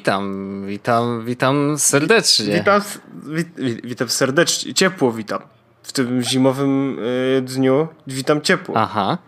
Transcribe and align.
witam, 0.00 0.64
witam, 0.66 1.24
witam 1.24 1.78
serdecznie. 1.78 2.54
Witam, 2.54 2.82
wit, 3.26 3.48
witam 3.84 4.08
serdecznie, 4.08 4.74
ciepło 4.74 5.12
witam. 5.12 5.42
W 5.82 5.92
tym 5.92 6.22
zimowym 6.22 6.98
y, 6.98 7.42
dniu 7.42 7.88
witam 8.06 8.40
ciepło. 8.40 8.76
Aha, 8.76 9.18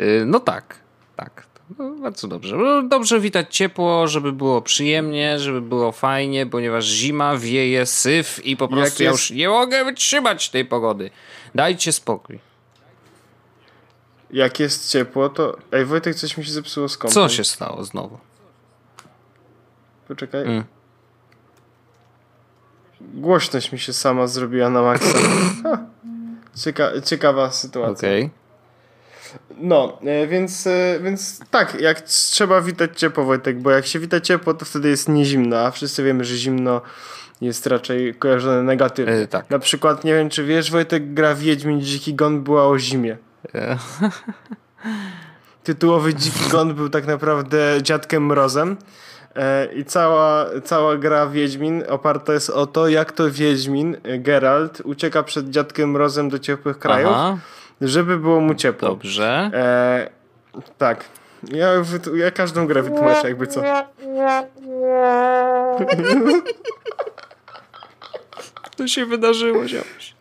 y, 0.00 0.24
no 0.26 0.40
tak, 0.40 0.76
tak. 1.16 1.46
No, 1.78 1.90
bardzo 1.90 2.28
dobrze. 2.28 2.56
No, 2.56 2.82
dobrze 2.82 3.20
witać 3.20 3.56
ciepło, 3.56 4.08
żeby 4.08 4.32
było 4.32 4.62
przyjemnie, 4.62 5.38
żeby 5.38 5.60
było 5.60 5.92
fajnie, 5.92 6.46
ponieważ 6.46 6.84
zima 6.84 7.36
wieje, 7.36 7.86
syf 7.86 8.46
i 8.46 8.56
po 8.56 8.68
prostu 8.68 9.02
ja 9.02 9.10
już 9.10 9.30
nie 9.30 9.48
mogę 9.48 9.84
wytrzymać 9.84 10.50
tej 10.50 10.64
pogody. 10.64 11.10
Dajcie 11.54 11.92
spokój. 11.92 12.38
Jak 14.30 14.60
jest 14.60 14.90
ciepło, 14.90 15.28
to... 15.28 15.56
Ej, 15.72 15.84
Wojtek, 15.84 16.14
coś 16.14 16.36
mi 16.36 16.44
się 16.44 16.52
zepsuło 16.52 16.88
z 16.88 16.98
kąpem. 16.98 17.14
Co 17.14 17.28
się 17.28 17.44
stało 17.44 17.84
znowu? 17.84 18.18
Poczekaj. 20.08 20.42
Mm. 20.42 20.64
Głośność 23.00 23.72
mi 23.72 23.78
się 23.78 23.92
sama 23.92 24.26
zrobiła 24.26 24.70
na 24.70 24.82
maksa. 24.82 25.18
Cieka 26.54 27.00
ciekawa 27.04 27.50
sytuacja. 27.50 28.08
Okay. 28.08 28.30
No, 29.58 29.98
e, 30.06 30.26
więc, 30.26 30.66
e, 30.66 31.00
więc 31.02 31.40
tak, 31.50 31.80
jak 31.80 32.00
trzeba 32.00 32.60
witać 32.60 32.98
ciepło, 32.98 33.24
Wojtek, 33.24 33.60
bo 33.60 33.70
jak 33.70 33.86
się 33.86 33.98
wita 33.98 34.20
ciepło, 34.20 34.54
to 34.54 34.64
wtedy 34.64 34.88
jest 34.88 35.08
nie 35.08 35.24
zimno, 35.24 35.58
a 35.58 35.70
wszyscy 35.70 36.02
wiemy, 36.02 36.24
że 36.24 36.36
zimno 36.36 36.80
jest 37.40 37.66
raczej 37.66 38.14
kojarzone 38.14 38.62
negatywnie. 38.62 39.14
E, 39.14 39.26
tak. 39.26 39.50
Na 39.50 39.58
przykład, 39.58 40.04
nie 40.04 40.14
wiem, 40.14 40.28
czy 40.28 40.44
wiesz, 40.44 40.70
Wojtek, 40.70 41.14
gra 41.14 41.34
Wiedźmin 41.34 41.80
Dziki 41.80 42.14
Gon 42.14 42.42
była 42.42 42.66
o 42.66 42.78
zimie. 42.78 43.16
E. 43.54 43.78
Tytułowy 45.64 46.14
Dziki 46.14 46.50
Gon 46.50 46.74
był 46.74 46.88
tak 46.88 47.06
naprawdę 47.06 47.78
dziadkiem 47.82 48.26
Mrozem. 48.26 48.76
E, 49.36 49.68
I 49.74 49.84
cała, 49.84 50.46
cała 50.64 50.96
gra 50.96 51.26
Wiedźmin 51.26 51.84
oparta 51.88 52.32
jest 52.32 52.50
o 52.50 52.66
to, 52.66 52.88
jak 52.88 53.12
to 53.12 53.30
Wiedźmin, 53.30 53.96
Geralt, 54.18 54.80
ucieka 54.84 55.22
przed 55.22 55.50
dziadkiem 55.50 55.90
Mrozem 55.90 56.28
do 56.28 56.38
ciepłych 56.38 56.78
krajów. 56.78 57.12
Aha 57.14 57.36
żeby 57.80 58.18
było 58.18 58.40
mu 58.40 58.54
ciepło. 58.54 58.88
Dobrze. 58.88 59.50
E, 59.54 60.10
tak. 60.78 61.04
Ja, 61.52 61.68
ja 62.14 62.30
każdą 62.30 62.66
grę 62.66 62.82
wytłumaczę, 62.82 63.28
jakby 63.28 63.46
co. 63.46 63.62
To 68.76 68.86
się 68.88 69.06
wydarzyło, 69.06 69.68
ziomuś. 69.68 70.14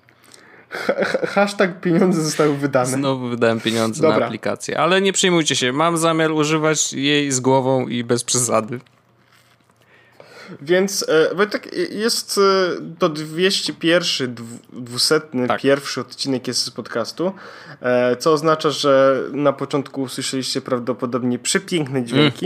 Hashtag 1.28 1.82
pieniądze 1.82 2.22
zostały 2.22 2.58
wydane. 2.58 2.86
Znowu 2.86 3.28
wydałem 3.28 3.62
pieniądze 3.62 4.02
Dobra. 4.02 4.20
na 4.20 4.26
aplikację. 4.26 4.80
Ale 4.80 5.02
nie 5.02 5.14
przejmujcie 5.14 5.56
się, 5.56 5.74
mam 5.74 5.98
zamiar 5.98 6.32
używać 6.32 6.94
jej 6.94 7.32
z 7.32 7.40
głową 7.40 7.88
i 7.88 8.04
bez 8.04 8.24
przesady. 8.24 8.80
Więc 10.62 11.06
e, 11.10 11.36
Wojtek, 11.36 11.76
jest 11.92 12.38
e, 12.38 12.82
to 13.00 13.10
201, 13.10 14.36
200, 14.74 15.22
tak. 15.48 15.62
pierwszy 15.62 16.02
odcinek 16.02 16.48
jest 16.48 16.64
z 16.64 16.72
podcastu, 16.72 17.34
e, 17.82 18.16
co 18.16 18.34
oznacza, 18.34 18.70
że 18.70 19.22
na 19.32 19.54
początku 19.54 20.02
usłyszeliście 20.02 20.62
prawdopodobnie 20.62 21.40
przepiękne 21.40 22.04
dźwięki. 22.04 22.46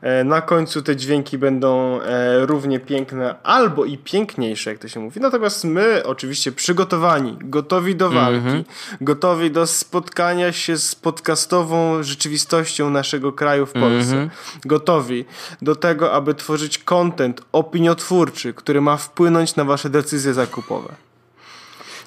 Mm. 0.00 0.28
Na 0.28 0.40
końcu 0.40 0.82
te 0.82 0.96
dźwięki 0.96 1.38
będą 1.38 2.00
równie 2.40 2.80
piękne 2.80 3.34
albo 3.42 3.84
i 3.84 3.98
piękniejsze, 3.98 4.70
jak 4.70 4.78
to 4.78 4.88
się 4.88 5.00
mówi. 5.00 5.20
Natomiast 5.20 5.64
my 5.64 6.02
oczywiście 6.04 6.52
przygotowani, 6.52 7.36
gotowi 7.40 7.96
do 7.96 8.10
walki, 8.10 8.48
mm 8.48 8.62
-hmm. 8.62 8.64
gotowi 9.00 9.50
do 9.50 9.66
spotkania 9.66 10.52
się 10.52 10.76
z 10.76 10.94
podcastową 10.94 12.02
rzeczywistością 12.02 12.90
naszego 12.90 13.32
kraju 13.32 13.66
w 13.66 13.72
Polsce. 13.72 14.16
Mm 14.16 14.28
-hmm. 14.28 14.68
Gotowi 14.68 15.24
do 15.62 15.76
tego, 15.76 16.12
aby 16.12 16.34
tworzyć 16.34 16.78
content 16.78 17.37
opiniotwórczy, 17.52 18.54
który 18.54 18.80
ma 18.80 18.96
wpłynąć 18.96 19.56
na 19.56 19.64
wasze 19.64 19.90
decyzje 19.90 20.34
zakupowe. 20.34 20.94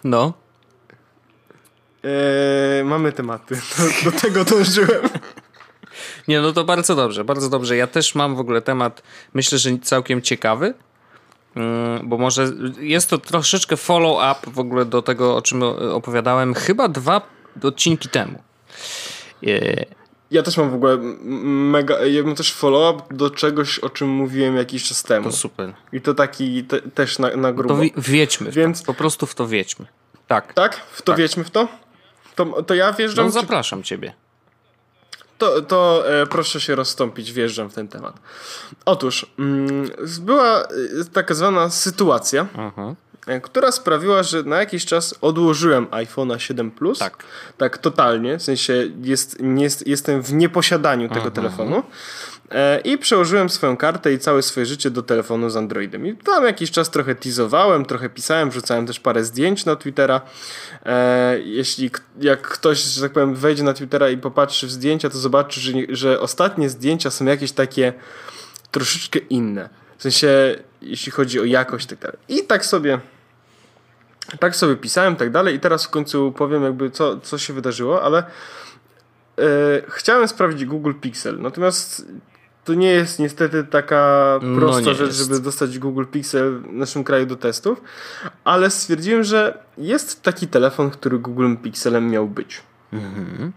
No. 0.04 0.34
Eee, 2.04 2.84
mamy 2.84 3.12
tematy. 3.12 3.56
Do, 4.04 4.12
do 4.12 4.20
tego 4.20 4.46
dążyłem. 4.46 5.10
Nie, 6.28 6.42
no 6.42 6.54
to 6.54 6.64
bardzo 6.64 6.96
dobrze, 6.96 7.24
bardzo 7.24 7.50
dobrze. 7.50 7.78
Ja 7.78 7.88
też 7.88 8.16
mam 8.16 8.36
w 8.36 8.40
ogóle 8.40 8.62
temat, 8.62 9.04
myślę, 9.34 9.58
że 9.58 9.78
całkiem 9.78 10.22
ciekawy, 10.22 10.74
mm, 11.56 12.10
bo 12.10 12.18
może 12.18 12.52
jest 12.80 13.10
to 13.10 13.18
troszeczkę 13.18 13.78
follow-up 13.78 14.52
w 14.52 14.60
ogóle 14.60 14.86
do 14.86 15.02
tego, 15.02 15.36
o 15.36 15.42
czym 15.42 15.64
opowiadałem 15.94 16.54
chyba 16.54 16.88
dwa 16.88 17.22
odcinki 17.64 18.10
temu. 18.10 18.44
Ja 20.32 20.44
też 20.44 20.58
mam 20.58 20.70
w 20.70 20.74
ogóle 20.74 20.98
mega, 21.72 22.06
ja 22.06 22.24
mam 22.24 22.36
też 22.36 22.54
follow-up 22.54 23.16
do 23.16 23.30
czegoś, 23.30 23.80
o 23.80 23.90
czym 23.90 24.10
mówiłem 24.10 24.56
jakiś 24.56 24.84
czas 24.84 25.04
temu. 25.04 25.30
To 25.30 25.36
super. 25.36 25.74
I 25.94 26.02
to 26.02 26.14
taki 26.14 26.64
te, 26.64 26.82
też 26.82 27.20
na, 27.20 27.36
na 27.36 27.54
grubo. 27.54 27.76
To 27.76 27.82
wiedźmy, 27.98 28.52
Więc... 28.52 28.84
po 28.84 28.94
prostu 28.94 29.26
w 29.26 29.36
to 29.36 29.48
wiedźmy. 29.48 29.86
Tak. 30.28 30.54
Tak? 30.54 30.76
W 30.92 31.02
to 31.02 31.12
tak. 31.12 31.20
wiedźmy 31.20 31.44
w 31.44 31.52
to? 31.52 31.68
To, 32.36 32.64
to 32.64 32.74
ja 32.74 32.94
wjeżdżam... 32.94 33.26
No 33.26 33.32
zapraszam 33.32 33.84
czy... 33.84 33.90
ciebie. 33.90 34.14
To, 35.38 35.62
to 35.62 36.04
e, 36.22 36.28
proszę 36.28 36.62
się 36.62 36.76
rozstąpić, 36.76 37.34
wjeżdżam 37.34 37.70
w 37.70 37.74
ten 37.74 37.88
temat. 37.88 38.20
Otóż, 38.86 39.26
mm, 39.40 39.90
była 40.22 40.62
e, 40.62 40.68
taka 41.14 41.34
zwana 41.34 41.70
sytuacja. 41.70 42.48
E, 42.78 42.96
która 43.42 43.72
sprawiła, 43.72 44.24
że 44.24 44.44
na 44.44 44.58
jakiś 44.58 44.86
czas 44.86 45.16
odłożyłem 45.22 45.86
iPhone'a 45.86 46.38
7 46.38 46.72
Plus. 46.72 47.00
Tak. 47.00 47.24
Tak 47.58 47.78
totalnie, 47.78 48.38
w 48.38 48.44
sensie 48.44 48.90
jest, 49.04 49.38
nie, 49.40 49.68
jestem 49.86 50.22
w 50.22 50.34
nieposiadaniu 50.34 51.08
tego 51.08 51.26
mhm. 51.26 51.36
telefonu. 51.36 51.84
E, 52.52 52.80
I 52.80 52.98
przełożyłem 52.98 53.50
swoją 53.50 53.78
kartę 53.78 54.14
i 54.14 54.20
całe 54.20 54.42
swoje 54.42 54.66
życie 54.66 54.92
do 54.92 55.04
telefonu 55.04 55.50
z 55.50 55.58
Androidem. 55.58 56.08
I 56.08 56.16
tam 56.16 56.46
jakiś 56.46 56.72
czas 56.72 56.90
trochę 56.90 57.16
teasowałem, 57.16 57.86
trochę 57.86 58.10
pisałem, 58.10 58.50
wrzucałem 58.50 58.88
też 58.88 59.00
parę 59.00 59.24
zdjęć 59.24 59.66
na 59.66 59.76
Twittera. 59.76 60.22
E, 60.86 61.40
jeśli 61.40 61.92
jak 62.22 62.42
ktoś, 62.42 62.84
że 62.84 63.02
tak 63.02 63.12
powiem, 63.12 63.36
wejdzie 63.36 63.64
na 63.64 63.74
Twittera 63.74 64.10
i 64.10 64.18
popatrzy 64.18 64.68
w 64.68 64.72
zdjęcia, 64.72 65.10
to 65.10 65.18
zobaczy, 65.18 65.60
że, 65.60 65.72
że 65.90 66.20
ostatnie 66.20 66.70
zdjęcia 66.70 67.12
są 67.12 67.26
jakieś 67.26 67.52
takie 67.52 67.94
troszeczkę 68.72 69.20
inne. 69.20 69.81
W 70.02 70.04
sensie, 70.04 70.56
jeśli 70.82 71.12
chodzi 71.12 71.40
o 71.40 71.44
jakość, 71.44 71.86
tak 71.86 72.00
dalej. 72.00 72.18
I 72.28 72.44
tak 72.44 72.66
sobie 72.66 73.00
tak 74.40 74.56
sobie 74.56 74.76
pisałem, 74.76 75.16
tak 75.16 75.32
dalej 75.32 75.56
i 75.56 75.60
teraz 75.60 75.86
w 75.86 75.90
końcu 75.90 76.32
powiem 76.32 76.64
jakby 76.64 76.92
co, 76.92 77.20
co 77.20 77.38
się 77.38 77.54
wydarzyło, 77.54 78.04
ale 78.04 78.20
e, 78.20 78.24
chciałem 79.88 80.28
sprawdzić 80.28 80.66
Google 80.66 80.94
Pixel, 81.02 81.42
natomiast 81.42 82.06
to 82.66 82.74
nie 82.74 82.92
jest 82.92 83.20
niestety 83.20 83.64
taka 83.64 84.40
no 84.42 84.60
prosta 84.60 84.82
no 84.82 84.94
rzecz, 84.94 85.08
jest. 85.08 85.20
żeby 85.20 85.40
dostać 85.40 85.80
Google 85.80 86.06
Pixel 86.12 86.60
w 86.60 86.74
naszym 86.74 87.04
kraju 87.04 87.26
do 87.26 87.36
testów, 87.36 87.82
ale 88.44 88.70
stwierdziłem, 88.70 89.24
że 89.24 89.64
jest 89.78 90.24
taki 90.24 90.48
telefon, 90.48 90.90
który 90.90 91.20
Google 91.20 91.56
Pixelem 91.64 92.10
miał 92.10 92.28
być. 92.28 92.62
Mhm. 92.94 93.52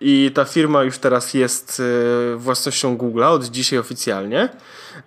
I 0.00 0.30
ta 0.34 0.44
firma 0.44 0.82
już 0.82 0.98
teraz 0.98 1.34
jest 1.34 1.82
e, 2.32 2.36
własnością 2.36 2.96
Google'a 2.96 3.28
od 3.28 3.44
dzisiaj 3.44 3.78
oficjalnie. 3.78 4.48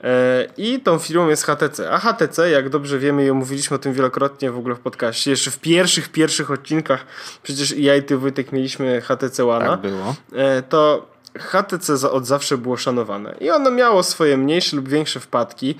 E, 0.03 0.47
I 0.57 0.79
tą 0.79 0.99
firmą 0.99 1.29
jest 1.29 1.43
HTC. 1.43 1.91
A 1.91 1.99
HTC, 1.99 2.49
jak 2.49 2.69
dobrze 2.69 2.99
wiemy 2.99 3.25
i 3.25 3.29
omówiliśmy 3.29 3.75
o 3.75 3.79
tym 3.79 3.93
wielokrotnie 3.93 4.51
w 4.51 4.57
ogóle 4.57 4.75
w 4.75 4.79
podcaście, 4.79 5.31
jeszcze 5.31 5.51
w 5.51 5.59
pierwszych, 5.59 6.09
pierwszych 6.09 6.51
odcinkach, 6.51 7.05
przecież 7.43 7.77
ja 7.77 7.95
i 7.95 8.03
ty 8.03 8.17
Wojtek 8.17 8.51
mieliśmy 8.51 9.01
HTC 9.01 9.45
One. 9.45 9.65
Tak 9.65 9.81
było. 9.81 10.15
E, 10.33 10.61
to 10.61 11.13
HTC 11.39 12.11
od 12.11 12.25
zawsze 12.25 12.57
było 12.57 12.77
szanowane 12.77 13.35
i 13.39 13.49
ono 13.49 13.71
miało 13.71 14.03
swoje 14.03 14.37
mniejsze 14.37 14.75
lub 14.75 14.89
większe 14.89 15.19
wpadki. 15.19 15.75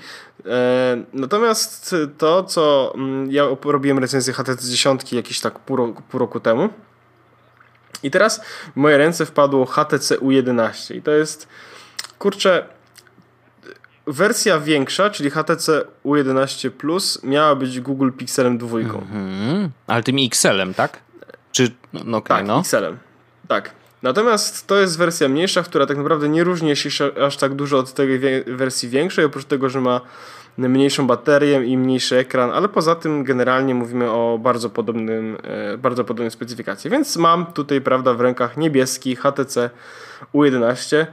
Natomiast 1.12 1.96
to, 2.18 2.44
co 2.44 2.92
mm, 2.94 3.32
ja 3.32 3.44
robiłem 3.64 3.98
recenzję 3.98 4.32
HTC 4.32 4.68
10 4.68 5.12
jakieś 5.12 5.40
tak 5.40 5.58
pół 5.58 5.76
roku, 5.76 6.02
pół 6.10 6.20
roku 6.20 6.40
temu, 6.40 6.68
i 8.02 8.10
teraz 8.10 8.40
w 8.72 8.76
moje 8.76 8.98
ręce 8.98 9.26
wpadło 9.26 9.66
HTC 9.66 10.16
U11 10.18 10.94
i 10.94 11.02
to 11.02 11.10
jest, 11.10 11.48
kurczę, 12.18 12.64
wersja 14.06 14.60
większa, 14.60 15.10
czyli 15.10 15.30
HTC 15.30 15.84
U11 16.04 16.70
Plus 16.70 17.22
miała 17.22 17.54
być 17.54 17.80
Google 17.80 18.10
Pixelem 18.10 18.58
2. 18.58 18.78
Mm-hmm. 18.78 19.68
Ale 19.86 20.02
tym 20.02 20.16
XL-em, 20.20 20.74
tak? 20.74 20.98
Czy, 21.52 21.70
no, 21.92 22.00
no 22.04 22.18
okay, 22.18 22.36
tak, 22.36 22.46
no. 22.46 22.60
XL-em. 22.60 22.98
Tak. 23.48 23.70
Natomiast 24.02 24.66
to 24.66 24.76
jest 24.76 24.98
wersja 24.98 25.28
mniejsza, 25.28 25.62
która 25.62 25.86
tak 25.86 25.96
naprawdę 25.96 26.28
nie 26.28 26.44
różni 26.44 26.76
się 26.76 27.10
aż 27.26 27.36
tak 27.36 27.54
dużo 27.54 27.78
od 27.78 27.94
tej 27.94 28.20
wersji 28.46 28.88
większej, 28.88 29.24
oprócz 29.24 29.44
tego, 29.44 29.68
że 29.68 29.80
ma 29.80 30.00
mniejszą 30.58 31.06
baterię 31.06 31.64
i 31.64 31.78
mniejszy 31.78 32.16
ekran, 32.16 32.50
ale 32.50 32.68
poza 32.68 32.94
tym 32.94 33.24
generalnie 33.24 33.74
mówimy 33.74 34.10
o 34.10 34.38
bardzo 34.42 34.70
podobnym, 34.70 35.36
e, 35.42 35.78
bardzo 35.78 36.04
podobnej 36.04 36.30
specyfikacji. 36.30 36.90
Więc 36.90 37.16
mam 37.16 37.46
tutaj, 37.46 37.80
prawda, 37.80 38.14
w 38.14 38.20
rękach 38.20 38.56
niebieski 38.56 39.16
HTC 39.16 39.70
U11 40.34 41.06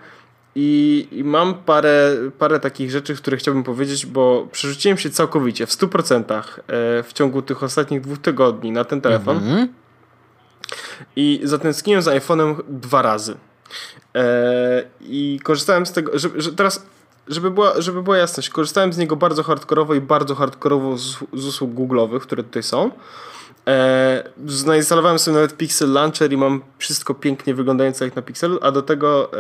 i, 0.56 1.08
i 1.12 1.24
mam 1.24 1.54
parę, 1.54 2.18
parę 2.40 2.60
takich 2.60 2.92
rzeczy, 2.92 3.16
które 3.16 3.38
chciałbym 3.38 3.64
powiedzieć, 3.64 4.06
bo 4.06 4.48
przerzuciłem 4.52 4.98
się 4.98 5.10
całkowicie 5.10 5.66
w 5.66 5.70
100% 5.70 6.24
e, 6.24 6.44
w 7.04 7.14
ciągu 7.14 7.42
tych 7.42 7.64
ostatnich 7.64 8.02
dwóch 8.02 8.18
tygodni 8.18 8.72
na 8.72 8.84
ten 8.84 9.02
telefon. 9.02 9.38
Mm 9.38 9.66
-hmm. 9.66 9.68
I 11.16 11.42
zatęskniłem 11.44 12.02
za 12.02 12.12
iPhone'em 12.12 12.56
dwa 12.70 13.02
razy. 13.02 13.36
E, 14.16 14.84
I 15.02 15.40
korzystałem 15.44 15.86
z 15.86 15.92
tego, 15.92 16.20
że, 16.20 16.30
że 16.36 16.54
teraz 16.54 16.86
żeby 17.32 17.52
była, 17.52 17.82
żeby 17.82 18.04
była 18.04 18.18
jasność, 18.18 18.50
korzystałem 18.50 18.94
z 18.94 18.98
niego 18.98 19.16
bardzo 19.16 19.44
hardkorowo 19.44 19.96
i 19.96 20.02
bardzo 20.02 20.36
hardkorowo 20.36 20.98
z, 20.98 21.18
z 21.34 21.46
usług 21.46 21.72
Google'owych, 21.72 22.20
które 22.20 22.44
tutaj 22.44 22.64
są. 22.64 22.92
E, 23.68 24.24
zainstalowałem 24.46 25.20
sobie 25.20 25.36
nawet 25.36 25.58
Pixel 25.58 25.92
Launcher 25.92 26.34
i 26.34 26.38
mam 26.38 26.62
wszystko 26.78 27.14
pięknie 27.14 27.54
wyglądające 27.54 28.06
jak 28.06 28.16
na 28.16 28.22
Pixelu, 28.22 28.60
a 28.62 28.72
do 28.72 28.82
tego 28.82 29.34
e, 29.34 29.38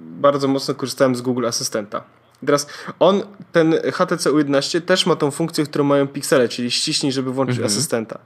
bardzo 0.00 0.48
mocno 0.48 0.74
korzystałem 0.74 1.16
z 1.16 1.20
Google 1.20 1.46
Asystenta. 1.46 2.04
Teraz 2.46 2.66
on, 2.98 3.22
ten 3.52 3.74
HTC 3.92 4.30
U11 4.30 4.80
też 4.80 5.06
ma 5.06 5.16
tą 5.16 5.30
funkcję, 5.30 5.64
którą 5.64 5.84
mają 5.84 6.08
Pixele, 6.08 6.48
czyli 6.48 6.70
ściśnij, 6.70 7.12
żeby 7.12 7.32
włączyć 7.32 7.56
mhm. 7.56 7.72
asystenta. 7.72 8.18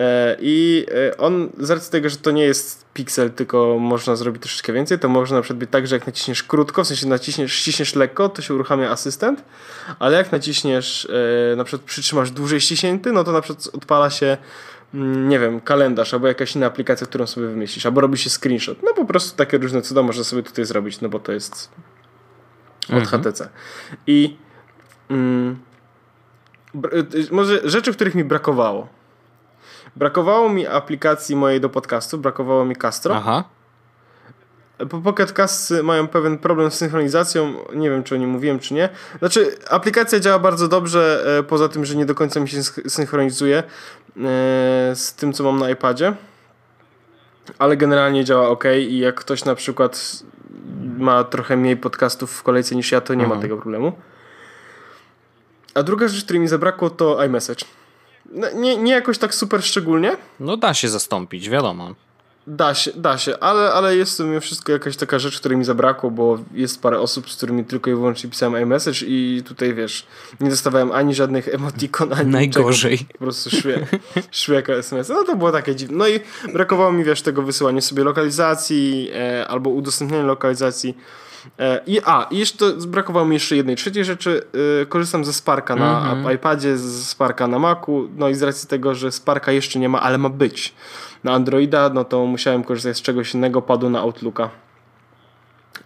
E, 0.00 0.36
I 0.40 0.86
e, 1.10 1.16
on, 1.16 1.50
z 1.58 1.70
racji 1.70 1.92
tego, 1.92 2.08
że 2.08 2.16
to 2.16 2.30
nie 2.30 2.44
jest 2.44 2.84
piksel, 2.94 3.30
tylko 3.30 3.78
można 3.78 4.16
zrobić 4.16 4.42
troszeczkę 4.42 4.72
więcej, 4.72 4.98
to 4.98 5.08
można 5.08 5.36
na 5.36 5.42
przykład 5.42 5.58
być 5.58 5.70
tak, 5.70 5.86
że 5.86 5.96
jak 5.96 6.06
naciśniesz 6.06 6.42
krótko, 6.42 6.84
w 6.84 6.86
sensie 6.86 7.08
naciśniesz, 7.08 7.52
ściśniesz 7.52 7.94
lekko, 7.94 8.28
to 8.28 8.42
się 8.42 8.54
uruchamia 8.54 8.90
asystent, 8.90 9.44
ale 9.98 10.16
jak 10.16 10.32
naciśniesz, 10.32 11.08
e, 11.52 11.56
na 11.56 11.64
przykład 11.64 11.86
przytrzymasz 11.86 12.30
dłużej 12.30 12.60
ściśnięty, 12.60 13.12
no 13.12 13.24
to 13.24 13.32
na 13.32 13.40
przykład 13.40 13.74
odpala 13.74 14.10
się 14.10 14.36
mm, 14.94 15.28
nie 15.28 15.38
wiem, 15.38 15.60
kalendarz 15.60 16.14
albo 16.14 16.28
jakaś 16.28 16.56
inna 16.56 16.66
aplikacja, 16.66 17.06
którą 17.06 17.26
sobie 17.26 17.46
wymyślisz, 17.46 17.86
albo 17.86 18.00
robi 18.00 18.18
się 18.18 18.30
screenshot. 18.30 18.82
No 18.82 18.94
po 18.94 19.04
prostu 19.04 19.36
takie 19.36 19.58
różne 19.58 19.82
cuda 19.82 20.02
można 20.02 20.24
sobie 20.24 20.42
tutaj 20.42 20.64
zrobić, 20.64 21.00
no 21.00 21.08
bo 21.08 21.18
to 21.18 21.32
jest 21.32 21.70
od 22.88 22.94
mhm. 22.94 23.22
HTC. 23.22 23.48
I 24.06 24.36
mm, 25.10 25.58
może 27.30 27.60
rzeczy, 27.64 27.92
których 27.92 28.14
mi 28.14 28.24
brakowało 28.24 28.99
Brakowało 29.96 30.48
mi 30.48 30.66
aplikacji 30.66 31.36
mojej 31.36 31.60
do 31.60 31.68
podcastu, 31.68 32.18
brakowało 32.18 32.64
mi 32.64 32.76
Castro. 32.76 33.16
Aha. 33.16 33.44
Pocket 35.04 35.32
Cast 35.32 35.74
mają 35.82 36.08
pewien 36.08 36.38
problem 36.38 36.70
z 36.70 36.74
synchronizacją. 36.74 37.54
Nie 37.74 37.90
wiem, 37.90 38.02
czy 38.02 38.14
o 38.14 38.18
nim 38.18 38.30
mówiłem, 38.30 38.58
czy 38.58 38.74
nie. 38.74 38.88
Znaczy, 39.18 39.56
aplikacja 39.70 40.20
działa 40.20 40.38
bardzo 40.38 40.68
dobrze, 40.68 41.24
e, 41.38 41.42
poza 41.42 41.68
tym, 41.68 41.84
że 41.84 41.96
nie 41.96 42.06
do 42.06 42.14
końca 42.14 42.40
mi 42.40 42.48
się 42.48 42.62
synchronizuje 42.88 43.58
e, 43.58 43.62
z 44.94 45.14
tym, 45.16 45.32
co 45.32 45.44
mam 45.44 45.58
na 45.58 45.70
iPadzie. 45.70 46.12
Ale 47.58 47.76
generalnie 47.76 48.24
działa 48.24 48.48
ok. 48.48 48.64
I 48.88 48.98
jak 48.98 49.14
ktoś 49.14 49.44
na 49.44 49.54
przykład 49.54 50.22
ma 50.98 51.24
trochę 51.24 51.56
mniej 51.56 51.76
podcastów 51.76 52.32
w 52.32 52.42
kolejce 52.42 52.74
niż 52.74 52.92
ja, 52.92 53.00
to 53.00 53.14
nie 53.14 53.24
Aha. 53.24 53.34
ma 53.34 53.40
tego 53.40 53.56
problemu. 53.56 53.92
A 55.74 55.82
druga 55.82 56.08
rzecz, 56.08 56.24
której 56.24 56.40
mi 56.40 56.48
zabrakło, 56.48 56.90
to 56.90 57.24
iMessage. 57.24 57.64
No, 58.30 58.46
nie, 58.54 58.76
nie 58.76 58.92
jakoś 58.92 59.18
tak 59.18 59.34
super 59.34 59.62
szczególnie. 59.62 60.16
No 60.40 60.56
da 60.56 60.74
się 60.74 60.88
zastąpić, 60.88 61.50
wiadomo. 61.50 61.94
Da 62.46 62.74
się, 62.74 62.90
da 62.94 63.18
się, 63.18 63.38
ale, 63.38 63.72
ale 63.72 63.96
jest 63.96 64.18
to 64.18 64.24
mimo 64.24 64.40
wszystko 64.40 64.72
jakaś 64.72 64.96
taka 64.96 65.18
rzecz, 65.18 65.38
której 65.38 65.58
mi 65.58 65.64
zabrakło, 65.64 66.10
bo 66.10 66.38
jest 66.54 66.82
parę 66.82 67.00
osób, 67.00 67.30
z 67.30 67.36
którymi 67.36 67.64
tylko 67.64 67.90
i 67.90 67.94
wyłącznie 67.94 68.30
pisałem 68.30 68.62
iMessage 68.62 69.06
i 69.06 69.42
tutaj 69.46 69.74
wiesz, 69.74 70.06
nie 70.40 70.50
dostawałem 70.50 70.92
ani 70.92 71.14
żadnych 71.14 71.48
emotikon, 71.48 72.12
ani 72.12 72.30
Najgorzej. 72.30 72.92
Niczego, 72.92 73.12
po 73.12 73.18
prostu 73.18 73.50
szły, 73.50 73.86
szły 74.30 74.54
jako 74.54 74.72
SMS. 74.74 75.08
No 75.08 75.24
to 75.24 75.36
było 75.36 75.52
takie 75.52 75.76
dziwne. 75.76 75.96
No 75.96 76.08
i 76.08 76.20
brakowało 76.52 76.92
mi 76.92 77.04
wiesz 77.04 77.22
tego 77.22 77.42
wysyłania 77.42 77.80
sobie 77.80 78.04
lokalizacji 78.04 79.10
e, 79.14 79.48
albo 79.48 79.70
udostępniania 79.70 80.24
lokalizacji. 80.24 80.96
E, 81.58 81.80
I, 81.86 82.00
a, 82.04 82.26
i 82.30 82.38
jeszcze 82.38 82.72
brakowało 82.72 83.26
mi 83.26 83.34
jeszcze 83.34 83.56
jednej 83.56 83.76
trzeciej 83.76 84.04
rzeczy. 84.04 84.42
E, 84.82 84.86
korzystam 84.86 85.24
ze 85.24 85.32
Sparka 85.32 85.76
na 85.76 86.12
mm 86.12 86.24
-hmm. 86.24 86.34
iPadzie, 86.34 86.78
ze 86.78 87.04
Sparka 87.04 87.46
na 87.46 87.58
Macu. 87.58 88.08
No 88.16 88.28
i 88.28 88.34
z 88.34 88.42
racji 88.42 88.68
tego, 88.68 88.94
że 88.94 89.12
Sparka 89.12 89.52
jeszcze 89.52 89.78
nie 89.78 89.88
ma, 89.88 90.00
ale 90.00 90.18
ma 90.18 90.28
być 90.28 90.74
na 91.24 91.32
Androida, 91.32 91.90
no 91.94 92.04
to 92.04 92.26
musiałem 92.26 92.64
korzystać 92.64 92.96
z 92.96 93.02
czegoś 93.02 93.34
innego, 93.34 93.62
padło 93.62 93.90
na 93.90 94.00
Outlooka. 94.00 94.50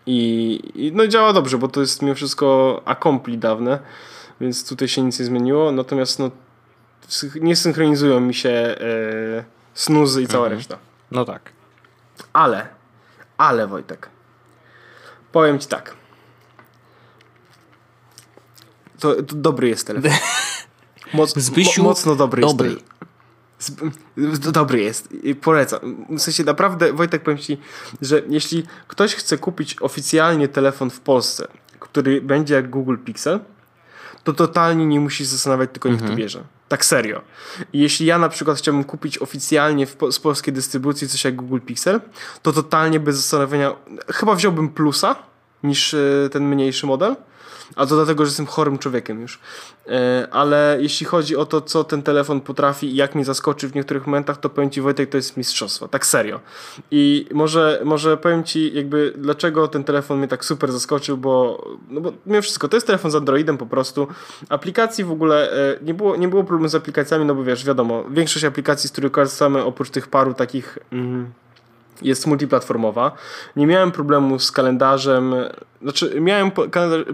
I, 0.06 0.60
I, 0.74 0.92
no 0.92 1.06
działa 1.06 1.32
dobrze, 1.32 1.58
bo 1.58 1.68
to 1.68 1.80
jest 1.80 2.02
mimo 2.02 2.14
wszystko 2.14 2.82
Accompli 2.84 3.38
dawne, 3.38 3.78
więc 4.40 4.68
tutaj 4.68 4.88
się 4.88 5.02
nic 5.02 5.18
nie 5.18 5.24
zmieniło. 5.24 5.72
Natomiast 5.72 6.18
no, 6.18 6.30
nie 7.40 7.56
synchronizują 7.56 8.20
mi 8.20 8.34
się 8.34 8.50
e, 8.50 8.76
snuzy 9.74 10.22
i 10.22 10.26
cała 10.26 10.44
mhm. 10.44 10.58
reszta. 10.58 10.78
No 11.10 11.24
tak. 11.24 11.52
Ale, 12.32 12.66
ale 13.38 13.66
Wojtek, 13.66 14.08
Powiem 15.34 15.58
ci 15.58 15.68
tak. 15.68 15.94
To, 18.98 19.22
to 19.22 19.36
dobry 19.36 19.68
jest 19.68 19.86
telefon. 19.86 20.10
Moc, 21.14 21.34
Zbysiu, 21.36 21.82
mo, 21.82 21.88
mocno 21.88 22.16
dobry, 22.16 22.42
dobry. 22.42 22.68
jest. 22.68 23.74
Dobry. 24.16 24.52
Dobry 24.52 24.82
jest. 24.82 25.08
Polecam. 25.40 26.06
W 26.08 26.20
sensie 26.20 26.44
naprawdę, 26.44 26.92
Wojtek, 26.92 27.22
powiem 27.22 27.38
ci, 27.38 27.58
że 28.00 28.22
jeśli 28.28 28.62
ktoś 28.88 29.14
chce 29.14 29.38
kupić 29.38 29.76
oficjalnie 29.82 30.48
telefon 30.48 30.90
w 30.90 31.00
Polsce, 31.00 31.48
który 31.80 32.20
będzie 32.20 32.54
jak 32.54 32.70
Google 32.70 32.96
Pixel, 33.04 33.40
to 34.24 34.32
totalnie 34.32 34.86
nie 34.86 35.00
musisz 35.00 35.26
zastanawiać, 35.26 35.70
tylko 35.72 35.88
niech 35.88 36.00
mhm. 36.00 36.12
to 36.12 36.18
bierze. 36.18 36.44
Tak 36.74 36.84
serio. 36.84 37.20
Jeśli 37.72 38.06
ja 38.06 38.18
na 38.18 38.28
przykład 38.28 38.58
chciałbym 38.58 38.84
kupić 38.84 39.18
oficjalnie 39.18 39.86
w, 39.86 39.96
z 40.10 40.18
polskiej 40.18 40.54
dystrybucji 40.54 41.08
coś 41.08 41.24
jak 41.24 41.36
Google 41.36 41.60
Pixel, 41.60 42.00
to 42.42 42.52
totalnie 42.52 43.00
bez 43.00 43.16
zastanowienia, 43.16 43.74
chyba 44.08 44.34
wziąłbym 44.34 44.68
plusa 44.68 45.16
niż 45.62 45.94
e, 45.94 45.98
ten 46.32 46.48
mniejszy 46.48 46.86
model. 46.86 47.16
A 47.76 47.86
to 47.86 47.94
dlatego, 47.94 48.24
że 48.24 48.28
jestem 48.28 48.46
chorym 48.46 48.78
człowiekiem 48.78 49.20
już. 49.20 49.38
E, 49.88 50.28
ale 50.30 50.78
jeśli 50.80 51.06
chodzi 51.06 51.36
o 51.36 51.46
to, 51.46 51.60
co 51.60 51.84
ten 51.84 52.02
telefon 52.02 52.40
potrafi 52.40 52.86
i 52.86 52.96
jak 52.96 53.14
mnie 53.14 53.24
zaskoczy 53.24 53.68
w 53.68 53.74
niektórych 53.74 54.06
momentach, 54.06 54.40
to 54.40 54.50
powiem 54.50 54.70
Ci 54.70 54.80
Wojtek, 54.80 55.10
to 55.10 55.16
jest 55.16 55.36
mistrzostwo. 55.36 55.88
Tak 55.88 56.06
serio. 56.06 56.40
I 56.90 57.26
może, 57.32 57.80
może 57.84 58.16
powiem 58.16 58.44
Ci 58.44 58.74
jakby 58.74 59.12
dlaczego 59.16 59.68
ten 59.68 59.84
telefon 59.84 60.18
mnie 60.18 60.28
tak 60.28 60.44
super 60.44 60.72
zaskoczył, 60.72 61.16
bo, 61.16 61.64
no 61.88 62.00
bo 62.00 62.12
mimo 62.26 62.42
wszystko, 62.42 62.68
to 62.68 62.76
jest 62.76 62.86
telefon 62.86 63.10
z 63.10 63.14
Androidem 63.14 63.58
po 63.58 63.66
prostu. 63.66 64.06
Aplikacji 64.48 65.04
w 65.04 65.10
ogóle 65.10 65.52
e, 65.52 65.78
nie 65.82 65.94
było, 65.94 66.16
nie 66.16 66.28
było 66.28 66.44
problemu 66.44 66.68
z 66.68 66.74
aplikacjami, 66.74 67.24
no 67.24 67.34
bo 67.34 67.44
wiesz, 67.44 67.64
wiadomo, 67.64 68.04
większość 68.10 68.44
aplikacji, 68.44 68.88
z 68.88 68.92
których 68.92 69.12
korzystamy 69.12 69.64
oprócz 69.64 69.90
tych 69.90 70.08
paru 70.08 70.34
takich... 70.34 70.78
Mm, 70.92 71.32
jest 72.02 72.26
multiplatformowa. 72.26 73.12
Nie 73.56 73.66
miałem 73.66 73.92
problemu 73.92 74.38
z 74.38 74.52
kalendarzem. 74.52 75.34
Znaczy, 75.82 76.20
miałem 76.20 76.50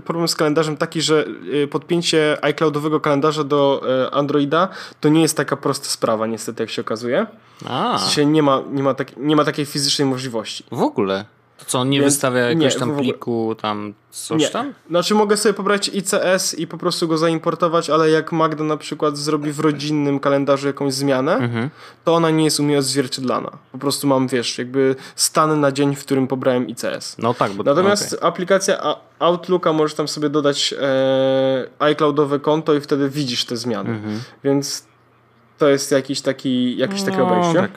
problem 0.04 0.28
z 0.28 0.34
kalendarzem 0.34 0.76
taki, 0.76 1.02
że 1.02 1.24
y, 1.54 1.68
podpięcie 1.68 2.38
iCloudowego 2.42 3.00
kalendarza 3.00 3.44
do 3.44 3.82
y, 4.06 4.10
Androida 4.10 4.68
to 5.00 5.08
nie 5.08 5.22
jest 5.22 5.36
taka 5.36 5.56
prosta 5.56 5.88
sprawa, 5.88 6.26
niestety, 6.26 6.62
jak 6.62 6.70
się 6.70 6.82
okazuje. 6.82 7.26
A. 7.68 7.98
W 7.98 8.00
sensie 8.00 8.26
nie 8.26 8.42
ma, 8.42 8.62
nie, 8.70 8.82
ma 8.82 8.94
tak, 8.94 9.16
nie 9.16 9.36
ma 9.36 9.44
takiej 9.44 9.66
fizycznej 9.66 10.08
możliwości. 10.08 10.64
W 10.70 10.82
ogóle? 10.82 11.24
To 11.60 11.64
co, 11.66 11.78
on 11.78 11.90
nie 11.90 12.00
Więc, 12.00 12.14
wystawia 12.14 12.40
jakiegoś 12.40 12.76
tam 12.76 12.96
pliku, 12.96 13.54
tam 13.54 13.94
coś 14.10 14.40
nie. 14.40 14.48
tam? 14.48 14.74
Znaczy 14.90 15.14
mogę 15.14 15.36
sobie 15.36 15.52
pobrać 15.52 15.88
ICS 15.88 16.54
i 16.58 16.66
po 16.66 16.78
prostu 16.78 17.08
go 17.08 17.18
zaimportować, 17.18 17.90
ale 17.90 18.10
jak 18.10 18.32
Magda 18.32 18.64
na 18.64 18.76
przykład 18.76 19.16
zrobi 19.16 19.52
w 19.52 19.60
rodzinnym 19.60 20.20
kalendarzu 20.20 20.66
jakąś 20.66 20.94
zmianę, 20.94 21.36
mhm. 21.36 21.70
to 22.04 22.14
ona 22.14 22.30
nie 22.30 22.44
jest 22.44 22.60
u 22.60 22.62
mnie 22.62 22.78
odzwierciedlana. 22.78 23.50
Po 23.72 23.78
prostu 23.78 24.06
mam, 24.06 24.28
wiesz, 24.28 24.58
jakby 24.58 24.96
stan 25.16 25.60
na 25.60 25.72
dzień, 25.72 25.96
w 25.96 26.04
którym 26.04 26.26
pobrałem 26.26 26.68
ICS. 26.68 27.16
No 27.18 27.34
tak. 27.34 27.52
Bo, 27.52 27.62
Natomiast 27.62 28.14
okay. 28.14 28.28
aplikacja 28.28 28.96
Outlooka 29.18 29.72
możesz 29.72 29.94
tam 29.94 30.08
sobie 30.08 30.28
dodać 30.28 30.74
e, 30.80 31.68
iCloudowe 31.78 32.40
konto 32.40 32.74
i 32.74 32.80
wtedy 32.80 33.10
widzisz 33.10 33.44
te 33.44 33.56
zmiany. 33.56 33.90
Mhm. 33.90 34.20
Więc 34.44 34.90
to 35.58 35.68
jest 35.68 35.92
jakiś 35.92 36.20
taki, 36.20 36.76
jakieś 36.76 37.02
takie 37.02 37.18
no, 37.18 37.26
obejście. 37.26 37.60
Tak, 37.60 37.70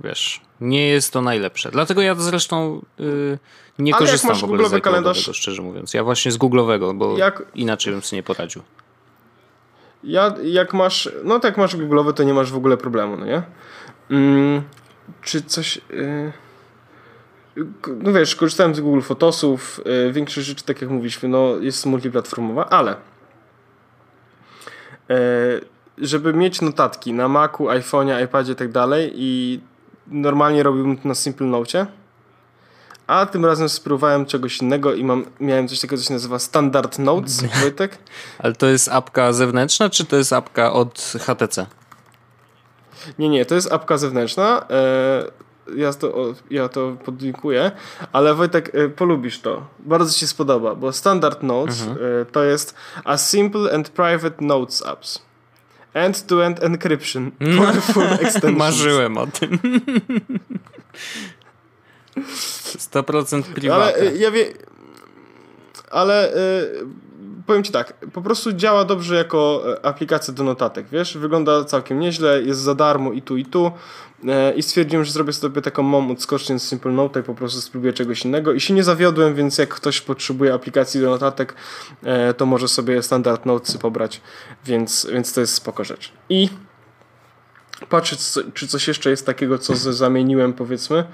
wiesz 0.00 0.48
nie 0.60 0.88
jest 0.88 1.12
to 1.12 1.22
najlepsze. 1.22 1.70
Dlatego 1.70 2.02
ja 2.02 2.14
zresztą 2.14 2.82
yy, 2.98 3.38
nie 3.78 3.94
Ale 3.94 4.06
korzystam 4.06 4.36
w 4.36 4.44
ogóle 4.44 4.68
z 4.68 4.82
kalendarz, 4.82 5.30
szczerze 5.32 5.62
mówiąc. 5.62 5.94
Ja 5.94 6.04
właśnie 6.04 6.32
z 6.32 6.38
Google'owego, 6.38 6.98
bo 6.98 7.18
jak, 7.18 7.42
inaczej 7.54 7.92
bym 7.92 8.02
sobie 8.02 8.18
nie 8.18 8.22
poradził. 8.22 8.62
Ja, 10.04 10.34
jak 10.44 10.74
masz, 10.74 11.08
no 11.24 11.40
tak 11.40 11.56
masz 11.56 11.76
Google'owy, 11.76 12.12
to 12.12 12.22
nie 12.22 12.34
masz 12.34 12.52
w 12.52 12.56
ogóle 12.56 12.76
problemu, 12.76 13.16
no 13.16 13.26
nie? 13.26 13.42
Mm, 14.10 14.62
czy 15.22 15.42
coś... 15.42 15.80
Yy, 15.90 16.32
no 18.02 18.12
wiesz, 18.12 18.36
korzystałem 18.36 18.74
z 18.74 18.80
Google 18.80 19.00
Fotosów, 19.00 19.80
yy, 19.84 20.12
większość 20.12 20.46
rzeczy, 20.46 20.64
tak 20.64 20.80
jak 20.82 20.90
mówiliśmy, 20.90 21.28
no 21.28 21.56
jest 21.60 21.86
multiplatformowa, 21.86 22.68
ale 22.68 22.96
yy, 25.08 25.16
żeby 25.98 26.34
mieć 26.34 26.60
notatki 26.60 27.12
na 27.12 27.28
Macu, 27.28 27.64
iPhone'ie, 27.64 28.24
iPadzie 28.24 28.52
i 28.52 28.56
tak 28.56 28.72
dalej 28.72 29.12
i 29.14 29.60
normalnie 30.10 30.62
robiłbym 30.62 30.98
to 30.98 31.08
na 31.08 31.14
Simple 31.14 31.46
Note, 31.46 31.86
a 33.06 33.26
tym 33.26 33.44
razem 33.44 33.68
spróbowałem 33.68 34.26
czegoś 34.26 34.58
innego 34.58 34.94
i 34.94 35.04
mam, 35.04 35.24
miałem 35.40 35.68
coś 35.68 35.80
takiego, 35.80 36.02
co 36.02 36.08
się 36.08 36.14
nazywa 36.14 36.38
Standard 36.38 36.98
Notes, 36.98 37.44
Wojtek. 37.62 37.98
Ale 38.38 38.54
to 38.54 38.66
jest 38.66 38.88
apka 38.88 39.32
zewnętrzna, 39.32 39.90
czy 39.90 40.04
to 40.04 40.16
jest 40.16 40.32
apka 40.32 40.72
od 40.72 41.12
HTC? 41.20 41.66
Nie, 43.18 43.28
nie, 43.28 43.46
to 43.46 43.54
jest 43.54 43.72
apka 43.72 43.98
zewnętrzna. 43.98 44.66
E, 44.70 45.24
ja 45.76 45.92
to, 45.92 46.34
ja 46.50 46.68
to 46.68 46.96
podlinkuję, 47.04 47.70
ale 48.12 48.34
Wojtek, 48.34 48.74
e, 48.74 48.88
polubisz 48.88 49.40
to. 49.40 49.66
Bardzo 49.78 50.12
ci 50.12 50.20
się 50.20 50.26
spodoba, 50.26 50.74
bo 50.74 50.92
Standard 50.92 51.42
Notes 51.42 51.82
mhm. 51.82 51.98
E, 52.22 52.24
to 52.24 52.44
jest 52.44 52.74
a 53.04 53.16
simple 53.16 53.74
and 53.74 53.88
private 53.88 54.44
notes 54.44 54.86
apps. 54.86 55.27
End-to-end 55.98 56.62
encryption. 56.62 57.30
Powerful 57.58 58.02
extensions. 58.02 58.58
Marzyłem 58.58 59.18
o 59.18 59.26
tym. 59.26 59.58
100% 62.78 63.42
prywatne. 63.42 63.94
Ale 63.94 64.16
ja 64.16 64.30
wie... 64.30 64.44
ale 65.90 66.36
y, 66.36 66.84
powiem 67.48 67.64
ci 67.64 67.72
tak, 67.72 67.92
po 68.12 68.22
prostu 68.22 68.52
działa 68.52 68.84
dobrze 68.84 69.14
jako 69.14 69.64
e, 69.72 69.86
aplikacja 69.86 70.34
do 70.34 70.44
notatek, 70.44 70.86
wiesz? 70.92 71.18
Wygląda 71.18 71.64
całkiem 71.64 72.00
nieźle, 72.00 72.42
jest 72.42 72.60
za 72.60 72.74
darmo 72.74 73.12
i 73.12 73.22
tu, 73.22 73.36
i 73.36 73.44
tu. 73.44 73.72
E, 74.28 74.54
I 74.54 74.62
stwierdziłem, 74.62 75.04
że 75.04 75.12
zrobię 75.12 75.32
sobie 75.32 75.62
taką 75.62 75.82
mom 75.82 76.10
odskocznię 76.10 76.58
z 76.58 76.68
Simple 76.68 76.92
Note 76.92 77.20
i 77.20 77.22
po 77.22 77.34
prostu 77.34 77.60
spróbuję 77.60 77.92
czegoś 77.92 78.24
innego. 78.24 78.52
I 78.52 78.60
się 78.60 78.74
nie 78.74 78.84
zawiodłem, 78.84 79.34
więc 79.34 79.58
jak 79.58 79.68
ktoś 79.68 80.00
potrzebuje 80.00 80.54
aplikacji 80.54 81.00
do 81.00 81.10
notatek, 81.10 81.54
e, 82.02 82.34
to 82.34 82.46
może 82.46 82.68
sobie 82.68 83.02
standard 83.02 83.46
Notesy 83.46 83.78
pobrać, 83.78 84.20
więc, 84.64 85.06
więc 85.12 85.32
to 85.32 85.40
jest 85.40 85.54
spoko 85.54 85.84
rzecz. 85.84 86.12
I 86.28 86.48
patrzę, 87.88 88.16
czy 88.54 88.68
coś 88.68 88.88
jeszcze 88.88 89.10
jest 89.10 89.26
takiego, 89.26 89.58
co 89.58 89.74
zamieniłem, 89.76 90.52
powiedzmy. 90.52 91.04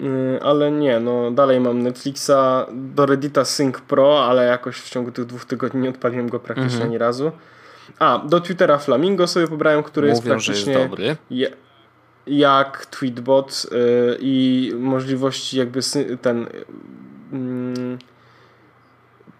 Y, 0.00 0.42
ale 0.42 0.70
nie, 0.70 1.00
no 1.00 1.30
dalej 1.30 1.60
mam 1.60 1.82
Netflixa, 1.82 2.66
do 2.72 3.06
Reddita 3.06 3.44
Sync 3.44 3.80
Pro, 3.80 4.24
ale 4.24 4.44
jakoś 4.46 4.76
w 4.76 4.90
ciągu 4.90 5.12
tych 5.12 5.24
dwóch 5.24 5.44
tygodni 5.44 5.80
nie 5.80 5.88
odpaliłem 5.88 6.28
go 6.28 6.40
praktycznie 6.40 6.74
mhm. 6.74 6.88
ani 6.88 6.98
razu. 6.98 7.32
A, 7.98 8.18
do 8.18 8.40
Twittera 8.40 8.78
Flamingo 8.78 9.26
sobie 9.26 9.48
pobrałem, 9.48 9.82
który 9.82 10.06
Mówią, 10.06 10.16
jest 10.16 10.28
praktycznie... 10.28 10.74
Że 10.74 10.80
jest 10.80 10.90
dobry. 10.90 11.16
Je, 11.30 11.50
jak 12.26 12.86
Tweetbot 12.86 13.66
yy, 13.70 14.18
i 14.20 14.72
możliwości 14.78 15.58
jakby 15.58 15.80
ten... 16.22 16.46
Yy, 17.32 17.98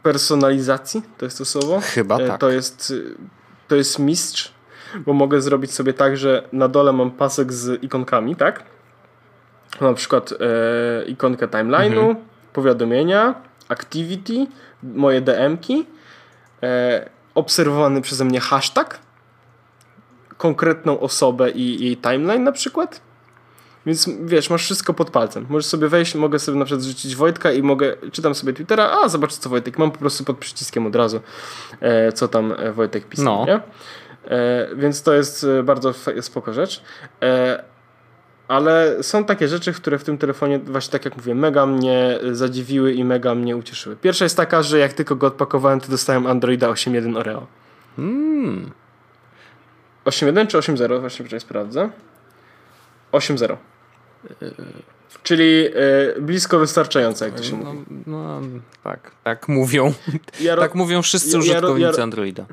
personalizacji, 0.03 1.03
to 1.19 1.25
jest 1.25 1.39
to 1.39 1.45
słowo? 1.45 1.81
Chyba 1.83 2.21
yy, 2.21 2.29
tak. 2.29 2.41
To 2.41 2.51
jest, 2.51 2.93
to 3.69 3.77
jest 3.77 3.99
mistrz, 3.99 4.53
bo 5.07 5.13
mogę 5.13 5.41
zrobić 5.41 5.75
sobie 5.75 5.93
tak, 5.93 6.17
że 6.17 6.49
na 6.53 6.69
dole 6.69 6.93
mam 6.93 7.11
pasek 7.11 7.53
z 7.53 7.83
ikonkami, 7.83 8.37
tak? 8.37 8.65
Na 9.85 9.95
przykład 9.95 10.33
e, 10.33 11.05
ikonkę 11.05 11.49
timeline'u, 11.49 11.99
mhm. 11.99 12.17
powiadomienia, 12.53 13.35
activity, 13.69 14.47
moje 14.83 15.21
DM-ki, 15.21 15.87
e, 16.63 17.11
obserwowany 17.35 18.01
przeze 18.01 18.25
mnie 18.25 18.41
hashtag, 18.41 18.99
konkretną 20.37 21.01
osobę 21.01 21.51
i 21.51 21.85
jej 21.85 21.97
timeline 21.97 22.45
na 22.45 22.53
przykład. 22.53 23.01
Więc 23.87 24.11
wiesz, 24.25 24.51
masz 24.51 24.65
wszystko 24.65 24.95
pod 24.95 25.11
palcem. 25.11 25.47
Możesz 25.49 25.67
sobie 25.67 25.89
wejść, 25.89 26.15
mogę 26.15 26.39
sobie 26.39 26.59
na 26.59 26.65
przykład 26.65 26.83
zrzucić 26.83 27.17
Wojtka 27.17 27.53
i 27.53 27.63
mogę, 27.63 27.97
czytam 28.13 28.35
sobie 28.35 28.53
Twittera, 28.53 28.91
a 28.91 29.09
zobacz 29.09 29.33
co 29.33 29.51
Wojtek, 29.51 29.79
mam 29.79 29.91
po 29.91 29.99
prostu 29.99 30.25
pod 30.25 30.39
przyciskiem 30.39 30.87
od 30.87 30.97
razu, 30.97 31.21
e, 31.81 32.13
co 32.13 32.29
tam 32.29 32.55
e, 32.59 32.73
Wojtek 32.73 33.09
pisał, 33.09 33.25
no. 33.25 33.45
nie? 33.47 33.61
E, 34.31 34.69
więc 34.75 35.03
to 35.03 35.15
jest 35.15 35.45
e, 35.45 35.63
bardzo 35.63 35.95
spoko 36.21 36.53
rzecz. 36.53 36.83
E, 37.23 37.65
ale 38.49 39.03
są 39.03 39.25
takie 39.25 39.49
rzeczy, 39.49 39.73
które 39.73 39.99
w 39.99 40.05
tym 40.05 40.19
telefonie, 40.19 40.59
właśnie 40.59 40.93
tak 40.93 41.05
jak 41.05 41.17
mówię, 41.17 41.35
mega 41.35 41.67
mnie 41.67 42.19
zadziwiły 42.33 42.93
i 42.93 43.05
mega 43.05 43.35
mnie 43.35 43.57
ucieszyły. 43.57 43.97
Pierwsza 43.97 44.25
jest 44.25 44.37
taka, 44.37 44.63
że 44.63 44.79
jak 44.79 44.93
tylko 44.93 45.17
go 45.17 45.27
odpakowałem, 45.27 45.81
to 45.81 45.89
dostałem 45.89 46.27
Androida 46.27 46.69
8.1 46.69 47.19
Oreo. 47.19 47.47
Hmm. 47.97 48.71
8.1 50.05 50.47
czy 50.47 50.59
8.0? 50.59 51.01
Właśnie 51.01 51.25
wczoraj 51.25 51.41
sprawdzę. 51.41 51.91
8.0. 53.13 53.57
Czyli 55.23 55.67
y, 56.17 56.21
blisko 56.21 56.59
wystarczające, 56.59 57.25
jak 57.25 57.35
to 57.35 57.43
się 57.43 57.57
no, 57.57 57.75
mówi. 57.75 57.85
No, 58.07 58.41
tak, 58.85 59.11
tak 59.25 59.49
mówią. 59.49 59.93
Ja 60.41 60.57
tak 60.57 60.75
mówią 60.75 61.03
wszyscy 61.03 61.33
ja, 61.33 61.39
użytkownicy 61.39 61.99
ja, 61.99 62.03
Androida. 62.03 62.47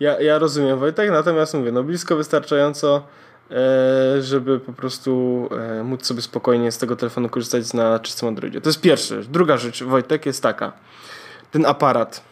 Ja, 0.00 0.20
ja 0.20 0.38
rozumiem, 0.38 0.78
Wojtek, 0.78 1.10
natomiast 1.10 1.54
mówię, 1.54 1.72
no 1.72 1.82
blisko 1.82 2.16
wystarczająco 2.16 3.06
żeby 4.20 4.60
po 4.60 4.72
prostu 4.72 5.48
e, 5.78 5.84
móc 5.84 6.06
sobie 6.06 6.22
spokojnie 6.22 6.72
z 6.72 6.78
tego 6.78 6.96
telefonu 6.96 7.28
korzystać 7.28 7.72
na 7.72 7.98
czystym 7.98 8.28
Androidzie. 8.28 8.60
To 8.60 8.68
jest 8.68 8.80
pierwsza 8.80 9.14
rzecz. 9.14 9.26
Druga 9.26 9.56
rzecz, 9.56 9.82
Wojtek, 9.82 10.26
jest 10.26 10.42
taka. 10.42 10.72
Ten 11.50 11.66
aparat. 11.66 12.24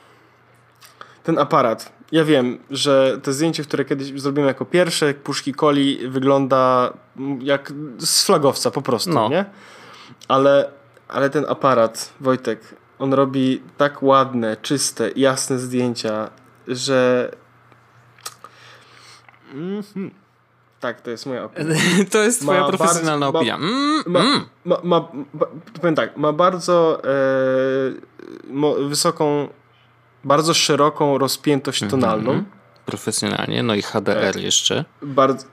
Ten 1.23 1.38
aparat. 1.38 1.92
Ja 2.12 2.25
wiem, 2.25 2.59
że 2.71 3.21
to 3.23 3.33
zdjęcie, 3.33 3.64
które 3.64 3.85
kiedyś 3.85 4.21
zrobiłem 4.21 4.49
jako 4.49 4.64
pierwsze, 4.64 5.14
puszki 5.14 5.54
coli, 5.54 6.09
wygląda 6.09 6.92
jak 7.40 7.73
z 7.99 8.25
flagowca 8.25 8.71
po 8.71 8.83
prostu, 8.83 9.11
no. 9.11 9.28
nie? 9.28 9.45
Ale, 10.28 10.71
ale 11.09 11.31
ten 11.31 11.45
aparat, 11.49 12.12
Wojtek, 12.21 12.61
on 12.99 13.14
robi 13.14 13.62
tak 13.76 14.02
ładne, 14.02 14.57
czyste, 14.57 15.11
jasne 15.16 15.59
zdjęcia, 15.59 16.31
że... 16.69 17.31
Mm 19.54 19.83
-hmm. 19.83 20.22
Tak, 20.82 21.00
to 21.00 21.10
jest 21.10 21.26
moja 21.26 21.44
opinia. 21.44 21.74
to 22.12 22.22
jest 22.22 22.40
twoja 22.40 22.60
ma 22.60 22.68
profesjonalna 22.68 23.32
bardzo, 23.32 23.38
opinia. 23.38 23.56
Mm, 23.56 24.02
ma, 24.06 24.20
mm. 24.20 24.44
Ma, 24.64 24.76
ma, 24.82 25.08
powiem 25.80 25.94
tak, 25.94 26.16
ma 26.16 26.32
bardzo 26.32 27.02
e, 28.78 28.88
wysoką, 28.88 29.48
bardzo 30.24 30.54
szeroką 30.54 31.18
rozpiętość 31.18 31.82
mhm. 31.82 32.00
tonalną. 32.00 32.30
Mm 32.30 32.42
-hmm. 32.42 32.86
Profesjonalnie, 32.86 33.62
no 33.62 33.74
i 33.74 33.82
HDR 33.82 34.36
e, 34.36 34.40
jeszcze. 34.40 34.84
Bardzo, 35.02 35.46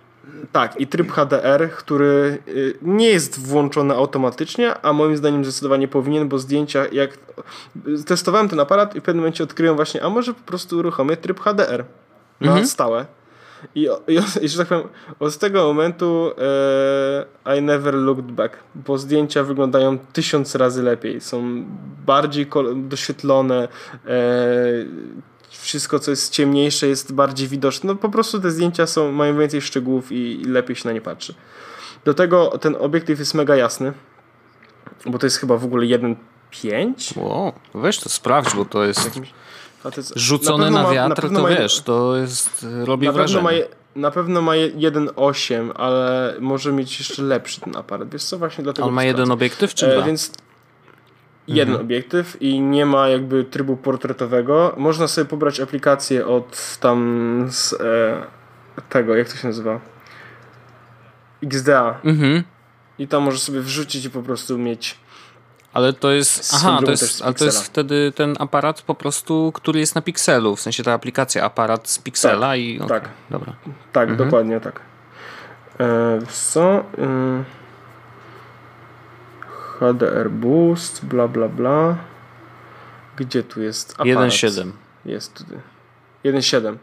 tak, 0.51 0.81
i 0.81 0.88
tryb 0.88 1.12
HDR, 1.12 1.71
który 1.71 2.38
y, 2.48 2.77
nie 2.81 3.09
jest 3.09 3.48
włączony 3.48 3.93
automatycznie, 3.95 4.81
a 4.81 4.93
moim 4.93 5.17
zdaniem 5.17 5.45
zdecydowanie 5.45 5.88
powinien, 5.88 6.29
bo 6.29 6.39
zdjęcia, 6.39 6.86
jak 6.91 7.17
testowałem 8.05 8.50
ten 8.50 8.59
aparat 8.59 8.95
i 8.95 9.00
w 9.00 9.03
pewnym 9.03 9.21
momencie 9.21 9.43
odkryłem 9.43 9.75
właśnie, 9.75 10.03
a 10.03 10.09
może 10.09 10.33
po 10.33 10.41
prostu 10.41 10.77
uruchomię 10.77 11.17
tryb 11.17 11.39
HDR 11.39 11.86
na 12.41 12.55
-hmm. 12.55 12.65
stałe 12.65 13.19
i, 13.75 13.89
i, 14.08 14.20
i 14.46 14.50
że 14.50 14.58
tak 14.58 14.68
powiem, 14.68 14.88
od 15.20 15.38
tego 15.38 15.63
momentu 15.63 16.32
e, 17.46 17.58
I 17.58 17.62
never 17.62 17.94
looked 17.94 18.32
back, 18.32 18.58
bo 18.75 18.98
zdjęcia 18.98 19.44
wyglądają 19.44 19.98
tysiąc 19.98 20.56
razy 20.56 20.84
lepiej. 20.84 21.22
Są 21.22 21.66
bardziej 22.06 22.48
doświetlone, 22.75 23.68
e, 24.08 24.18
wszystko 25.50 26.00
co 26.00 26.12
jest 26.12 26.34
ciemniejsze 26.34 26.88
jest 26.88 27.13
bardziej 27.13 27.48
widoczne. 27.48 27.88
No 27.88 27.96
po 27.96 28.10
prostu 28.10 28.39
te 28.39 28.51
zdjęcia 28.51 28.88
są, 28.88 29.12
mają 29.12 29.38
więcej 29.38 29.62
szczegółów 29.62 30.12
i, 30.12 30.42
i 30.42 30.46
lepiej 30.46 30.75
się 30.75 30.88
na 30.88 30.94
nie 30.94 31.01
patrzy. 31.01 31.34
Do 32.06 32.13
tego 32.13 32.58
ten 32.58 32.75
obiektyw 32.80 33.20
jest 33.20 33.34
mega 33.34 33.56
jasny, 33.56 33.94
bo 35.06 35.20
to 35.20 35.25
jest 35.25 35.38
chyba 35.38 35.58
w 35.58 35.66
ogóle 35.66 35.86
1.5. 35.86 37.20
Wow, 37.22 37.54
weź 37.74 38.00
to 38.00 38.10
sprawdź, 38.10 38.56
bo 38.56 38.66
to 38.66 38.84
jest... 38.84 39.20
Rzucone 40.15 40.69
na, 40.69 40.83
na 40.83 40.91
wiatr, 40.91 41.31
na 41.31 41.39
to 41.39 41.43
ma, 41.43 41.50
wiesz, 41.50 41.81
to 41.81 42.15
jest, 42.17 42.65
robi 42.86 43.07
na 43.07 43.13
wrażenie. 43.13 43.43
Pewno 43.43 43.62
ma, 43.62 44.01
na 44.01 44.12
pewno 44.12 44.41
ma 44.41 44.51
1.8, 44.51 45.71
ale 45.75 46.36
może 46.39 46.71
mieć 46.71 47.00
jeszcze 47.00 47.24
lepszy 47.24 47.62
ten 47.62 47.77
aparat. 47.77 48.09
Wiesz 48.09 48.24
co, 48.24 48.38
właśnie 48.38 48.63
dlatego... 48.63 48.88
On 48.88 48.93
ma 48.93 49.03
jeden 49.03 49.31
obiektyw 49.31 49.74
czy 49.74 49.88
e, 49.88 49.95
dwa? 49.95 50.05
Więc 50.05 50.31
jeden 51.48 51.69
mhm. 51.69 51.86
obiektyw 51.86 52.41
i 52.41 52.62
nie 52.62 52.86
ma 52.86 53.09
jakby 53.09 53.43
trybu 53.43 53.77
portretowego. 53.77 54.74
Można 54.77 55.07
sobie 55.07 55.25
pobrać 55.25 55.59
aplikację 55.59 56.27
od 56.27 56.77
tam 56.79 57.48
z 57.51 57.74
e, 57.74 58.24
tego, 58.89 59.15
jak 59.15 59.29
to 59.29 59.36
się 59.38 59.48
nazywa? 59.48 59.79
XDA. 61.43 62.00
Mhm. 62.03 62.43
I 63.00 63.07
tam 63.07 63.24
możesz 63.24 63.41
sobie 63.41 63.62
wrzucić 63.62 64.05
i 64.05 64.09
po 64.09 64.24
prostu 64.24 64.57
mieć 64.57 64.98
ale 65.74 65.94
to 65.94 66.12
jest. 66.12 66.54
Aha, 66.54 66.80
to 66.86 66.92
jest, 66.92 67.22
ale 67.22 67.34
to 67.34 67.46
jest 67.46 67.64
wtedy 67.64 68.12
ten 68.16 68.36
aparat 68.40 68.82
po 68.82 68.96
prostu, 68.96 69.52
który 69.52 69.80
jest 69.80 69.96
na 69.96 70.02
pikselu. 70.02 70.56
W 70.56 70.62
sensie 70.62 70.84
ta 70.84 70.94
aplikacja 70.94 71.44
aparat 71.44 71.90
z 71.90 72.00
piksela 72.00 72.48
tak, 72.48 72.60
i. 72.60 72.80
Okay, 72.82 73.00
tak. 73.00 73.10
Dobra. 73.30 73.54
Tak, 73.92 74.10
mhm. 74.10 74.30
dokładnie 74.30 74.60
tak. 74.60 74.80
E, 75.80 76.20
co? 76.30 76.84
E, 76.98 77.44
HDR 79.80 80.30
Boost, 80.30 81.06
bla 81.06 81.28
bla 81.28 81.48
bla. 81.48 81.98
Gdzie 83.16 83.44
tu 83.44 83.62
jest 83.62 83.94
aparat? 83.94 84.30
1.7. 84.32 84.72
Jest 85.06 85.34
tutaj. 85.34 85.58
1.7. 86.26 86.78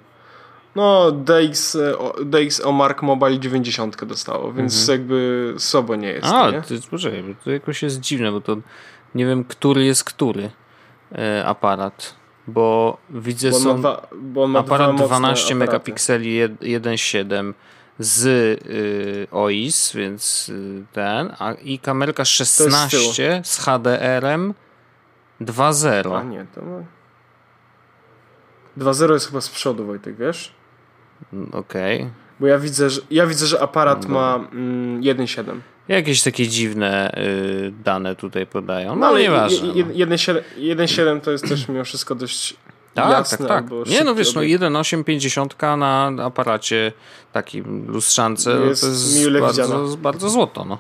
No, 0.77 1.13
DX, 1.13 1.79
DX 2.25 2.63
Mark 2.73 3.03
Mobile 3.03 3.39
90 3.39 4.05
dostało, 4.05 4.53
więc 4.53 4.81
mhm. 4.81 4.99
jakby 4.99 5.55
słabo 5.59 5.97
nie 5.97 6.09
jest. 6.09 6.27
A, 6.27 6.51
nie? 6.51 6.63
to, 6.63 6.75
poczekaj, 6.91 7.37
to 7.45 7.51
jakoś 7.51 7.83
jest 7.83 8.01
dziwne, 8.01 8.33
bo 8.33 8.41
to 8.41 8.57
nie 9.15 9.27
wiem, 9.27 9.45
który 9.45 9.85
jest 9.85 10.05
który 10.05 10.51
e, 11.13 11.47
aparat, 11.47 12.15
bo 12.47 12.97
widzę 13.11 13.51
bo 13.51 13.59
są 13.59 13.79
dwa, 13.79 14.07
bo 14.17 14.59
aparat 14.59 14.97
12 14.97 15.55
megapikseli 15.55 16.41
1.7 16.49 17.53
z 17.99 18.27
y, 18.27 19.27
OIS, 19.31 19.93
więc 19.93 20.49
y, 20.49 20.85
ten, 20.93 21.33
a 21.39 21.53
i 21.53 21.79
kamerka 21.79 22.25
16 22.25 23.43
z 23.45 23.59
HDR-em 23.59 24.55
2.0. 25.41 26.17
A 26.17 26.23
nie, 26.23 26.47
to 26.55 26.63
ma... 26.63 26.79
2.0 28.79 29.13
jest 29.13 29.27
chyba 29.27 29.41
z 29.41 29.49
przodu, 29.49 29.87
Wojtek, 29.87 30.17
wiesz? 30.17 30.57
Okej. 31.53 31.97
Okay. 31.97 32.11
Bo 32.41 32.47
ja 32.47 32.59
widzę, 32.59 32.91
że, 32.91 33.01
ja 33.11 33.27
widzę, 33.27 33.47
że 33.47 33.63
aparat 33.63 34.09
no. 34.09 34.15
ma 34.15 34.49
mm, 34.53 35.01
1.7. 35.01 35.61
Jakieś 35.89 36.23
takie 36.23 36.49
dziwne 36.49 37.19
y, 37.19 37.73
dane 37.85 38.17
tutaj 38.17 38.47
podają. 38.47 38.89
No, 38.89 38.97
no 38.97 39.07
ale 39.07 39.21
nieważne. 39.21 39.69
1.7 39.69 41.15
no. 41.15 41.21
to 41.21 41.31
jest 41.31 41.49
też 41.49 41.69
mimo 41.69 41.85
wszystko 41.85 42.15
dość 42.15 42.57
tak, 42.95 43.11
jasne. 43.11 43.47
Tak, 43.47 43.65
tak. 43.69 43.89
Nie 43.89 44.05
no 44.05 44.15
wiesz, 44.15 44.35
no 44.35 44.41
1.850 44.41 45.79
na 45.79 46.25
aparacie 46.25 46.93
takim 47.33 47.87
lustrzance 47.89 48.51
jest, 48.51 48.83
to 48.83 48.89
jest 48.89 49.31
bardzo, 49.41 49.97
bardzo 49.97 50.31
złoto. 50.31 50.65
No. 50.65 50.79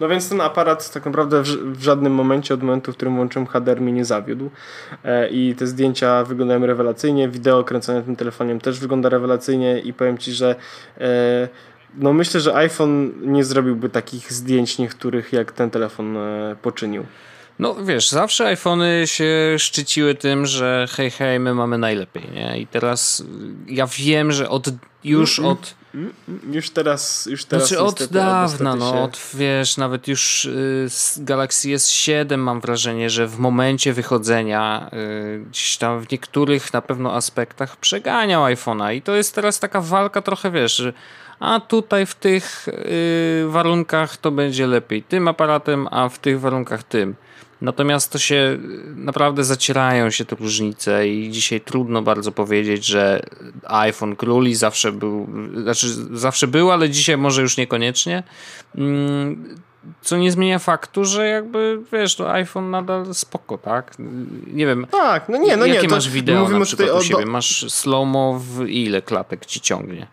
No 0.00 0.08
więc 0.08 0.28
ten 0.28 0.40
aparat 0.40 0.92
tak 0.92 1.06
naprawdę 1.06 1.42
w, 1.42 1.82
żadnym 1.82 2.14
momencie 2.14 2.54
od 2.54 2.62
momentu, 2.62 2.92
w 2.92 2.96
którym 2.96 3.16
włączyłem 3.16 3.46
HDR 3.46 3.80
mnie 3.80 3.92
nie 3.92 4.04
zawiódł 4.04 4.50
e, 5.04 5.28
i 5.28 5.54
te 5.54 5.66
zdjęcia 5.66 6.24
wyglądają 6.24 6.66
rewelacyjnie, 6.66 7.28
wideo 7.28 7.64
kręcone 7.64 8.02
tym 8.02 8.16
telefonem 8.16 8.60
też 8.60 8.78
wygląda 8.78 9.08
rewelacyjnie 9.08 9.80
i 9.80 9.92
powiem 9.92 10.18
Ci, 10.18 10.32
że 10.32 10.56
e, 10.98 11.48
no 11.94 12.12
myślę, 12.12 12.40
że 12.40 12.54
iPhone 12.54 13.12
nie 13.32 13.44
zrobiłby 13.44 13.88
takich 13.88 14.32
zdjęć 14.32 14.78
niektórych 14.78 15.32
jak 15.32 15.52
ten 15.52 15.70
telefon 15.70 16.16
e, 16.16 16.56
poczynił. 16.62 17.04
No 17.58 17.74
wiesz, 17.84 18.08
zawsze 18.08 18.46
iPhony 18.46 19.02
się 19.06 19.56
szczyciły 19.58 20.14
tym, 20.14 20.46
że 20.46 20.86
hej, 20.90 21.10
hej, 21.10 21.40
my 21.40 21.54
mamy 21.54 21.78
najlepiej, 21.78 22.30
nie? 22.34 22.60
I 22.60 22.66
teraz 22.66 23.24
ja 23.66 23.86
wiem, 23.98 24.32
że 24.32 24.48
od 24.48 24.68
już 25.04 25.38
mm, 25.38 25.50
od 25.50 25.74
już 26.52 26.70
teraz, 26.70 27.26
już 27.26 27.44
teraz 27.44 27.68
znaczy 27.68 27.82
od 27.82 28.04
dawna, 28.04 28.76
no, 28.76 28.92
się... 28.92 29.00
od, 29.00 29.20
wiesz, 29.34 29.76
nawet 29.76 30.08
już 30.08 30.44
y, 30.44 30.88
Galaxy 31.16 31.68
S7 31.68 32.38
mam 32.38 32.60
wrażenie, 32.60 33.10
że 33.10 33.26
w 33.26 33.38
momencie 33.38 33.92
wychodzenia 33.92 34.90
y, 34.92 35.44
gdzieś 35.50 35.76
tam 35.76 36.00
w 36.00 36.10
niektórych 36.10 36.72
na 36.72 36.82
pewno 36.82 37.14
aspektach 37.14 37.76
przeganiał 37.76 38.44
iPhone'a 38.44 38.94
i 38.94 39.02
to 39.02 39.14
jest 39.14 39.34
teraz 39.34 39.58
taka 39.60 39.80
walka 39.80 40.22
trochę, 40.22 40.50
wiesz, 40.50 40.76
że 40.76 40.92
a 41.40 41.60
tutaj 41.60 42.06
w 42.06 42.14
tych 42.14 42.68
y, 42.68 43.44
warunkach 43.48 44.16
to 44.16 44.30
będzie 44.30 44.66
lepiej 44.66 45.02
tym 45.02 45.28
aparatem, 45.28 45.88
a 45.90 46.08
w 46.08 46.18
tych 46.18 46.40
warunkach 46.40 46.82
tym. 46.82 47.14
Natomiast 47.60 48.12
to 48.12 48.18
się 48.18 48.58
naprawdę 48.96 49.44
zacierają 49.44 50.10
się 50.10 50.24
te 50.24 50.36
różnice 50.36 51.08
i 51.08 51.30
dzisiaj 51.30 51.60
trudno 51.60 52.02
bardzo 52.02 52.32
powiedzieć, 52.32 52.86
że 52.86 53.22
iPhone 53.64 54.16
króli 54.16 54.54
zawsze 54.54 54.92
był, 54.92 55.28
znaczy 55.62 55.88
zawsze 56.12 56.46
był, 56.46 56.70
ale 56.70 56.90
dzisiaj 56.90 57.16
może 57.16 57.42
już 57.42 57.56
niekoniecznie. 57.56 58.22
Mm, 58.74 59.56
co 60.02 60.16
nie 60.16 60.32
zmienia 60.32 60.58
faktu, 60.58 61.04
że 61.04 61.26
jakby 61.26 61.80
wiesz, 61.92 62.16
to 62.16 62.32
iPhone 62.32 62.70
nadal 62.70 63.14
spoko, 63.14 63.58
tak? 63.58 63.96
Nie 64.46 64.66
wiem. 64.66 64.86
Tak, 64.90 65.28
no 65.28 65.38
nie, 65.38 65.56
no 65.56 65.66
jakie 65.66 65.86
nie. 65.86 65.94
masz 65.94 66.10
wideo 66.10 66.48
na 66.48 66.64
przykład 66.64 66.90
u 67.00 67.02
siebie? 67.02 67.26
Masz 67.26 67.72
slow-mo 67.72 68.38
w 68.38 68.68
ile 68.68 69.02
klatek 69.02 69.46
ci 69.46 69.60
ciągnie? 69.60 70.06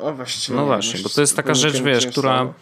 O 0.00 0.12
właściwie. 0.12 0.58
No 0.58 0.66
właśnie, 0.66 1.00
bo 1.02 1.08
to 1.08 1.20
jest 1.20 1.36
taka 1.36 1.54
rzecz, 1.54 1.82
wiesz, 1.82 2.06
która 2.06 2.52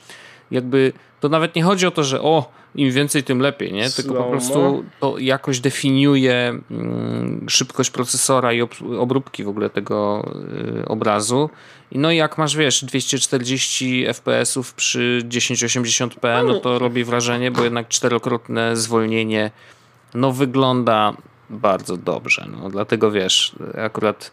jakby 0.51 0.93
to 1.21 1.29
nawet 1.29 1.55
nie 1.55 1.63
chodzi 1.63 1.87
o 1.87 1.91
to, 1.91 2.05
że 2.05 2.23
o, 2.23 2.53
im 2.75 2.91
więcej, 2.93 3.23
tym 3.23 3.41
lepiej, 3.41 3.73
nie? 3.73 3.91
Tylko 3.91 4.15
po 4.15 4.31
prostu 4.31 4.85
to 5.01 5.19
jakoś 5.19 5.61
definiuje 5.61 6.61
mm, 6.71 7.47
szybkość 7.49 7.91
procesora 7.91 8.53
i 8.53 8.63
obróbki 8.99 9.45
w 9.45 9.49
ogóle 9.49 9.71
tego 9.71 10.29
y, 10.83 10.89
obrazu. 10.89 11.51
No 11.93 12.11
i 12.11 12.17
jak 12.17 12.39
masz, 12.39 12.57
wiesz, 12.57 12.85
240 12.85 14.07
fps 14.15 14.59
przy 14.77 15.23
1080p, 15.29 16.47
no 16.47 16.55
to 16.61 16.79
robi 16.79 17.05
wrażenie, 17.05 17.51
bo 17.51 17.65
jednak 17.65 17.89
czterokrotne 17.89 18.77
zwolnienie 18.77 19.51
no 20.15 20.33
wygląda 20.33 21.17
bardzo 21.51 21.97
dobrze. 21.97 22.47
No, 22.51 22.71
dlatego 22.71 23.11
wiesz, 23.11 23.53
akurat 23.85 24.31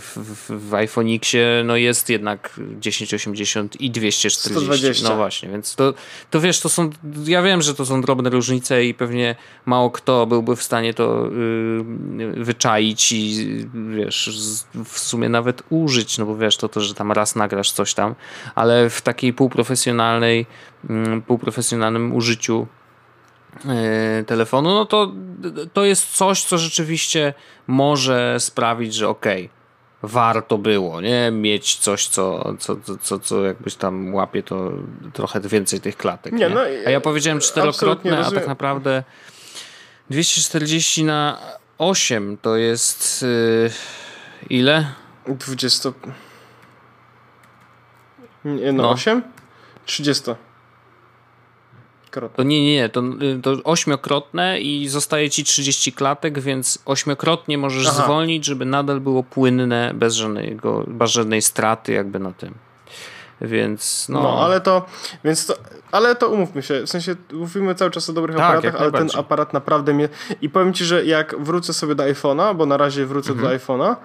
w, 0.00 0.16
w, 0.16 0.68
w 0.68 0.70
iPhone'iksie 0.70 1.38
no 1.64 1.76
jest 1.76 2.10
jednak 2.10 2.60
1080 2.82 3.80
i 3.80 3.90
240. 3.90 4.40
120. 4.50 5.08
No 5.08 5.16
właśnie, 5.16 5.48
więc 5.48 5.74
to, 5.74 5.94
to 6.30 6.40
wiesz, 6.40 6.60
to 6.60 6.68
są, 6.68 6.90
ja 7.24 7.42
wiem, 7.42 7.62
że 7.62 7.74
to 7.74 7.86
są 7.86 8.00
drobne 8.00 8.30
różnice 8.30 8.84
i 8.84 8.94
pewnie 8.94 9.36
mało 9.66 9.90
kto 9.90 10.26
byłby 10.26 10.56
w 10.56 10.62
stanie 10.62 10.94
to 10.94 11.30
yy, 12.18 12.44
wyczaić 12.44 13.12
i 13.12 13.46
wiesz, 13.96 14.30
w 14.84 14.98
sumie 14.98 15.28
nawet 15.28 15.62
użyć, 15.70 16.18
no 16.18 16.26
bo 16.26 16.36
wiesz, 16.36 16.56
to 16.56 16.68
to, 16.68 16.80
że 16.80 16.94
tam 16.94 17.12
raz 17.12 17.36
nagrasz 17.36 17.72
coś 17.72 17.94
tam, 17.94 18.14
ale 18.54 18.90
w 18.90 19.02
takiej 19.02 19.32
półprofesjonalnej, 19.32 20.46
yy, 20.88 21.22
półprofesjonalnym 21.26 22.14
użyciu 22.14 22.66
telefonu, 24.26 24.74
no 24.74 24.84
to, 24.84 25.12
to 25.72 25.84
jest 25.84 26.16
coś, 26.16 26.44
co 26.44 26.58
rzeczywiście 26.58 27.34
może 27.66 28.36
sprawić, 28.38 28.94
że 28.94 29.08
okej, 29.08 29.44
okay, 29.44 29.60
warto 30.02 30.58
było, 30.58 31.00
nie? 31.00 31.30
Mieć 31.30 31.76
coś, 31.76 32.06
co, 32.08 32.54
co, 32.58 32.76
co, 33.00 33.18
co 33.18 33.44
jakbyś 33.44 33.74
tam 33.74 34.14
łapie, 34.14 34.42
to 34.42 34.72
trochę 35.12 35.40
więcej 35.40 35.80
tych 35.80 35.96
klatek. 35.96 36.32
Nie, 36.32 36.38
nie? 36.38 36.48
No, 36.48 36.60
a 36.86 36.90
ja 36.90 37.00
powiedziałem 37.00 37.40
czterokrotne, 37.40 38.18
a 38.18 38.30
tak 38.30 38.46
naprawdę 38.46 39.04
240 40.10 41.04
na 41.04 41.38
8 41.78 42.38
to 42.42 42.56
jest 42.56 43.22
yy, 43.22 43.70
ile? 44.50 44.86
20. 45.26 45.92
Nie, 48.44 48.72
no, 48.72 48.82
no. 48.82 48.90
8? 48.90 49.22
30. 49.86 50.30
To 52.36 52.42
nie, 52.42 52.64
nie, 52.64 52.74
nie, 52.74 52.88
to, 52.88 53.02
to 53.42 53.56
ośmiokrotne 53.64 54.60
i 54.60 54.88
zostaje 54.88 55.30
ci 55.30 55.44
30 55.44 55.92
klatek, 55.92 56.40
więc 56.40 56.78
ośmiokrotnie 56.86 57.58
możesz 57.58 57.86
Aha. 57.86 58.02
zwolnić, 58.04 58.44
żeby 58.44 58.64
nadal 58.64 59.00
było 59.00 59.22
płynne 59.22 59.92
bez, 59.94 60.14
żadnego, 60.14 60.84
bez 60.86 61.10
żadnej 61.10 61.42
straty 61.42 61.92
jakby 61.92 62.18
na 62.18 62.32
tym. 62.32 62.54
Więc 63.40 64.08
no. 64.08 64.22
no. 64.22 64.44
ale 64.44 64.60
to, 64.60 64.86
więc 65.24 65.46
to, 65.46 65.54
ale 65.92 66.16
to 66.16 66.28
umówmy 66.28 66.62
się, 66.62 66.82
w 66.82 66.90
sensie 66.90 67.16
mówimy 67.32 67.74
cały 67.74 67.90
czas 67.90 68.10
o 68.10 68.12
dobrych 68.12 68.36
tak, 68.36 68.56
aparatach, 68.56 68.80
ale 68.82 68.92
ten 68.92 69.08
aparat 69.18 69.52
naprawdę 69.52 69.94
mnie, 69.94 70.08
i 70.42 70.48
powiem 70.48 70.72
ci, 70.72 70.84
że 70.84 71.04
jak 71.04 71.38
wrócę 71.38 71.72
sobie 71.72 71.94
do 71.94 72.04
iPhone'a, 72.04 72.56
bo 72.56 72.66
na 72.66 72.76
razie 72.76 73.06
wrócę 73.06 73.32
mhm. 73.32 73.48
do 73.48 73.58
iPhone'a, 73.58 73.96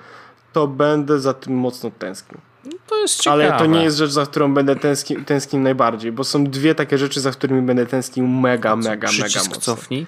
to 0.53 0.67
będę 0.67 1.19
za 1.19 1.33
tym 1.33 1.53
mocno 1.53 1.91
tęsknił. 1.99 2.41
To 2.87 2.95
jest 2.95 3.21
ciekawe. 3.21 3.53
Ale 3.53 3.59
to 3.59 3.65
nie 3.65 3.83
jest 3.83 3.97
rzecz, 3.97 4.11
za 4.11 4.25
którą 4.25 4.53
będę 4.53 4.75
tęsknił, 4.75 5.25
tęsknił 5.25 5.61
najbardziej, 5.61 6.11
bo 6.11 6.23
są 6.23 6.43
dwie 6.43 6.75
takie 6.75 6.97
rzeczy, 6.97 7.21
za 7.21 7.31
którymi 7.31 7.61
będę 7.61 7.85
tęsknił 7.85 8.27
mega, 8.27 8.69
co, 8.69 8.75
mega, 8.75 9.07
mega 9.11 9.39
mocno. 9.39 9.61
cofnij? 9.61 10.05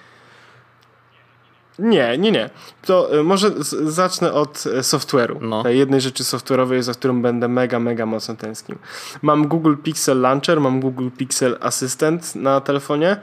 Nie, 1.79 2.17
nie, 2.17 2.31
nie. 2.31 2.49
To 2.85 3.19
y, 3.19 3.23
może 3.23 3.51
zacznę 3.83 4.33
od 4.33 4.65
y, 4.65 4.83
software'u. 4.83 5.41
No. 5.41 5.63
Tej 5.63 5.77
jednej 5.77 6.01
rzeczy 6.01 6.23
software'owej, 6.23 6.81
za 6.81 6.93
którą 6.93 7.21
będę 7.21 7.47
mega, 7.47 7.79
mega 7.79 8.05
mocno 8.05 8.35
tęsknił. 8.35 8.77
Mam 9.21 9.47
Google 9.47 9.75
Pixel 9.83 10.21
Launcher, 10.21 10.61
mam 10.61 10.79
Google 10.79 11.09
Pixel 11.17 11.57
Assistant 11.61 12.35
na 12.35 12.61
telefonie 12.61 13.17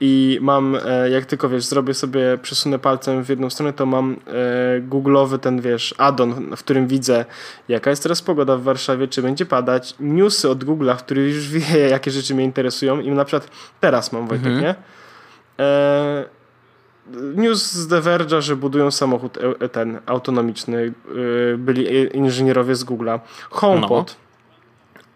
i 0.00 0.38
mam, 0.40 0.78
e, 0.86 1.10
jak 1.10 1.24
tylko 1.24 1.48
wiesz, 1.48 1.64
zrobię 1.64 1.94
sobie, 1.94 2.38
przesunę 2.42 2.78
palcem 2.78 3.24
w 3.24 3.28
jedną 3.28 3.50
stronę, 3.50 3.72
to 3.72 3.86
mam 3.86 4.16
e, 4.26 4.80
Google'owy 4.80 5.38
ten, 5.38 5.60
wiesz, 5.60 5.94
addon, 5.98 6.56
w 6.56 6.58
którym 6.58 6.86
widzę, 6.86 7.24
jaka 7.68 7.90
jest 7.90 8.02
teraz 8.02 8.22
pogoda 8.22 8.56
w 8.56 8.62
Warszawie, 8.62 9.08
czy 9.08 9.22
będzie 9.22 9.46
padać, 9.46 9.94
newsy 10.00 10.50
od 10.50 10.64
Google'a, 10.64 10.96
w 10.96 11.02
których 11.02 11.34
już 11.34 11.48
wie, 11.58 11.88
jakie 11.88 12.10
rzeczy 12.10 12.34
mnie 12.34 12.44
interesują 12.44 13.00
i 13.00 13.10
na 13.10 13.24
przykład 13.24 13.50
teraz 13.80 14.12
mam, 14.12 14.28
Wojtek, 14.28 14.46
mhm. 14.46 14.62
nie? 14.64 14.74
E, 15.64 16.37
news 17.34 17.72
z 17.72 17.88
The 17.88 18.00
Verge'a, 18.00 18.40
że 18.40 18.56
budują 18.56 18.90
samochód 18.90 19.36
e, 19.36 19.64
e, 19.64 19.68
ten 19.68 20.00
autonomiczny, 20.06 20.92
e, 21.54 21.56
byli 21.56 22.16
inżynierowie 22.16 22.74
z 22.74 22.84
Google'a. 22.84 23.20
HomePod, 23.50 24.16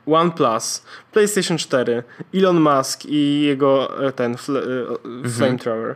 no. 0.07 0.18
OnePlus, 0.18 0.83
PlayStation 1.12 1.59
4, 1.59 2.02
Elon 2.35 2.61
Musk 2.61 3.05
i 3.05 3.42
jego 3.42 3.92
ten 4.16 4.37
fl 4.37 4.57
mhm. 5.05 5.31
flamethrower, 5.31 5.94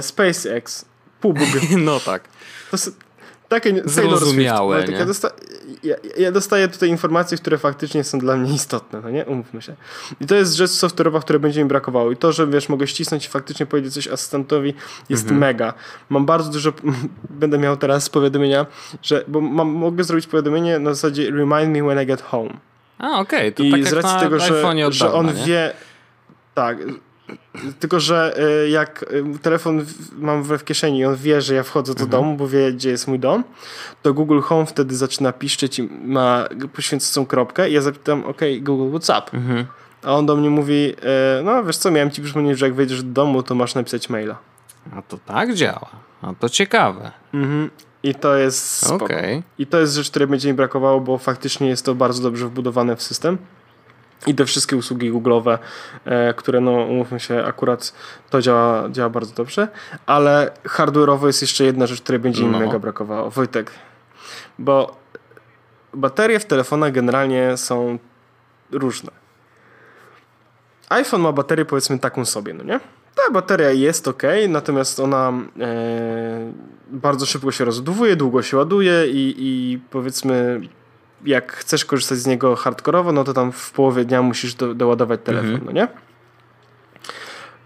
SpaceX, 0.00 0.84
PUBG. 1.20 1.40
No 1.78 2.00
tak. 2.00 2.28
To, 2.70 2.76
takie 3.60 3.82
zrozumiałe. 3.84 4.82
Swift, 4.82 4.98
ja, 4.98 5.06
dosta 5.06 5.30
ja, 5.82 5.96
ja, 6.18 6.32
dostaję 6.32 6.68
tutaj 6.68 6.88
informacje, 6.88 7.38
które 7.38 7.58
faktycznie 7.58 8.04
są 8.04 8.18
dla 8.18 8.36
mnie 8.36 8.54
istotne, 8.54 9.00
no 9.00 9.10
nie? 9.10 9.24
Umówmy 9.24 9.62
się. 9.62 9.76
I 10.20 10.26
to 10.26 10.34
jest 10.34 10.54
rzecz 10.54 10.70
software'owa, 10.70 11.20
której 11.20 11.40
będzie 11.40 11.62
mi 11.62 11.68
brakowało. 11.68 12.10
I 12.10 12.16
to, 12.16 12.32
że 12.32 12.46
wiesz, 12.46 12.68
mogę 12.68 12.86
ścisnąć 12.86 13.26
i 13.26 13.28
faktycznie 13.28 13.66
powiedzieć 13.66 13.94
coś 13.94 14.08
asystentowi 14.08 14.74
jest 15.08 15.22
mhm. 15.22 15.40
mega. 15.40 15.74
Mam 16.08 16.26
bardzo 16.26 16.50
dużo, 16.50 16.72
będę 17.42 17.58
miał 17.58 17.76
teraz 17.76 18.08
powiadomienia, 18.08 18.66
że, 19.02 19.24
bo 19.28 19.40
mam, 19.40 19.68
mogę 19.68 20.04
zrobić 20.04 20.26
powiadomienie 20.26 20.78
na 20.78 20.94
zasadzie 20.94 21.30
remind 21.30 21.76
me 21.76 21.82
when 21.82 22.02
I 22.02 22.06
get 22.06 22.22
home. 22.22 22.50
A, 22.98 23.20
okej. 23.20 23.52
Okay. 23.52 23.66
I 23.66 23.70
tak 23.70 23.86
z 23.86 23.92
racji 23.92 24.20
tego, 24.20 24.40
że, 24.40 24.92
że 24.92 25.12
on 25.12 25.26
nie? 25.26 25.32
wie, 25.32 25.72
tak, 26.54 26.78
tylko, 27.80 28.00
że 28.00 28.34
y, 28.64 28.68
jak 28.68 29.02
y, 29.02 29.38
telefon 29.42 29.84
mam 30.18 30.42
w 30.42 30.64
kieszeni 30.64 30.98
i 30.98 31.04
on 31.04 31.16
wie, 31.16 31.42
że 31.42 31.54
ja 31.54 31.62
wchodzę 31.62 31.94
do 31.94 32.04
mhm. 32.04 32.10
domu, 32.10 32.36
bo 32.36 32.48
wie, 32.48 32.72
gdzie 32.72 32.90
jest 32.90 33.08
mój 33.08 33.18
dom, 33.18 33.44
to 34.02 34.14
Google 34.14 34.40
Home 34.40 34.66
wtedy 34.66 34.96
zaczyna 34.96 35.32
piszczeć 35.32 35.78
i 35.78 35.82
ma 36.04 36.44
poświęconą 36.72 37.26
kropkę 37.26 37.70
i 37.70 37.72
ja 37.72 37.80
zapytam, 37.80 38.24
ok, 38.24 38.40
Google, 38.60 38.98
what's 38.98 39.18
up? 39.18 39.36
Mhm. 39.36 39.66
A 40.02 40.14
on 40.14 40.26
do 40.26 40.36
mnie 40.36 40.50
mówi, 40.50 40.94
y, 41.40 41.42
no 41.44 41.64
wiesz 41.64 41.76
co, 41.76 41.90
miałem 41.90 42.10
ci 42.10 42.22
przypomnieć, 42.22 42.58
że 42.58 42.66
jak 42.66 42.74
wejdziesz 42.74 43.02
do 43.02 43.12
domu, 43.12 43.42
to 43.42 43.54
masz 43.54 43.74
napisać 43.74 44.08
maila. 44.08 44.38
A 44.96 45.02
to 45.02 45.18
tak 45.18 45.54
działa. 45.54 45.90
A 46.22 46.34
to 46.34 46.48
ciekawe. 46.48 47.10
Mhm. 47.34 47.70
I 48.02 48.14
to 48.14 48.36
jest 48.36 48.86
spoko. 48.86 49.04
Okay. 49.04 49.42
I 49.58 49.66
to 49.66 49.80
jest 49.80 49.94
rzecz, 49.94 50.10
której 50.10 50.28
będzie 50.28 50.48
mi 50.48 50.54
brakowało, 50.54 51.00
bo 51.00 51.18
faktycznie 51.18 51.68
jest 51.68 51.84
to 51.84 51.94
bardzo 51.94 52.22
dobrze 52.22 52.46
wbudowane 52.46 52.96
w 52.96 53.02
system 53.02 53.38
i 54.26 54.34
te 54.34 54.44
wszystkie 54.44 54.76
usługi 54.76 55.12
Google'owe, 55.12 55.58
e, 56.04 56.34
które 56.34 56.60
no 56.60 56.72
umówmy 56.72 57.20
się, 57.20 57.44
akurat 57.44 57.92
to 58.30 58.42
działa, 58.42 58.88
działa 58.90 59.10
bardzo 59.10 59.34
dobrze, 59.34 59.68
ale 60.06 60.50
hardware'owo 60.64 61.26
jest 61.26 61.42
jeszcze 61.42 61.64
jedna 61.64 61.86
rzecz, 61.86 62.02
której 62.02 62.18
będzie 62.18 62.44
mi 62.44 62.50
no. 62.50 62.58
mega 62.58 62.78
brakowało. 62.78 63.30
Wojtek, 63.30 63.72
bo 64.58 64.96
baterie 65.94 66.40
w 66.40 66.44
telefonach 66.44 66.92
generalnie 66.92 67.56
są 67.56 67.98
różne. 68.70 69.10
iPhone 70.88 71.20
ma 71.20 71.32
baterię 71.32 71.64
powiedzmy 71.64 71.98
taką 71.98 72.24
sobie, 72.24 72.54
no 72.54 72.64
nie? 72.64 72.80
Ta 73.14 73.30
bateria 73.32 73.70
jest 73.70 74.08
ok, 74.08 74.22
natomiast 74.48 75.00
ona 75.00 75.32
e, 75.60 76.52
bardzo 76.88 77.26
szybko 77.26 77.52
się 77.52 77.64
rozładowuje, 77.64 78.16
długo 78.16 78.42
się 78.42 78.56
ładuje 78.56 79.06
i, 79.06 79.34
i 79.38 79.78
powiedzmy 79.90 80.60
jak 81.24 81.52
chcesz 81.52 81.84
korzystać 81.84 82.18
z 82.18 82.26
niego 82.26 82.56
hardkorowo, 82.56 83.12
no 83.12 83.24
to 83.24 83.32
tam 83.32 83.52
w 83.52 83.70
połowie 83.70 84.04
dnia 84.04 84.22
musisz 84.22 84.54
do, 84.54 84.74
doładować 84.74 85.20
telefon, 85.24 85.50
mhm. 85.50 85.64
no 85.64 85.72
nie? 85.72 85.88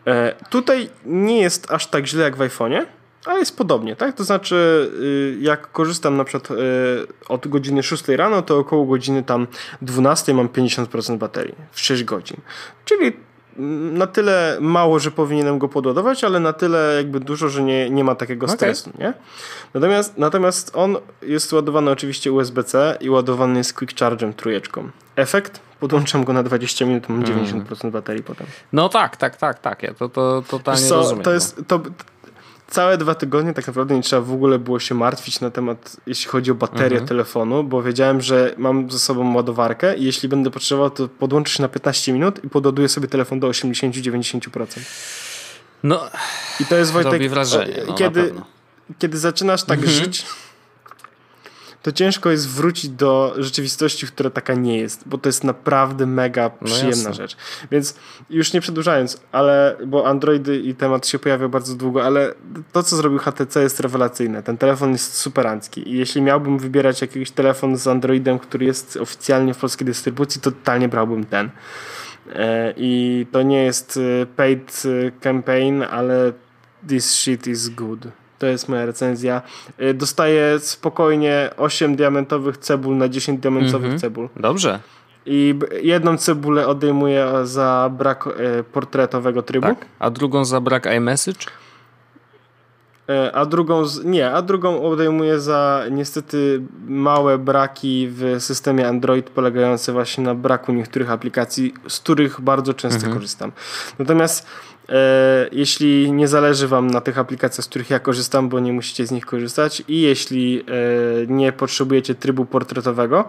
E, 0.06 0.34
tutaj 0.50 0.90
nie 1.04 1.40
jest 1.40 1.70
aż 1.70 1.86
tak 1.86 2.06
źle 2.06 2.24
jak 2.24 2.36
w 2.36 2.40
iPhone'ie, 2.40 2.86
ale 3.26 3.38
jest 3.38 3.56
podobnie, 3.56 3.96
tak? 3.96 4.14
To 4.16 4.24
znaczy, 4.24 4.90
y, 5.02 5.38
jak 5.40 5.72
korzystam 5.72 6.16
na 6.16 6.24
przykład 6.24 6.50
y, 6.50 6.54
od 7.28 7.48
godziny 7.48 7.82
6 7.82 8.08
rano, 8.08 8.42
to 8.42 8.58
około 8.58 8.84
godziny 8.84 9.22
tam 9.22 9.46
12 9.82 10.34
mam 10.34 10.48
50% 10.48 11.18
baterii 11.18 11.54
w 11.72 11.80
6 11.80 12.04
godzin. 12.04 12.36
Czyli 12.84 13.12
na 13.92 14.06
tyle 14.06 14.58
mało, 14.60 14.98
że 14.98 15.10
powinienem 15.10 15.58
go 15.58 15.68
podładować, 15.68 16.24
ale 16.24 16.40
na 16.40 16.52
tyle 16.52 16.94
jakby 16.96 17.20
dużo, 17.20 17.48
że 17.48 17.62
nie, 17.62 17.90
nie 17.90 18.04
ma 18.04 18.14
takiego 18.14 18.48
stresu, 18.48 18.90
okay. 18.90 19.06
nie? 19.06 19.14
Natomiast, 19.74 20.18
natomiast 20.18 20.76
on 20.76 20.96
jest 21.22 21.52
ładowany 21.52 21.90
oczywiście 21.90 22.32
USB-C 22.32 22.98
i 23.00 23.10
ładowany 23.10 23.58
jest 23.58 23.74
Quick 23.74 23.94
Charge'em 23.94 24.32
trójeczką. 24.32 24.90
Efekt? 25.16 25.60
Podłączam 25.80 26.24
go 26.24 26.32
na 26.32 26.42
20 26.42 26.86
minut, 26.86 27.08
mam 27.08 27.24
90% 27.24 27.80
mm. 27.80 27.92
baterii 27.92 28.22
potem. 28.22 28.46
No 28.72 28.88
tak, 28.88 29.16
tak, 29.16 29.36
tak, 29.36 29.58
tak. 29.58 29.82
Ja 29.82 29.94
to, 29.94 30.08
to 30.08 30.42
totalnie 30.48 30.88
co, 30.88 30.96
rozumiem. 30.96 31.24
To 31.24 31.32
jest, 31.32 31.58
no. 31.58 31.64
to, 31.68 31.80
całe 32.76 32.98
dwa 32.98 33.14
tygodnie 33.14 33.54
tak 33.54 33.66
naprawdę 33.66 33.94
nie 33.94 34.02
trzeba 34.02 34.22
w 34.22 34.32
ogóle 34.32 34.58
było 34.58 34.78
się 34.78 34.94
martwić 34.94 35.40
na 35.40 35.50
temat, 35.50 35.96
jeśli 36.06 36.26
chodzi 36.26 36.50
o 36.50 36.54
baterię 36.54 36.98
mhm. 36.98 37.08
telefonu, 37.08 37.64
bo 37.64 37.82
wiedziałem, 37.82 38.20
że 38.20 38.54
mam 38.56 38.90
ze 38.90 38.98
sobą 38.98 39.34
ładowarkę 39.34 39.96
i 39.96 40.04
jeśli 40.04 40.28
będę 40.28 40.50
potrzebował, 40.50 40.90
to 40.90 41.08
podłączę 41.08 41.52
się 41.52 41.62
na 41.62 41.68
15 41.68 42.12
minut 42.12 42.44
i 42.44 42.48
podładuję 42.48 42.88
sobie 42.88 43.08
telefon 43.08 43.40
do 43.40 43.48
80-90%. 43.48 44.80
No, 45.82 46.00
i 46.60 46.64
to 46.64 46.76
jest 46.76 46.92
Wojtek, 46.92 47.30
wrażenie, 47.30 47.82
no, 47.86 47.94
kiedy, 47.94 48.34
kiedy 48.98 49.18
zaczynasz 49.18 49.64
tak 49.64 49.78
mhm. 49.78 49.96
żyć, 49.96 50.26
to 51.86 51.92
ciężko 51.92 52.30
jest 52.30 52.48
wrócić 52.48 52.90
do 52.90 53.34
rzeczywistości, 53.38 54.06
która 54.06 54.30
taka 54.30 54.54
nie 54.54 54.78
jest, 54.78 55.08
bo 55.08 55.18
to 55.18 55.28
jest 55.28 55.44
naprawdę 55.44 56.06
mega 56.06 56.50
no 56.60 56.66
przyjemna 56.66 57.08
no 57.08 57.14
rzecz. 57.14 57.36
Więc 57.70 57.96
już 58.30 58.52
nie 58.52 58.60
przedłużając, 58.60 59.20
ale 59.32 59.76
bo 59.86 60.06
Androidy 60.06 60.58
i 60.58 60.74
temat 60.74 61.06
się 61.06 61.18
pojawia 61.18 61.48
bardzo 61.48 61.74
długo, 61.74 62.04
ale 62.04 62.34
to, 62.72 62.82
co 62.82 62.96
zrobił 62.96 63.18
HTC 63.18 63.62
jest 63.62 63.80
rewelacyjne. 63.80 64.42
Ten 64.42 64.58
telefon 64.58 64.92
jest 64.92 65.16
superancki 65.16 65.90
i 65.90 65.98
jeśli 65.98 66.22
miałbym 66.22 66.58
wybierać 66.58 67.00
jakiś 67.00 67.30
telefon 67.30 67.76
z 67.76 67.86
Androidem, 67.86 68.38
który 68.38 68.66
jest 68.66 68.96
oficjalnie 68.96 69.54
w 69.54 69.58
polskiej 69.58 69.86
dystrybucji, 69.86 70.40
to 70.40 70.50
totalnie 70.50 70.88
brałbym 70.88 71.24
ten. 71.24 71.50
E, 72.34 72.74
I 72.76 73.26
to 73.32 73.42
nie 73.42 73.64
jest 73.64 73.96
e, 74.22 74.26
paid 74.26 74.82
e, 74.84 75.10
campaign, 75.20 75.82
ale 75.82 76.32
this 76.88 77.14
shit 77.14 77.46
is 77.46 77.68
good. 77.68 78.08
To 78.38 78.46
jest 78.46 78.68
moja 78.68 78.86
recenzja. 78.86 79.42
Y, 79.80 79.94
dostaję 79.94 80.58
spokojnie 80.58 81.50
8 81.56 81.96
diamentowych 81.96 82.58
cebul 82.58 82.96
na 82.96 83.08
10 83.08 83.40
diamentowych 83.40 83.84
mhm. 83.84 83.98
cebul. 84.00 84.28
Dobrze. 84.36 84.80
I 85.26 85.54
jedną 85.82 86.16
cebulę 86.16 86.66
odejmuję 86.66 87.28
za 87.44 87.90
brak 87.98 88.26
y, 88.26 88.64
portretowego 88.64 89.42
trybu. 89.42 89.66
Tak. 89.66 89.86
A 89.98 90.10
drugą 90.10 90.44
za 90.44 90.60
brak 90.60 90.86
iMessage? 90.96 91.46
Y, 93.10 93.32
a 93.32 93.46
drugą, 93.46 93.84
nie, 94.04 94.30
a 94.30 94.42
drugą 94.42 94.82
odejmuję 94.82 95.40
za 95.40 95.84
niestety 95.90 96.62
małe 96.88 97.38
braki 97.38 98.08
w 98.10 98.36
systemie 98.38 98.88
Android 98.88 99.30
polegające 99.30 99.92
właśnie 99.92 100.24
na 100.24 100.34
braku 100.34 100.72
niektórych 100.72 101.10
aplikacji, 101.10 101.74
z 101.88 102.00
których 102.00 102.40
bardzo 102.40 102.74
często 102.74 102.96
mhm. 102.96 103.14
korzystam. 103.14 103.52
Natomiast 103.98 104.46
jeśli 105.52 106.12
nie 106.12 106.28
zależy 106.28 106.68
Wam 106.68 106.86
na 106.86 107.00
tych 107.00 107.18
aplikacjach, 107.18 107.64
z 107.64 107.68
których 107.68 107.90
ja 107.90 107.98
korzystam, 107.98 108.48
bo 108.48 108.60
nie 108.60 108.72
musicie 108.72 109.06
z 109.06 109.10
nich 109.10 109.26
korzystać, 109.26 109.82
i 109.88 110.00
jeśli 110.00 110.60
e, 110.60 110.64
nie 111.26 111.52
potrzebujecie 111.52 112.14
trybu 112.14 112.44
portretowego, 112.44 113.28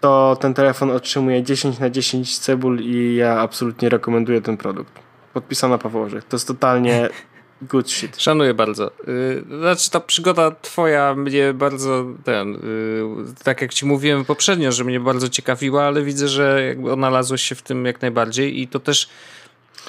to 0.00 0.36
ten 0.40 0.54
telefon 0.54 0.90
otrzymuje 0.90 1.42
10 1.42 1.78
na 1.78 1.90
10 1.90 2.38
cebul 2.38 2.80
i 2.80 3.16
ja 3.16 3.40
absolutnie 3.40 3.88
rekomenduję 3.88 4.40
ten 4.40 4.56
produkt. 4.56 4.92
Podpisana 5.32 5.78
Paweł 5.78 6.02
Orzech. 6.02 6.24
To 6.24 6.36
jest 6.36 6.48
totalnie 6.48 7.08
good 7.62 7.90
shit. 7.90 8.22
Szanuję 8.22 8.54
bardzo. 8.54 8.90
Y, 9.08 9.44
znaczy 9.58 9.90
ta 9.90 10.00
przygoda 10.00 10.50
twoja 10.62 11.14
mnie 11.14 11.54
bardzo 11.54 12.04
ten, 12.24 12.54
y, 12.54 13.44
tak 13.44 13.62
jak 13.62 13.74
ci 13.74 13.86
mówiłem 13.86 14.24
poprzednio, 14.24 14.72
że 14.72 14.84
mnie 14.84 15.00
bardzo 15.00 15.28
ciekawiła, 15.28 15.84
ale 15.84 16.02
widzę, 16.02 16.28
że 16.28 16.66
jakby 16.66 16.92
odnalazłeś 16.92 17.42
się 17.42 17.54
w 17.54 17.62
tym 17.62 17.84
jak 17.84 18.02
najbardziej 18.02 18.60
i 18.60 18.68
to 18.68 18.80
też 18.80 19.08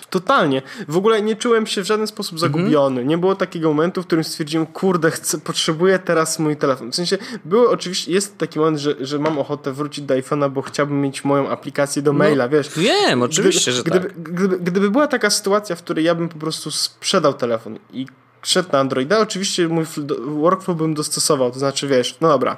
Totalnie. 0.09 0.61
W 0.87 0.97
ogóle 0.97 1.21
nie 1.21 1.35
czułem 1.35 1.67
się 1.67 1.81
w 1.81 1.85
żaden 1.85 2.07
sposób 2.07 2.39
zagubiony. 2.39 3.05
Nie 3.05 3.17
było 3.17 3.35
takiego 3.35 3.69
momentu, 3.69 4.03
w 4.03 4.05
którym 4.05 4.23
stwierdziłem, 4.23 4.65
kurde, 4.65 5.11
chcę, 5.11 5.37
potrzebuję 5.37 5.99
teraz 5.99 6.39
mój 6.39 6.57
telefon. 6.57 6.91
W 6.91 6.95
sensie, 6.95 7.17
było 7.45 7.71
oczywiście, 7.71 8.11
jest 8.11 8.37
taki 8.37 8.59
moment, 8.59 8.77
że, 8.77 8.95
że 8.99 9.19
mam 9.19 9.39
ochotę 9.39 9.71
wrócić 9.71 10.05
do 10.05 10.13
iPhone'a, 10.13 10.51
bo 10.51 10.61
chciałbym 10.61 11.01
mieć 11.01 11.23
moją 11.23 11.49
aplikację 11.49 12.01
do 12.01 12.13
no, 12.13 12.19
maila, 12.19 12.47
wiesz. 12.47 12.69
Wiem, 12.79 13.21
oczywiście, 13.21 13.71
gdyby, 13.71 13.77
że 13.77 13.99
gdyby, 13.99 14.13
tak. 14.13 14.33
Gdyby, 14.33 14.59
gdyby 14.59 14.91
była 14.91 15.07
taka 15.07 15.29
sytuacja, 15.29 15.75
w 15.75 15.83
której 15.83 16.05
ja 16.05 16.15
bym 16.15 16.29
po 16.29 16.39
prostu 16.39 16.71
sprzedał 16.71 17.33
telefon 17.33 17.79
i 17.93 18.05
szedł 18.41 18.69
na 18.71 18.79
Androida, 18.79 19.19
oczywiście 19.19 19.67
mój 19.67 19.85
workflow 20.25 20.77
bym 20.77 20.93
dostosował, 20.93 21.51
to 21.51 21.59
znaczy 21.59 21.87
wiesz, 21.87 22.17
no 22.21 22.27
dobra, 22.27 22.57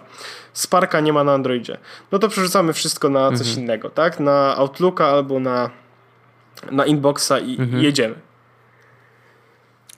Sparka 0.53 0.99
nie 0.99 1.13
ma 1.13 1.23
na 1.23 1.33
Androidzie, 1.33 1.77
no 2.11 2.19
to 2.19 2.29
przerzucamy 2.29 2.73
wszystko 2.73 3.09
na 3.09 3.31
coś 3.31 3.47
mhm. 3.47 3.59
innego, 3.59 3.89
tak? 3.89 4.19
Na 4.19 4.57
Outlooka 4.57 5.07
albo 5.07 5.39
na 5.39 5.69
na 6.71 6.85
inboxa 6.85 7.39
i 7.45 7.59
mhm. 7.59 7.83
jedziemy. 7.83 8.15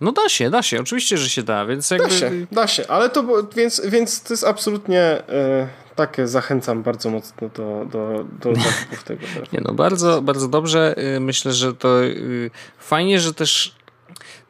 No 0.02 0.12
da 0.12 0.30
się, 0.30 0.50
da 0.50 0.63
się, 0.63 0.80
oczywiście, 0.80 1.17
że 1.17 1.30
się 1.30 1.43
da, 1.43 1.65
więc 1.65 1.91
jakby... 1.91 2.08
Da 2.08 2.15
się, 2.15 2.32
da 2.52 2.67
się, 2.67 2.88
ale 2.88 3.10
to, 3.10 3.43
więc, 3.56 3.82
więc 3.86 4.24
to 4.24 4.34
jest 4.34 4.43
absolutnie 4.43 5.24
yy, 5.28 5.67
takie, 5.95 6.28
zachęcam 6.28 6.84
bardzo 6.84 7.10
mocno 7.10 7.50
do, 7.50 7.86
do, 7.91 8.26
do 8.39 8.56
zakupów 8.62 9.04
tego. 9.04 9.21
Nie 9.54 9.62
no, 9.65 9.74
bardzo, 9.74 10.21
bardzo 10.21 10.47
dobrze, 10.47 10.95
y, 11.15 11.19
myślę, 11.19 11.54
że 11.54 11.74
to 11.74 12.04
y, 12.04 12.52
fajnie, 12.78 13.19
że 13.19 13.34
też 13.34 13.76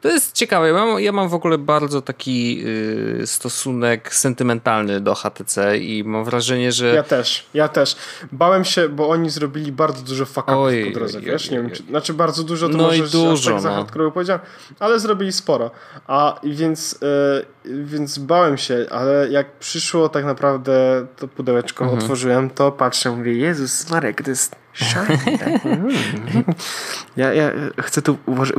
to 0.02 0.08
jest 0.08 0.32
ciekawe. 0.32 0.68
Ja 0.68 0.74
mam, 0.74 1.00
ja 1.00 1.12
mam 1.12 1.28
w 1.28 1.34
ogóle 1.34 1.58
bardzo 1.58 2.02
taki 2.02 2.64
y, 3.20 3.26
stosunek 3.26 4.14
sentymentalny 4.14 5.00
do 5.00 5.14
HTC 5.14 5.78
i 5.78 6.04
mam 6.04 6.24
wrażenie, 6.24 6.72
że. 6.72 6.94
Ja 6.94 7.02
też, 7.02 7.46
ja 7.54 7.68
też. 7.68 7.96
Bałem 8.32 8.64
się, 8.64 8.88
bo 8.88 9.08
oni 9.08 9.30
zrobili 9.30 9.72
bardzo 9.72 10.02
dużo 10.02 10.26
fakapów 10.26 10.72
po 10.86 10.98
drodze, 10.98 11.18
oj, 11.18 11.24
wiesz? 11.24 11.48
Oj, 11.48 11.56
nie 11.56 11.62
wiem, 11.62 11.70
czy, 11.70 11.82
znaczy 11.82 12.14
bardzo 12.14 12.42
dużo 12.42 12.68
to 12.68 12.76
no 12.76 12.84
może 12.84 12.98
i 12.98 13.10
dużo, 13.10 13.50
tak 13.50 13.64
no. 13.64 13.86
za 14.04 14.10
powiedziałem, 14.10 14.42
ale 14.78 15.00
zrobili 15.00 15.32
sporo. 15.32 15.70
A 16.06 16.40
więc, 16.44 16.92
y, 16.92 17.76
więc 17.84 18.18
bałem 18.18 18.58
się, 18.58 18.86
ale 18.90 19.28
jak 19.30 19.52
przyszło 19.58 20.08
tak 20.08 20.24
naprawdę 20.24 21.06
to 21.16 21.28
pudełeczko 21.28 21.84
mhm. 21.84 22.02
otworzyłem, 22.02 22.50
to 22.50 22.72
patrzę, 22.72 23.10
mówię, 23.10 23.32
Jezus 23.32 23.90
Marek, 23.90 24.22
to 24.22 24.30
jest 24.30 24.56
Shiny, 24.74 25.38
tak? 25.38 25.62
Mm. 25.64 26.44
Ja, 27.16 27.34
ja 27.34 27.50
chcę 27.80 28.02
tu 28.02 28.18
włożyć, 28.26 28.56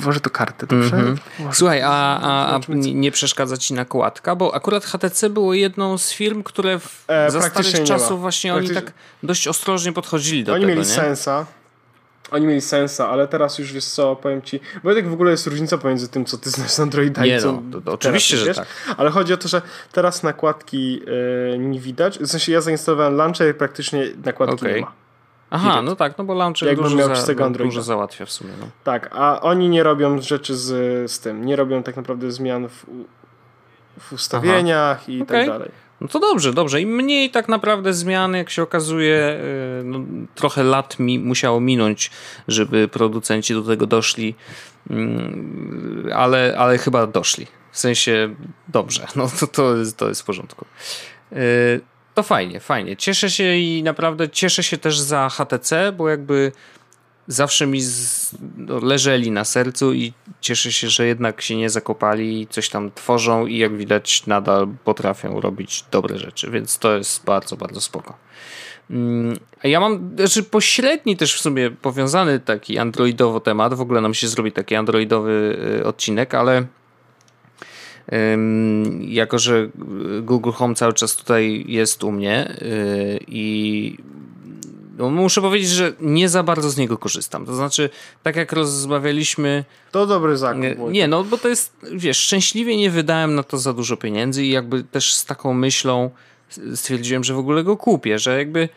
włożyć, 0.00 0.22
tu 0.22 0.30
kartę, 0.30 0.66
dobrze? 0.66 0.96
Mm 0.96 1.14
-hmm. 1.14 1.52
Słuchaj, 1.52 1.82
a, 1.82 2.20
a, 2.20 2.54
a, 2.56 2.60
nie 2.74 3.10
przeszkadza 3.10 3.56
ci 3.56 3.74
nakładka? 3.74 4.36
Bo 4.36 4.54
akurat 4.54 4.84
HTC 4.84 5.30
było 5.30 5.54
jedną 5.54 5.98
z 5.98 6.12
firm, 6.12 6.42
które 6.42 6.78
w, 6.78 7.04
e, 7.08 7.30
za 7.30 7.42
starych 7.42 7.84
czasów 7.84 8.20
właśnie 8.20 8.54
oni 8.54 8.70
tak 8.70 8.92
dość 9.22 9.48
ostrożnie 9.48 9.92
podchodzili 9.92 10.44
do 10.44 10.52
oni 10.52 10.60
tego, 10.60 10.72
Oni 10.72 10.80
mieli 10.80 10.94
sensa. 10.94 11.46
Oni 12.30 12.46
mieli 12.46 12.60
sensa, 12.60 13.08
ale 13.08 13.28
teraz 13.28 13.58
już 13.58 13.72
jest 13.72 13.94
co, 13.94 14.16
powiem 14.16 14.42
ci. 14.42 14.60
Bo 14.84 14.92
jak 14.92 15.08
w 15.08 15.12
ogóle 15.12 15.30
jest 15.30 15.46
różnica 15.46 15.78
pomiędzy 15.78 16.08
tym, 16.08 16.24
co 16.24 16.38
ty 16.38 16.50
znasz 16.50 16.70
z 16.70 16.80
Androida 16.80 17.24
nie 17.24 17.36
i 17.36 17.40
co. 17.40 17.62
No, 17.70 17.80
to, 17.80 17.92
oczywiście, 17.92 18.36
że 18.36 18.54
tak. 18.54 18.66
Ale 18.96 19.10
chodzi 19.10 19.32
o 19.32 19.36
to, 19.36 19.48
że 19.48 19.62
teraz 19.92 20.22
nakładki 20.22 20.92
yy, 21.50 21.58
nie 21.58 21.80
widać. 21.80 22.18
W 22.18 22.26
sensie 22.26 22.52
ja 22.52 22.60
zainstalowałem 22.60 23.16
launcher 23.16 23.50
i 23.50 23.54
praktycznie 23.54 24.04
nakładki 24.24 24.54
okay. 24.54 24.74
nie 24.74 24.80
ma. 24.80 25.01
Aha, 25.54 25.82
no 25.82 25.96
tak, 25.96 26.18
no 26.18 26.24
bo 26.24 26.34
launcher 26.34 26.68
Jakbym 26.68 26.84
dużo, 26.84 26.96
miał 26.96 27.16
za, 27.16 27.50
dużo 27.50 27.82
załatwia 27.82 28.26
w 28.26 28.30
sumie. 28.32 28.50
No. 28.60 28.66
Tak, 28.84 29.10
a 29.12 29.40
oni 29.40 29.68
nie 29.68 29.82
robią 29.82 30.22
rzeczy 30.22 30.56
z, 30.56 31.10
z 31.10 31.20
tym, 31.20 31.46
nie 31.46 31.56
robią 31.56 31.82
tak 31.82 31.96
naprawdę 31.96 32.32
zmian 32.32 32.68
w, 32.68 32.86
w 34.00 34.12
ustawieniach 34.12 34.98
Aha. 35.02 35.12
i 35.12 35.22
okay. 35.22 35.38
tak 35.38 35.46
dalej. 35.46 35.70
No 36.00 36.08
to 36.08 36.18
dobrze, 36.18 36.52
dobrze. 36.52 36.80
I 36.80 36.86
mniej 36.86 37.30
tak 37.30 37.48
naprawdę 37.48 37.92
zmian, 37.92 38.34
jak 38.34 38.50
się 38.50 38.62
okazuje, 38.62 39.40
y, 39.80 39.84
no, 39.84 39.98
trochę 40.34 40.62
lat 40.62 40.98
mi 40.98 41.18
musiało 41.18 41.60
minąć, 41.60 42.10
żeby 42.48 42.88
producenci 42.88 43.54
do 43.54 43.62
tego 43.62 43.86
doszli, 43.86 44.34
mm, 44.90 46.08
ale, 46.14 46.54
ale 46.58 46.78
chyba 46.78 47.06
doszli. 47.06 47.46
W 47.72 47.78
sensie 47.78 48.34
dobrze, 48.68 49.06
no 49.16 49.30
to, 49.40 49.46
to, 49.46 49.76
jest, 49.76 49.96
to 49.96 50.08
jest 50.08 50.22
w 50.22 50.24
porządku. 50.24 50.64
To 52.14 52.22
fajnie, 52.22 52.60
fajnie. 52.60 52.96
Cieszę 52.96 53.30
się 53.30 53.56
i 53.56 53.82
naprawdę 53.82 54.28
cieszę 54.28 54.62
się 54.62 54.78
też 54.78 55.00
za 55.00 55.28
HTC, 55.28 55.92
bo 55.92 56.08
jakby 56.08 56.52
zawsze 57.26 57.66
mi 57.66 57.80
z, 57.80 58.34
no, 58.56 58.78
leżeli 58.78 59.30
na 59.30 59.44
sercu 59.44 59.92
i 59.92 60.12
cieszę 60.40 60.72
się, 60.72 60.88
że 60.88 61.06
jednak 61.06 61.42
się 61.42 61.56
nie 61.56 61.70
zakopali, 61.70 62.46
coś 62.50 62.68
tam 62.68 62.90
tworzą 62.94 63.46
i 63.46 63.58
jak 63.58 63.76
widać 63.76 64.26
nadal 64.26 64.68
potrafią 64.84 65.40
robić 65.40 65.84
dobre 65.90 66.18
rzeczy, 66.18 66.50
więc 66.50 66.78
to 66.78 66.96
jest 66.96 67.24
bardzo, 67.24 67.56
bardzo 67.56 67.80
spoko. 67.80 68.14
Mm, 68.90 69.36
ja 69.64 69.80
mam, 69.80 70.10
znaczy 70.16 70.42
pośredni 70.42 71.16
też 71.16 71.34
w 71.34 71.40
sumie 71.40 71.70
powiązany 71.70 72.40
taki 72.40 72.78
androidowo 72.78 73.40
temat, 73.40 73.74
w 73.74 73.80
ogóle 73.80 74.00
nam 74.00 74.14
się 74.14 74.28
zrobi 74.28 74.52
taki 74.52 74.74
androidowy 74.74 75.58
y, 75.80 75.86
odcinek, 75.86 76.34
ale 76.34 76.66
jako, 79.00 79.38
że 79.38 79.68
Google 80.22 80.50
Home 80.50 80.74
cały 80.74 80.92
czas 80.92 81.16
tutaj 81.16 81.64
jest 81.68 82.04
u 82.04 82.12
mnie 82.12 82.56
y, 82.62 83.24
i 83.28 83.96
no 84.98 85.10
muszę 85.10 85.40
powiedzieć, 85.40 85.70
że 85.70 85.92
nie 86.00 86.28
za 86.28 86.42
bardzo 86.42 86.70
z 86.70 86.76
niego 86.76 86.98
korzystam. 86.98 87.46
To 87.46 87.54
znaczy, 87.54 87.90
tak 88.22 88.36
jak 88.36 88.52
rozmawialiśmy. 88.52 89.64
To 89.90 90.06
dobry 90.06 90.36
zakup. 90.36 90.62
Nie, 90.62 90.76
nie, 90.76 91.08
no 91.08 91.24
bo 91.24 91.38
to 91.38 91.48
jest, 91.48 91.76
wiesz, 91.92 92.18
szczęśliwie 92.18 92.76
nie 92.76 92.90
wydałem 92.90 93.34
na 93.34 93.42
to 93.42 93.58
za 93.58 93.72
dużo 93.72 93.96
pieniędzy 93.96 94.44
i 94.44 94.50
jakby 94.50 94.84
też 94.84 95.14
z 95.14 95.24
taką 95.24 95.54
myślą 95.54 96.10
stwierdziłem, 96.74 97.24
że 97.24 97.34
w 97.34 97.38
ogóle 97.38 97.64
go 97.64 97.76
kupię, 97.76 98.18
że 98.18 98.38
jakby 98.38 98.68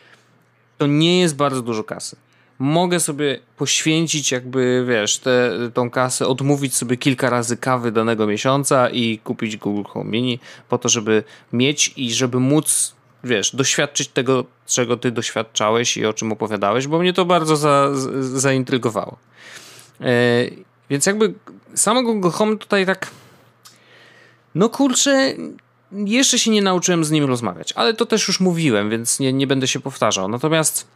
to 0.78 0.86
nie 0.86 1.20
jest 1.20 1.36
bardzo 1.36 1.62
dużo 1.62 1.84
kasy. 1.84 2.16
Mogę 2.58 3.00
sobie 3.00 3.40
poświęcić 3.56 4.32
jakby, 4.32 4.84
wiesz, 4.88 5.18
tę 5.18 5.50
tą 5.74 5.90
kasę, 5.90 6.26
odmówić 6.26 6.76
sobie 6.76 6.96
kilka 6.96 7.30
razy 7.30 7.56
kawy 7.56 7.92
danego 7.92 8.26
miesiąca 8.26 8.90
i 8.90 9.18
kupić 9.18 9.56
Google 9.56 9.90
Home 9.90 10.10
Mini 10.10 10.38
po 10.68 10.78
to, 10.78 10.88
żeby 10.88 11.24
mieć 11.52 11.92
i 11.96 12.12
żeby 12.12 12.40
móc 12.40 12.96
wiesz, 13.24 13.56
doświadczyć 13.56 14.08
tego, 14.08 14.44
czego 14.66 14.96
ty 14.96 15.10
doświadczałeś 15.10 15.96
i 15.96 16.06
o 16.06 16.12
czym 16.12 16.32
opowiadałeś, 16.32 16.86
bo 16.86 16.98
mnie 16.98 17.12
to 17.12 17.24
bardzo 17.24 17.56
za, 17.56 17.90
zaintrygowało. 18.20 19.16
E, 20.00 20.06
więc 20.90 21.06
jakby 21.06 21.34
samego 21.74 22.12
Google 22.12 22.30
Home 22.30 22.56
tutaj 22.56 22.86
tak 22.86 23.10
no 24.54 24.68
kurczę, 24.68 25.34
jeszcze 25.92 26.38
się 26.38 26.50
nie 26.50 26.62
nauczyłem 26.62 27.04
z 27.04 27.10
nim 27.10 27.24
rozmawiać, 27.24 27.72
ale 27.72 27.94
to 27.94 28.06
też 28.06 28.28
już 28.28 28.40
mówiłem, 28.40 28.90
więc 28.90 29.20
nie, 29.20 29.32
nie 29.32 29.46
będę 29.46 29.68
się 29.68 29.80
powtarzał. 29.80 30.28
Natomiast 30.28 30.86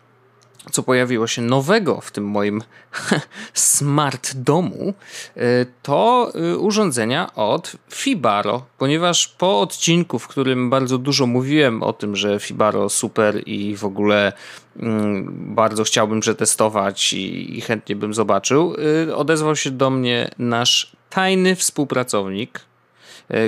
co 0.71 0.83
pojawiło 0.83 1.27
się 1.27 1.43
nowego 1.43 2.01
w 2.01 2.11
tym 2.11 2.25
moim 2.25 2.63
smart 3.55 4.35
domu, 4.35 4.95
y, 5.37 5.41
to 5.83 6.33
y, 6.53 6.59
urządzenia 6.59 7.35
od 7.35 7.73
Fibaro, 7.91 8.67
ponieważ 8.79 9.29
po 9.29 9.61
odcinku, 9.61 10.19
w 10.19 10.29
którym 10.29 10.71
bardzo 10.71 10.99
dużo 10.99 11.27
mówiłem 11.27 11.83
o 11.83 11.93
tym, 11.93 12.17
że 12.17 12.41
Fibaro 12.41 12.89
super 12.89 13.43
i 13.47 13.77
w 13.77 13.85
ogóle 13.85 14.33
mm, 14.77 15.55
bardzo 15.55 15.85
chciałbym 15.85 16.21
przetestować 16.21 17.13
i, 17.13 17.61
chętnie 17.61 17.97
bym 17.97 18.15
zobaczył, 18.15 18.75
y, 19.09 19.17
odezwał 19.17 19.57
się 19.57 19.71
do 19.71 19.91
mnie 19.91 20.31
nasz 20.39 20.93
tajny 21.11 21.57
współpracownik, 21.57 22.61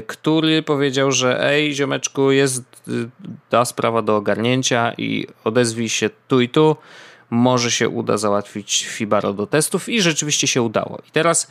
który 0.07 0.63
powiedział, 0.63 1.13
że 1.13 1.51
ej 1.51 1.75
ziomeczku, 1.75 2.31
jest 2.31 2.63
ta 3.49 3.65
sprawa 3.65 4.03
do 4.03 4.17
ogarnięcia 4.17 4.93
i 4.99 5.27
odezwij 5.45 5.89
się 5.89 6.11
tu 6.29 6.41
i 6.41 6.49
tu 6.49 6.77
może 7.31 7.71
się 7.71 7.89
uda 7.89 8.17
załatwić 8.17 8.87
Fibaro 8.87 9.33
do 9.33 9.47
testów 9.47 9.89
i 9.89 10.03
rzeczywiście 10.03 10.47
się 10.47 10.63
udało. 10.63 10.99
I 11.09 11.11
teraz 11.11 11.51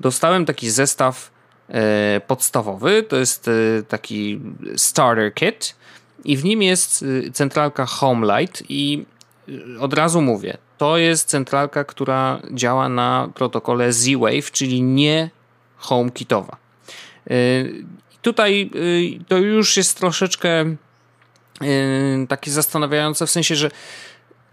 dostałem 0.00 0.44
taki 0.44 0.70
zestaw 0.70 1.30
e, 1.68 2.20
podstawowy, 2.26 3.02
to 3.02 3.16
jest 3.16 3.48
e, 3.48 3.52
taki 3.88 4.40
starter 4.76 5.34
kit 5.34 5.76
i 6.24 6.36
w 6.36 6.44
nim 6.44 6.62
jest 6.62 7.04
e, 7.26 7.30
centralka 7.30 7.86
Homelight 7.86 8.62
i 8.68 9.04
od 9.80 9.94
razu 9.94 10.22
mówię, 10.22 10.58
to 10.78 10.96
jest 10.96 11.28
centralka, 11.28 11.84
która 11.84 12.40
działa 12.52 12.88
na 12.88 13.28
protokole 13.34 13.92
Z-Wave, 13.92 14.50
czyli 14.52 14.82
nie 14.82 15.30
HomeKitowa. 15.76 16.56
Tutaj 18.22 18.70
to 19.28 19.38
już 19.38 19.76
jest 19.76 19.98
troszeczkę 19.98 20.76
takie 22.28 22.50
zastanawiające, 22.50 23.26
w 23.26 23.30
sensie, 23.30 23.56
że 23.56 23.70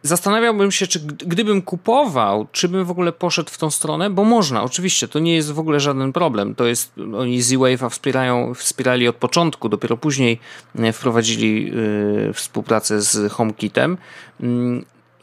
Zastanawiałbym 0.06 0.72
się, 0.72 0.88
czy 0.88 1.00
gdybym 1.00 1.62
kupował, 1.62 2.48
czy 2.52 2.70
bym 2.70 2.86
w 2.86 2.92
ogóle 2.92 3.12
poszedł 3.12 3.50
w 3.50 3.58
tą 3.58 3.72
stronę, 3.72 4.10
bo 4.10 4.24
można, 4.24 4.64
oczywiście, 4.64 5.08
to 5.08 5.20
nie 5.20 5.36
jest 5.36 5.52
w 5.52 5.60
ogóle 5.60 5.80
żaden 5.80 6.14
problem. 6.14 6.56
To 6.56 6.66
jest, 6.66 6.92
oni 7.18 7.42
Z-Wave'a 7.42 7.90
wspierają, 7.90 8.54
wspierali 8.54 9.08
od 9.08 9.16
początku, 9.16 9.70
dopiero 9.70 9.98
później 9.98 10.40
wprowadzili 10.94 11.74
współpracę 12.34 13.02
z 13.02 13.32
HomeKitem. 13.32 13.98
Yy, 14.40 14.48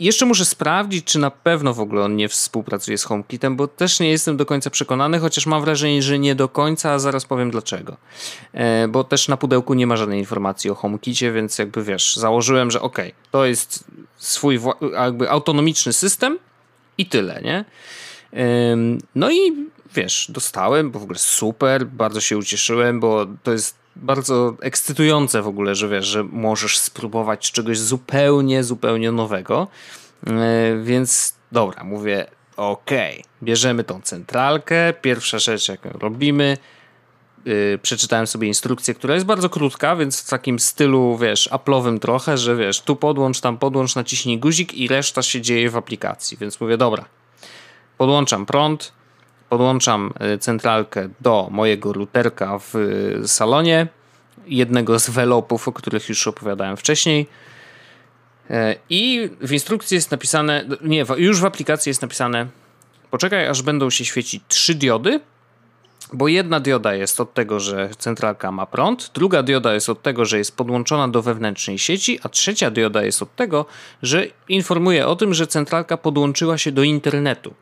jeszcze 0.01 0.27
muszę 0.27 0.45
sprawdzić, 0.45 1.05
czy 1.05 1.19
na 1.19 1.31
pewno 1.31 1.75
w 1.75 1.81
ogóle 1.81 2.05
on 2.05 2.17
nie 2.17 2.29
współpracuje 2.29 2.99
z 2.99 3.05
HomeKitem, 3.05 3.57
bo 3.57 3.69
też 3.69 4.01
nie 4.01 4.11
jestem 4.11 4.37
do 4.37 4.47
końca 4.47 4.71
przekonany, 4.71 5.19
chociaż 5.19 5.47
mam 5.47 5.63
wrażenie, 5.63 6.03
że 6.03 6.19
nie 6.19 6.35
do 6.35 6.49
końca, 6.49 6.93
a 6.93 6.99
zaraz 6.99 7.25
powiem 7.25 7.51
dlaczego. 7.51 7.97
E, 8.53 8.89
bo 8.89 9.05
też 9.05 9.29
na 9.29 9.37
pudełku 9.37 9.75
nie 9.75 9.87
ma 9.87 9.97
żadnej 9.97 10.19
informacji 10.19 10.71
o 10.71 10.75
HomeKicie, 10.75 11.33
więc 11.33 11.59
jakby 11.59 11.85
wiesz, 11.85 12.17
założyłem, 12.17 12.71
że 12.71 12.81
ok, 12.81 12.99
to 13.31 13.47
jest 13.47 13.85
swój 14.17 14.61
jakby 14.93 15.31
autonomiczny 15.31 15.93
system 15.93 16.39
i 16.99 17.07
tyle, 17.07 17.43
nie? 17.43 17.65
No 19.15 19.31
i 19.31 19.69
wiesz, 19.95 20.27
dostałem, 20.29 20.91
bo 20.91 20.99
w 20.99 21.03
ogóle 21.03 21.19
super, 21.19 21.87
bardzo 21.87 22.21
się 22.21 22.39
ucieszyłem, 22.39 23.01
bo 23.01 23.27
to 23.43 23.53
jest 23.53 23.80
bardzo 23.97 24.55
ekscytujące 24.61 25.43
w 25.43 25.49
ogóle, 25.49 25.75
że 25.75 25.89
wiesz, 25.89 26.07
że 26.07 26.25
możesz 26.25 26.79
spróbować 26.79 27.53
czegoś 27.53 27.79
zupełnie, 27.79 28.65
zupełnie 28.65 29.13
nowego. 29.13 29.69
E, 30.27 30.33
więc 30.83 31.35
dobra, 31.53 31.85
mówię, 31.85 32.27
okej, 32.57 33.19
okay, 33.19 33.31
bierzemy 33.43 33.85
tą 33.85 34.01
centralkę, 34.01 34.93
pierwsza 34.93 35.39
rzecz, 35.39 35.69
jaką 35.69 35.91
robimy, 35.91 36.57
Yy, 37.45 37.79
przeczytałem 37.83 38.27
sobie 38.27 38.49
instrukcję, 38.49 38.95
która 38.95 39.15
jest 39.15 39.27
bardzo 39.27 39.49
krótka, 39.51 39.97
więc 39.97 40.23
w 40.23 40.31
takim 40.31 40.59
stylu, 40.59 41.19
wiesz, 41.19 41.49
aplowym 41.53 42.01
trochę, 42.01 42.39
że 42.39 42.57
wiesz, 42.57 42.81
tu 42.81 42.97
podłącz, 42.97 43.41
tam 43.41 43.59
podłącz, 43.59 43.97
naciśnij 43.97 44.39
guzik 44.39 44.75
i 44.75 44.89
reszta 44.89 45.23
się 45.23 45.41
dzieje 45.41 45.71
w 45.71 45.77
aplikacji. 45.77 46.37
Więc 46.37 46.61
mówię, 46.61 46.77
dobra, 46.77 47.05
podłączam 47.99 48.47
prąd, 48.47 48.93
podłączam 49.51 50.13
y, 50.35 50.39
centralkę 50.39 51.09
do 51.21 51.49
mojego 51.51 51.93
routerka 51.93 52.59
w 52.59 52.75
y, 52.75 53.29
salonie, 53.29 53.87
jednego 54.47 54.99
z 54.99 55.11
velopów, 55.11 55.69
o 55.69 55.73
których 55.73 56.09
już 56.09 56.27
opowiadałem 56.27 56.77
wcześniej. 56.77 57.27
E, 58.51 58.77
I 58.91 59.31
w 59.41 59.53
instrukcji 59.53 59.95
jest 59.95 60.11
napisane, 60.11 60.65
nie, 60.83 61.05
już 61.17 61.41
w 61.41 61.45
aplikacji 61.45 61.91
jest 61.91 62.03
napisane, 62.03 62.47
poczekaj 63.11 63.47
aż 63.47 63.63
będą 63.63 63.91
się 63.91 64.05
świecić 64.05 64.43
trzy 64.49 64.75
diody, 64.75 65.21
bo 66.13 66.29
jedna 66.29 66.61
dioda 66.61 66.95
jest 66.95 67.21
od 67.21 67.35
tego, 67.35 67.61
że 67.61 67.91
centralka 67.99 68.53
ma 68.53 68.67
prąd, 68.67 69.11
druga 69.15 69.43
dioda 69.43 69.75
jest 69.75 69.89
od 69.89 70.03
tego, 70.03 70.25
że 70.25 70.39
jest 70.39 70.57
podłączona 70.57 71.09
do 71.09 71.23
wewnętrznej 71.23 71.79
sieci, 71.79 72.19
a 72.23 72.29
trzecia 72.29 72.71
dioda 72.71 73.03
jest 73.03 73.23
od 73.23 73.37
tego, 73.37 73.67
że 74.03 74.27
informuje 74.49 75.07
o 75.07 75.17
tym, 75.17 75.35
że 75.35 75.47
centralka 75.47 75.97
podłączyła 75.97 76.59
się 76.59 76.73
do 76.73 76.83
internetu. 76.83 77.55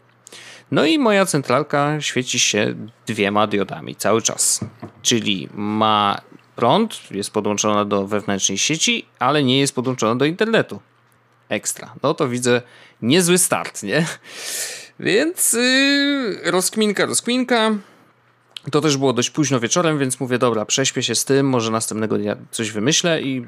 No 0.70 0.84
i 0.84 0.98
moja 0.98 1.26
centralka 1.26 2.00
świeci 2.00 2.38
się 2.38 2.74
dwiema 3.06 3.46
diodami 3.46 3.96
cały 3.96 4.22
czas. 4.22 4.60
Czyli 5.02 5.48
ma 5.54 6.20
prąd, 6.56 7.10
jest 7.10 7.30
podłączona 7.30 7.84
do 7.84 8.06
wewnętrznej 8.06 8.58
sieci, 8.58 9.06
ale 9.18 9.42
nie 9.42 9.60
jest 9.60 9.74
podłączona 9.74 10.16
do 10.16 10.24
internetu. 10.24 10.80
Ekstra. 11.48 11.94
No 12.02 12.14
to 12.14 12.28
widzę 12.28 12.62
niezły 13.02 13.38
start, 13.38 13.82
nie? 13.82 14.06
Więc 15.00 15.52
yy, 15.52 16.50
rozkminka, 16.50 17.06
rozkminka. 17.06 17.70
To 18.70 18.80
też 18.80 18.96
było 18.96 19.12
dość 19.12 19.30
późno 19.30 19.60
wieczorem, 19.60 19.98
więc 19.98 20.20
mówię, 20.20 20.38
dobra, 20.38 20.64
prześpię 20.64 21.02
się 21.02 21.14
z 21.14 21.24
tym, 21.24 21.48
może 21.48 21.70
następnego 21.70 22.18
dnia 22.18 22.36
coś 22.50 22.70
wymyślę 22.70 23.22
i 23.22 23.46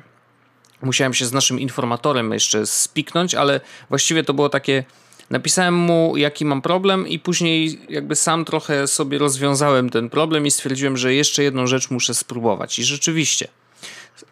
musiałem 0.83 1.15
się 1.15 1.27
z 1.27 1.33
naszym 1.33 1.61
informatorem 1.61 2.33
jeszcze 2.33 2.67
spiknąć, 2.67 3.35
ale 3.35 3.61
właściwie 3.89 4.25
to 4.25 4.35
było 4.35 4.49
takie 4.49 4.85
Napisałem 5.31 5.75
mu, 5.75 6.17
jaki 6.17 6.45
mam 6.45 6.63
problem, 6.63 7.09
i 7.09 7.19
później 7.19 7.81
jakby 7.89 8.17
sam 8.17 8.45
trochę 8.45 8.87
sobie 8.87 9.19
rozwiązałem 9.19 9.91
ten 9.91 10.11
problem 10.11 10.47
i 10.47 10.51
stwierdziłem, 10.51 10.97
że 10.97 11.15
jeszcze 11.15 11.43
jedną 11.43 11.67
rzecz 11.67 11.91
muszę 11.91 12.15
spróbować. 12.15 12.79
I 12.79 12.85
rzeczywiście, 12.85 13.49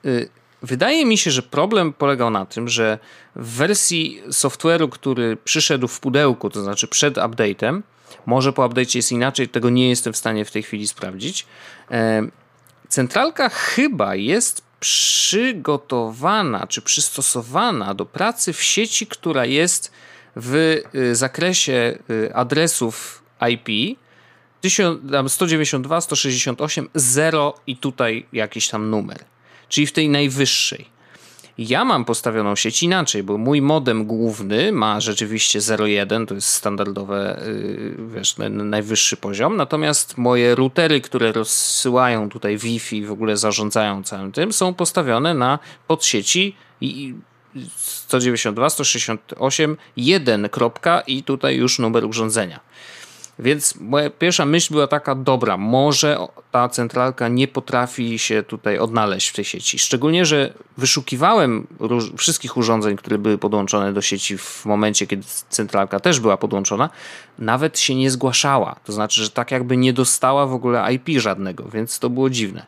y, 0.05 0.29
wydaje 0.63 1.07
mi 1.07 1.19
się, 1.19 1.31
że 1.31 1.43
problem 1.43 1.93
polegał 1.93 2.31
na 2.31 2.47
tym, 2.47 2.69
że 2.69 2.99
w 3.37 3.49
wersji 3.49 4.23
software'u, 4.29 4.89
który 4.89 5.37
przyszedł 5.45 5.89
w 5.89 6.01
pudełku, 6.01 6.51
to 6.51 6.63
znaczy 6.63 6.89
przed 6.89 7.15
update'em, 7.15 7.81
może 8.27 8.53
po 8.53 8.69
update'cie 8.69 8.97
jest 8.97 9.13
inaczej, 9.13 9.49
tego 9.49 9.71
nie 9.71 9.89
jestem 9.89 10.13
w 10.13 10.17
stanie 10.17 10.45
w 10.45 10.51
tej 10.51 10.63
chwili 10.63 10.89
sprawdzić. 10.89 11.47
E, 11.91 12.29
centralka 12.89 13.49
chyba 13.49 14.15
jest 14.15 14.63
przygotowana 14.81 16.67
czy 16.67 16.83
przystosowana 16.83 17.95
do 17.95 18.07
pracy 18.07 18.53
w 18.53 18.63
sieci, 18.63 19.07
która 19.07 19.45
jest 19.45 19.93
w 20.37 20.81
y, 20.95 21.15
zakresie 21.15 21.99
y, 22.11 22.35
adresów 22.35 23.23
IP 23.51 23.99
192, 25.29 26.01
168, 26.01 26.89
0 26.95 27.55
i 27.67 27.77
tutaj 27.77 28.27
jakiś 28.33 28.69
tam 28.69 28.91
numer, 28.91 29.25
czyli 29.69 29.87
w 29.87 29.93
tej 29.93 30.09
najwyższej. 30.09 30.99
Ja 31.59 31.85
mam 31.85 32.05
postawioną 32.05 32.57
sieć 32.57 32.83
inaczej, 32.83 33.23
bo 33.23 33.39
mój 33.39 33.63
modem 33.63 34.07
główny 34.07 34.73
ma 34.73 35.01
rzeczywiście 35.01 35.59
0,1, 35.59 36.27
to 36.27 36.35
jest 36.35 36.49
standardowe, 36.49 37.43
y, 37.47 37.97
wiesz, 38.15 38.37
najwyższy 38.51 39.17
poziom, 39.17 39.57
natomiast 39.57 40.19
moje 40.19 40.55
routery, 40.55 41.01
które 41.01 41.33
rozsyłają 41.33 42.29
tutaj 42.29 42.59
Wi-Fi, 42.59 43.07
w 43.07 43.13
ogóle 43.13 43.37
zarządzają 43.37 44.03
całym 44.03 44.33
tym, 44.33 44.53
są 44.53 44.75
postawione 44.75 45.35
na 45.35 45.59
podsieci 45.87 46.57
i 46.81 47.15
192, 47.77 48.71
168, 48.71 49.77
1 49.97 50.49
kropka 50.49 51.01
i 51.01 51.23
tutaj 51.23 51.57
już 51.57 51.79
numer 51.79 52.05
urządzenia. 52.05 52.61
Więc 53.39 53.75
moja 53.81 54.11
pierwsza 54.11 54.45
myśl 54.45 54.73
była 54.73 54.87
taka, 54.87 55.15
dobra, 55.15 55.57
może 55.57 56.19
ta 56.51 56.69
centralka 56.69 57.29
nie 57.29 57.49
potrafi 57.49 58.19
się 58.19 58.43
tutaj 58.43 58.79
odnaleźć 58.79 59.29
w 59.29 59.33
tej 59.33 59.45
sieci. 59.45 59.79
Szczególnie, 59.79 60.27
że 60.27 60.55
wyszukiwałem 60.77 61.67
wszystkich 62.17 62.57
urządzeń, 62.57 62.97
które 62.97 63.19
były 63.19 63.39
podłączone 63.39 63.93
do 63.93 64.03
sieci 64.03 64.39
w 64.39 64.65
momencie, 64.65 65.07
kiedy 65.07 65.23
centralka 65.49 66.01
też 66.01 66.21
była 66.21 66.37
podłączona, 66.37 66.91
nawet 67.39 67.79
się 67.79 67.95
nie 67.95 68.11
zgłaszała. 68.11 68.77
To 68.85 68.93
znaczy, 68.93 69.25
że 69.25 69.31
tak 69.31 69.51
jakby 69.51 69.77
nie 69.77 69.93
dostała 69.93 70.47
w 70.47 70.53
ogóle 70.53 70.95
IP 70.95 71.09
żadnego, 71.09 71.65
więc 71.65 71.99
to 71.99 72.11
było 72.11 72.31
dziwne. 72.31 72.67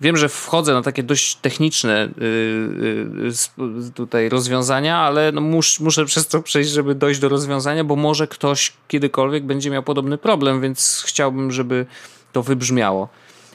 Wiem, 0.00 0.16
że 0.16 0.28
wchodzę 0.28 0.72
na 0.72 0.82
takie 0.82 1.02
dość 1.02 1.36
techniczne 1.36 2.08
yy, 2.16 3.32
yy, 3.58 3.90
tutaj 3.94 4.28
rozwiązania, 4.28 4.98
ale 4.98 5.32
no 5.32 5.40
mus, 5.40 5.80
muszę 5.80 6.04
przez 6.04 6.26
to 6.26 6.42
przejść, 6.42 6.70
żeby 6.70 6.94
dojść 6.94 7.20
do 7.20 7.28
rozwiązania, 7.28 7.84
bo 7.84 7.96
może 7.96 8.26
ktoś 8.26 8.72
kiedykolwiek 8.88 9.44
będzie 9.44 9.70
miał 9.70 9.82
podobny 9.82 10.18
problem, 10.18 10.60
więc 10.60 11.04
chciałbym, 11.06 11.52
żeby 11.52 11.86
to 12.32 12.42
wybrzmiało. 12.42 13.08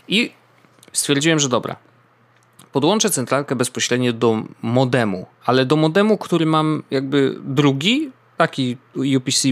I 0.08 0.32
stwierdziłem, 0.94 1.40
że 1.40 1.50
dobra. 1.50 1.76
Podłączę 2.72 3.10
centralkę 3.10 3.56
bezpośrednio 3.56 4.14
do 4.14 4.44
modemu, 4.62 5.26
ale 5.46 5.66
do 5.66 5.76
modemu, 5.76 6.18
który 6.18 6.46
mam 6.46 6.84
jakby 6.92 7.36
drugi, 7.44 8.12
taki 8.38 8.78
UPC 9.18 9.48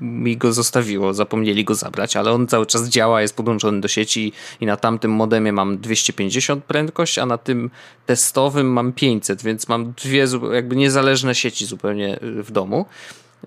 mi 0.00 0.36
go 0.36 0.52
zostawiło, 0.52 1.14
zapomnieli 1.14 1.64
go 1.64 1.74
zabrać, 1.74 2.16
ale 2.16 2.32
on 2.32 2.46
cały 2.46 2.66
czas 2.66 2.88
działa, 2.88 3.22
jest 3.22 3.36
podłączony 3.36 3.80
do 3.80 3.88
sieci 3.88 4.32
i 4.60 4.66
na 4.66 4.76
tamtym 4.76 5.10
modemie 5.10 5.52
mam 5.52 5.78
250 5.78 6.64
prędkość, 6.64 7.18
a 7.18 7.26
na 7.26 7.38
tym 7.38 7.70
testowym 8.06 8.72
mam 8.72 8.92
500, 8.92 9.42
więc 9.42 9.68
mam 9.68 9.92
dwie 9.92 10.26
jakby 10.52 10.76
niezależne 10.76 11.34
sieci 11.34 11.66
zupełnie 11.66 12.22
y, 12.22 12.42
w 12.42 12.50
domu. 12.50 12.86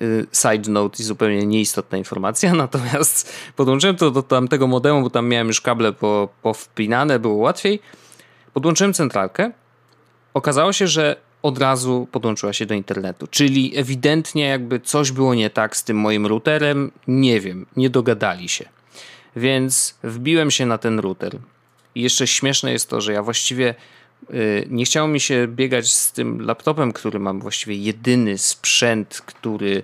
Y, 0.02 0.28
side 0.34 0.72
note 0.72 1.04
i 1.04 1.06
zupełnie 1.06 1.46
nieistotna 1.46 1.98
informacja, 1.98 2.54
natomiast 2.66 3.34
podłączyłem 3.56 3.96
to 3.96 4.12
do 4.12 4.24
tamtego 4.24 4.68
modemu, 4.68 5.02
bo 5.02 5.10
tam 5.10 5.28
miałem 5.28 5.48
już 5.48 5.62
kable 5.62 5.94
po, 5.94 6.30
powpinane, 6.42 7.20
było 7.20 7.36
łatwiej. 7.36 7.80
Podłączyłem 8.54 8.94
centralkę. 8.94 9.52
Okazało 10.34 10.74
się, 10.74 10.88
że 10.88 11.29
od 11.42 11.58
razu 11.58 12.08
podłączyła 12.12 12.54
się 12.54 12.66
do 12.66 12.74
internetu. 12.74 13.28
Czyli 13.28 13.78
ewidentnie 13.78 14.44
jakby 14.44 14.80
coś 14.80 15.12
było 15.12 15.36
nie 15.36 15.50
tak 15.50 15.78
z 15.78 15.84
tym 15.84 15.98
moim 15.98 16.26
routerem, 16.26 16.92
nie 17.08 17.42
wiem, 17.42 17.66
nie 17.78 17.90
dogadali 17.90 18.50
się. 18.50 18.66
Więc 19.36 19.96
wbiłem 20.04 20.52
się 20.52 20.66
na 20.66 20.78
ten 20.78 21.00
router. 21.00 21.38
I 21.96 22.02
jeszcze 22.02 22.28
śmieszne 22.28 22.72
jest 22.72 22.90
to, 22.90 23.02
że 23.02 23.14
ja 23.14 23.24
właściwie 23.24 23.76
yy, 24.30 24.68
nie 24.70 24.86
chciało 24.86 25.08
mi 25.08 25.20
się 25.20 25.48
biegać 25.48 25.92
z 25.92 26.12
tym 26.12 26.42
laptopem, 26.42 26.94
który 26.94 27.20
mam 27.20 27.40
właściwie 27.40 27.76
jedyny 27.76 28.38
sprzęt, 28.38 29.22
który 29.26 29.84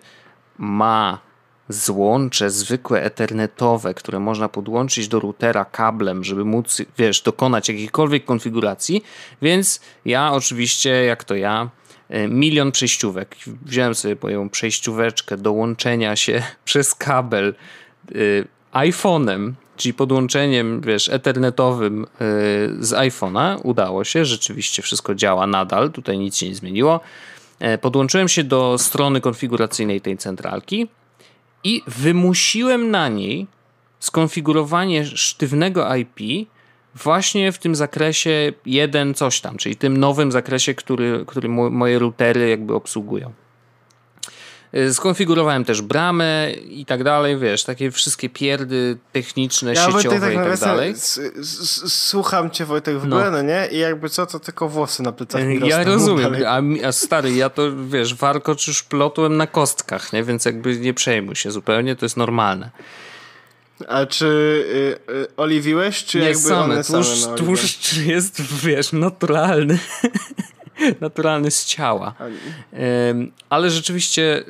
ma 0.57 1.19
złącze 1.69 2.49
zwykłe 2.49 3.03
ethernetowe, 3.03 3.93
które 3.93 4.19
można 4.19 4.49
podłączyć 4.49 5.07
do 5.07 5.19
routera 5.19 5.65
kablem, 5.65 6.23
żeby 6.23 6.45
móc, 6.45 6.81
wiesz, 6.97 7.21
dokonać 7.21 7.69
jakiejkolwiek 7.69 8.25
konfiguracji, 8.25 9.03
więc 9.41 9.81
ja 10.05 10.31
oczywiście, 10.31 10.89
jak 10.89 11.23
to 11.23 11.35
ja, 11.35 11.69
e, 12.09 12.27
milion 12.27 12.71
przejściówek. 12.71 13.35
Wziąłem 13.65 13.95
sobie 13.95 14.15
moją 14.23 14.49
przejścióweczkę 14.49 15.37
do 15.37 15.51
łączenia 15.51 16.15
się 16.15 16.43
przez 16.65 16.95
kabel 16.95 17.55
y, 18.15 18.47
iPhone'em, 18.73 19.51
czyli 19.77 19.93
podłączeniem, 19.93 20.81
wiesz, 20.81 21.09
ethernetowym 21.09 22.03
y, 22.03 22.07
z 22.79 22.91
iPhone'a. 22.91 23.59
Udało 23.63 24.03
się, 24.03 24.25
rzeczywiście 24.25 24.81
wszystko 24.81 25.15
działa 25.15 25.47
nadal, 25.47 25.91
tutaj 25.91 26.17
nic 26.17 26.37
się 26.37 26.49
nie 26.49 26.55
zmieniło. 26.55 26.99
Podłączyłem 27.81 28.27
się 28.27 28.43
do 28.43 28.77
strony 28.77 29.21
konfiguracyjnej 29.21 30.01
tej 30.01 30.17
centralki 30.17 30.87
i 31.65 31.81
wymusiłem 31.87 32.91
na 32.91 33.07
niej 33.09 33.47
skonfigurowanie 33.99 35.05
sztywnego 35.05 35.95
IP 35.95 36.47
właśnie 36.95 37.51
w 37.51 37.57
tym 37.57 37.75
zakresie 37.75 38.53
jeden 38.65 39.13
coś 39.13 39.41
tam, 39.41 39.57
czyli 39.57 39.75
tym 39.75 39.97
nowym 39.97 40.31
zakresie, 40.31 40.73
który, 40.73 41.23
który 41.27 41.49
moje 41.49 41.99
routery 41.99 42.49
jakby 42.49 42.75
obsługują. 42.75 43.33
Y, 44.73 44.93
skonfigurowałem 44.93 45.65
też 45.65 45.81
bramę 45.81 46.51
i 46.51 46.85
tak 46.85 47.03
dalej, 47.03 47.37
wiesz, 47.37 47.63
takie 47.63 47.91
wszystkie 47.91 48.29
pierdy 48.29 48.97
techniczne, 49.11 49.73
ja 49.73 49.91
sieciowe 49.91 50.19
tak 50.19 50.33
i 50.33 50.35
tak 50.35 50.59
dalej. 50.59 50.93
Słucham 51.87 52.51
cię 52.51 52.65
Wojtek 52.65 52.99
w 52.99 53.07
no. 53.07 53.15
ogóle, 53.15 53.31
no 53.31 53.41
nie? 53.41 53.67
I 53.71 53.77
jakby 53.77 54.09
co, 54.09 54.25
to 54.25 54.39
tylko 54.39 54.69
włosy 54.69 55.03
na 55.03 55.11
plecach 55.11 55.45
mi 55.47 55.67
Ja 55.67 55.83
rozumiem, 55.83 56.35
a, 56.47 56.87
a, 56.87 56.91
stary, 56.91 57.33
ja 57.33 57.49
to, 57.49 57.63
wiesz, 57.87 58.15
warkocz 58.15 58.67
już 58.67 58.83
plotłem 58.83 59.37
na 59.37 59.47
kostkach, 59.47 60.13
nie? 60.13 60.23
Więc 60.23 60.45
jakby 60.45 60.79
nie 60.79 60.93
przejmuj 60.93 61.35
się 61.35 61.51
zupełnie, 61.51 61.95
to 61.95 62.05
jest 62.05 62.17
normalne. 62.17 62.69
A 63.87 64.05
czy 64.05 64.25
y, 65.07 65.13
y, 65.13 65.27
oliwiłeś, 65.37 66.05
czy 66.05 66.19
nie, 66.19 66.25
jakby 66.25 66.41
same, 66.41 66.63
one 66.63 66.83
tłuszcz, 66.83 67.23
same 67.23 67.37
Tłuszcz 67.37 67.97
jest, 67.97 68.41
wiesz, 68.41 68.93
naturalny. 68.93 69.79
naturalny 71.01 71.51
z 71.51 71.65
ciała. 71.65 72.13
Ale 73.49 73.69
rzeczywiście 73.69 74.43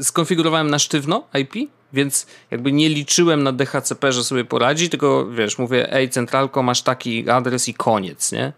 skonfigurowałem 0.00 0.70
na 0.70 0.78
sztywno 0.78 1.26
IP, 1.34 1.70
więc 1.92 2.26
jakby 2.50 2.72
nie 2.72 2.88
liczyłem 2.88 3.42
na 3.42 3.52
DHCP, 3.52 4.12
że 4.12 4.24
sobie 4.24 4.44
poradzi, 4.44 4.90
tylko 4.90 5.26
wiesz, 5.26 5.58
mówię, 5.58 5.92
ej, 5.92 6.10
centralko, 6.10 6.62
masz 6.62 6.82
taki 6.82 7.30
adres 7.30 7.68
i 7.68 7.74
koniec, 7.74 8.32
nie? 8.32 8.52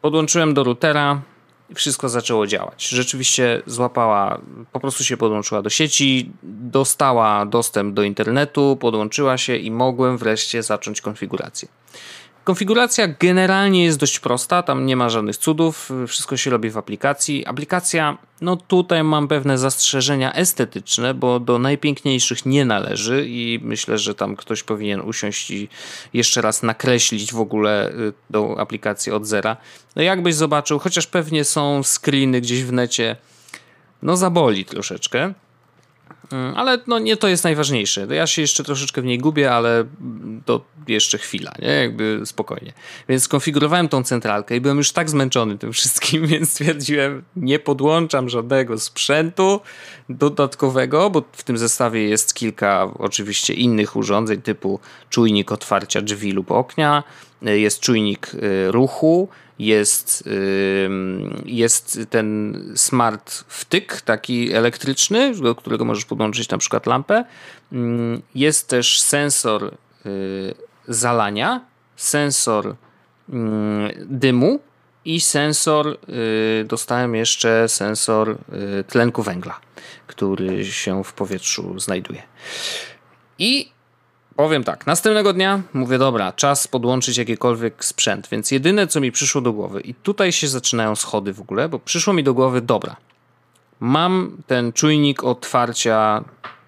Podłączyłem 0.00 0.54
do 0.54 0.64
routera, 0.64 1.20
wszystko 1.74 2.08
zaczęło 2.08 2.46
działać. 2.46 2.88
Rzeczywiście 2.88 3.62
złapała, 3.66 4.40
po 4.72 4.80
prostu 4.80 5.04
się 5.04 5.16
podłączyła 5.16 5.62
do 5.62 5.70
sieci, 5.70 6.30
dostała 6.42 7.46
dostęp 7.46 7.94
do 7.94 8.02
internetu, 8.02 8.76
podłączyła 8.80 9.38
się 9.38 9.56
i 9.56 9.70
mogłem 9.70 10.18
wreszcie 10.18 10.62
zacząć 10.62 11.00
konfigurację. 11.00 11.68
Konfiguracja 12.46 13.08
generalnie 13.08 13.84
jest 13.84 13.98
dość 13.98 14.20
prosta, 14.20 14.62
tam 14.62 14.86
nie 14.86 14.96
ma 14.96 15.08
żadnych 15.08 15.36
cudów, 15.36 15.90
wszystko 16.08 16.36
się 16.36 16.50
robi 16.50 16.70
w 16.70 16.78
aplikacji. 16.78 17.46
Aplikacja, 17.46 18.18
no 18.40 18.56
tutaj 18.56 19.04
mam 19.04 19.28
pewne 19.28 19.58
zastrzeżenia 19.58 20.32
estetyczne, 20.34 21.14
bo 21.14 21.40
do 21.40 21.58
najpiękniejszych 21.58 22.46
nie 22.46 22.64
należy 22.64 23.26
i 23.28 23.60
myślę, 23.62 23.98
że 23.98 24.14
tam 24.14 24.36
ktoś 24.36 24.62
powinien 24.62 25.00
usiąść 25.00 25.50
i 25.50 25.68
jeszcze 26.12 26.40
raz 26.40 26.62
nakreślić 26.62 27.32
w 27.32 27.40
ogóle 27.40 27.90
y, 27.90 28.12
tą 28.32 28.56
aplikację 28.56 29.14
od 29.14 29.26
zera. 29.26 29.56
No 29.96 30.02
jakbyś 30.02 30.34
zobaczył, 30.34 30.78
chociaż 30.78 31.06
pewnie 31.06 31.44
są 31.44 31.82
screeny 31.82 32.40
gdzieś 32.40 32.64
w 32.64 32.72
necie, 32.72 33.16
no 34.02 34.16
zaboli 34.16 34.64
troszeczkę. 34.64 35.34
Mm, 36.32 36.54
ale 36.56 36.78
no 36.86 36.98
nie 36.98 37.16
to 37.16 37.28
jest 37.28 37.44
najważniejsze. 37.44 38.06
Ja 38.10 38.26
się 38.26 38.42
jeszcze 38.42 38.64
troszeczkę 38.64 39.02
w 39.02 39.04
niej 39.04 39.18
gubię, 39.18 39.52
ale 39.52 39.84
to 40.44 40.64
jeszcze 40.88 41.18
chwila, 41.18 41.52
nie? 41.62 41.68
Jakby 41.68 42.20
spokojnie. 42.24 42.72
Więc 43.08 43.22
skonfigurowałem 43.22 43.88
tą 43.88 44.02
centralkę 44.02 44.56
i 44.56 44.60
byłem 44.60 44.76
już 44.76 44.92
tak 44.92 45.10
zmęczony 45.10 45.58
tym 45.58 45.72
wszystkim, 45.72 46.26
więc 46.32 46.50
stwierdziłem, 46.50 47.22
nie 47.36 47.58
podłączam 47.58 48.28
żadnego 48.28 48.78
sprzętu 48.78 49.60
dodatkowego, 50.08 51.10
bo 51.10 51.22
w 51.32 51.42
tym 51.42 51.58
zestawie 51.58 52.08
jest 52.08 52.34
kilka 52.34 52.90
oczywiście 52.98 53.54
innych 53.54 53.96
urządzeń 53.96 54.42
typu 54.42 54.80
czujnik 55.10 55.52
otwarcia 55.52 56.02
drzwi 56.02 56.32
lub 56.32 56.50
oknia, 56.50 57.02
jest 57.42 57.80
czujnik 57.80 58.34
y, 58.34 58.72
ruchu, 58.72 59.28
jest, 59.58 60.28
jest 61.44 61.98
ten 62.10 62.62
smart 62.76 63.44
wtyk, 63.48 64.00
taki 64.00 64.52
elektryczny, 64.52 65.34
do 65.34 65.54
którego 65.54 65.84
możesz 65.84 66.04
podłączyć 66.04 66.48
na 66.48 66.58
przykład 66.58 66.86
lampę. 66.86 67.24
Jest 68.34 68.68
też 68.68 69.00
sensor 69.00 69.74
y, 70.06 70.54
zalania, 70.88 71.60
sensor 71.96 72.76
dymu 74.06 74.60
i 75.04 75.20
sensor, 75.20 75.98
y, 76.60 76.64
dostałem 76.64 77.14
jeszcze 77.14 77.68
sensor 77.68 78.30
y, 78.80 78.84
tlenku 78.84 79.22
węgla, 79.22 79.60
który 80.06 80.64
się 80.64 81.04
w 81.04 81.12
powietrzu 81.12 81.78
znajduje. 81.78 82.22
I 83.38 83.75
Powiem 84.36 84.64
tak, 84.64 84.86
następnego 84.86 85.32
dnia 85.32 85.62
mówię, 85.72 85.98
dobra, 85.98 86.32
czas 86.32 86.68
podłączyć 86.68 87.16
jakikolwiek 87.16 87.84
sprzęt, 87.84 88.28
więc 88.28 88.50
jedyne 88.50 88.86
co 88.86 89.00
mi 89.00 89.12
przyszło 89.12 89.40
do 89.40 89.52
głowy, 89.52 89.80
i 89.80 89.94
tutaj 89.94 90.32
się 90.32 90.48
zaczynają 90.48 90.96
schody 90.96 91.32
w 91.32 91.40
ogóle, 91.40 91.68
bo 91.68 91.78
przyszło 91.78 92.12
mi 92.12 92.24
do 92.24 92.34
głowy, 92.34 92.60
dobra, 92.60 92.96
mam 93.80 94.36
ten 94.46 94.72
czujnik 94.72 95.24
otwarcia 95.24 96.24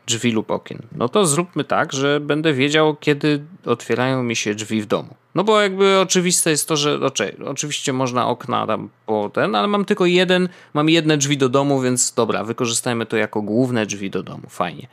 drzwi 0.07 0.33
lub 0.33 0.51
okien. 0.51 0.83
No 0.93 1.09
to 1.09 1.27
zróbmy 1.27 1.64
tak, 1.64 1.93
że 1.93 2.21
będę 2.21 2.53
wiedział, 2.53 2.97
kiedy 3.01 3.45
otwierają 3.64 4.23
mi 4.23 4.37
się 4.37 4.55
drzwi 4.55 4.83
w 4.83 4.87
domu. 4.87 5.14
No 5.35 5.45
bo 5.45 5.61
jakby 5.61 5.99
oczywiste 5.99 6.51
jest 6.51 6.69
to, 6.69 6.77
że 6.77 7.01
oczywiście 7.47 7.93
można 7.93 8.29
okna 8.29 8.66
tam 8.66 8.89
po 9.07 9.31
ten, 9.35 9.55
ale 9.55 9.69
mam 9.69 9.85
tylko 9.85 10.07
jeden, 10.07 10.49
mam 10.75 10.89
jedne 10.89 11.16
drzwi 11.16 11.39
do 11.39 11.49
domu, 11.49 11.81
więc 11.81 12.14
dobra, 12.14 12.45
wykorzystajmy 12.45 13.07
to 13.07 13.16
jako 13.16 13.43
główne 13.43 13.87
drzwi 13.87 14.11
do 14.11 14.23
domu. 14.23 14.43
Fajnie. 14.49 14.89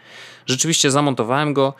Rzeczywiście 0.46 0.92
zamontowałem 0.92 1.54
go 1.54 1.74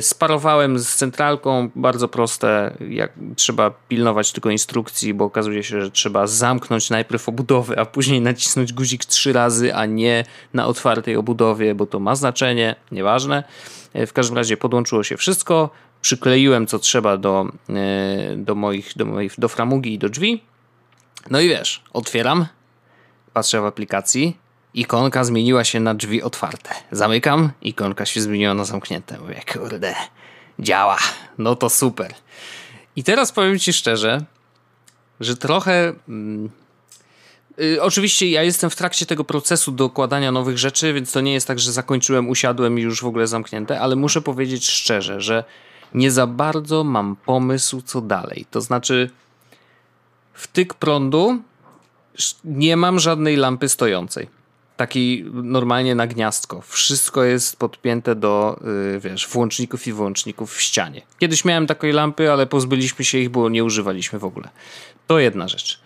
sparowałem 0.00 0.78
z 0.78 0.96
centralką, 0.96 1.70
bardzo 1.76 2.08
proste, 2.08 2.76
jak 2.88 3.12
trzeba 3.36 3.70
pilnować 3.70 4.32
tylko 4.32 4.50
instrukcji, 4.50 5.14
bo 5.14 5.24
okazuje 5.24 5.62
się, 5.62 5.80
że 5.80 5.90
trzeba 5.90 6.26
zamknąć 6.26 6.90
najpierw 6.90 7.28
obudowę, 7.28 7.78
a 7.78 7.84
później 7.84 8.20
nacisnąć 8.20 8.72
guzik 8.72 9.04
trzy 9.04 9.32
razy, 9.32 9.74
a 9.74 9.86
nie 9.86 10.24
na 10.54 10.66
otwartej 10.66 11.16
obudowie, 11.16 11.74
bo 11.74 11.86
to 11.86 12.00
ma 12.00 12.14
znaczenie, 12.14 12.76
nieważne. 12.92 13.44
E, 13.92 14.06
w 14.06 14.12
każdym 14.12 14.36
razie 14.36 14.56
podłączyło 14.56 15.04
się 15.04 15.16
wszystko, 15.16 15.70
przykleiłem 16.00 16.66
co 16.66 16.78
trzeba 16.78 17.16
do, 17.16 17.46
e, 17.68 18.36
do 18.36 18.54
moich, 18.54 18.92
do 18.96 19.04
moich, 19.04 19.34
do 19.38 19.48
framugi 19.48 19.94
i 19.94 19.98
do 19.98 20.08
drzwi. 20.08 20.42
No 21.30 21.40
i 21.40 21.48
wiesz, 21.48 21.82
otwieram, 21.92 22.46
patrzę 23.32 23.60
w 23.60 23.64
aplikacji, 23.64 24.36
ikonka 24.74 25.24
zmieniła 25.24 25.64
się 25.64 25.80
na 25.80 25.94
drzwi 25.94 26.22
otwarte. 26.22 26.70
Zamykam, 26.90 27.50
ikonka 27.62 28.06
się 28.06 28.20
zmieniła 28.20 28.54
na 28.54 28.64
zamknięte. 28.64 29.18
Mówię, 29.18 29.40
kurde, 29.52 29.94
działa. 30.58 30.98
No 31.38 31.56
to 31.56 31.70
super. 31.70 32.14
I 32.96 33.04
teraz 33.04 33.32
powiem 33.32 33.58
ci 33.58 33.72
szczerze, 33.72 34.24
że 35.20 35.36
trochę. 35.36 35.92
Mm, 36.08 36.50
y, 37.60 37.82
oczywiście 37.82 38.30
ja 38.30 38.42
jestem 38.42 38.70
w 38.70 38.76
trakcie 38.76 39.06
tego 39.06 39.24
procesu 39.24 39.72
dokładania 39.72 40.32
nowych 40.32 40.58
rzeczy, 40.58 40.92
więc 40.92 41.12
to 41.12 41.20
nie 41.20 41.32
jest 41.32 41.46
tak, 41.46 41.58
że 41.58 41.72
zakończyłem, 41.72 42.28
usiadłem 42.28 42.78
i 42.78 42.82
już 42.82 43.02
w 43.02 43.06
ogóle 43.06 43.26
zamknięte, 43.26 43.80
ale 43.80 43.96
muszę 43.96 44.22
powiedzieć 44.22 44.70
szczerze, 44.70 45.20
że 45.20 45.44
nie 45.94 46.10
za 46.10 46.26
bardzo 46.26 46.84
mam 46.84 47.16
pomysł, 47.16 47.82
co 47.82 48.00
dalej. 48.00 48.46
To 48.50 48.60
znaczy, 48.60 49.10
wtyk 50.34 50.74
prądu 50.74 51.42
nie 52.44 52.76
mam 52.76 52.98
żadnej 52.98 53.36
lampy 53.36 53.68
stojącej 53.68 54.41
taki 54.82 55.24
normalnie 55.32 55.94
na 55.94 56.06
gniazdko. 56.06 56.60
Wszystko 56.60 57.24
jest 57.24 57.56
podpięte 57.56 58.14
do, 58.14 58.60
yy, 58.92 59.00
wiesz, 59.00 59.28
włączników 59.28 59.86
i 59.86 59.92
wyłączników 59.92 60.54
w 60.54 60.60
ścianie. 60.60 61.02
Kiedyś 61.18 61.44
miałem 61.44 61.66
takiej 61.66 61.92
lampy, 61.92 62.32
ale 62.32 62.46
pozbyliśmy 62.46 63.04
się 63.04 63.18
ich, 63.18 63.30
bo 63.30 63.48
nie 63.48 63.64
używaliśmy 63.64 64.18
w 64.18 64.24
ogóle. 64.24 64.48
To 65.06 65.18
jedna 65.18 65.48
rzecz. 65.48 65.80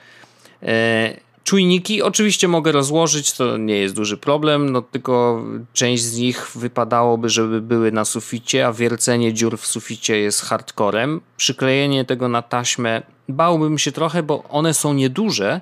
E, 0.62 1.16
czujniki 1.44 2.02
oczywiście 2.02 2.48
mogę 2.48 2.72
rozłożyć, 2.72 3.32
to 3.32 3.56
nie 3.56 3.78
jest 3.78 3.94
duży 3.94 4.16
problem, 4.16 4.70
no 4.72 4.82
tylko 4.82 5.44
część 5.72 6.02
z 6.02 6.16
nich 6.16 6.50
wypadałoby, 6.54 7.28
żeby 7.28 7.60
były 7.60 7.92
na 7.92 8.04
suficie, 8.04 8.66
a 8.66 8.72
wiercenie 8.72 9.32
dziur 9.32 9.58
w 9.58 9.66
suficie 9.66 10.18
jest 10.18 10.40
hardcorem. 10.40 11.20
Przyklejenie 11.36 12.04
tego 12.04 12.28
na 12.28 12.42
taśmę 12.42 13.02
bałbym 13.28 13.78
się 13.78 13.92
trochę, 13.92 14.22
bo 14.22 14.42
one 14.42 14.74
są 14.74 14.94
nieduże, 14.94 15.60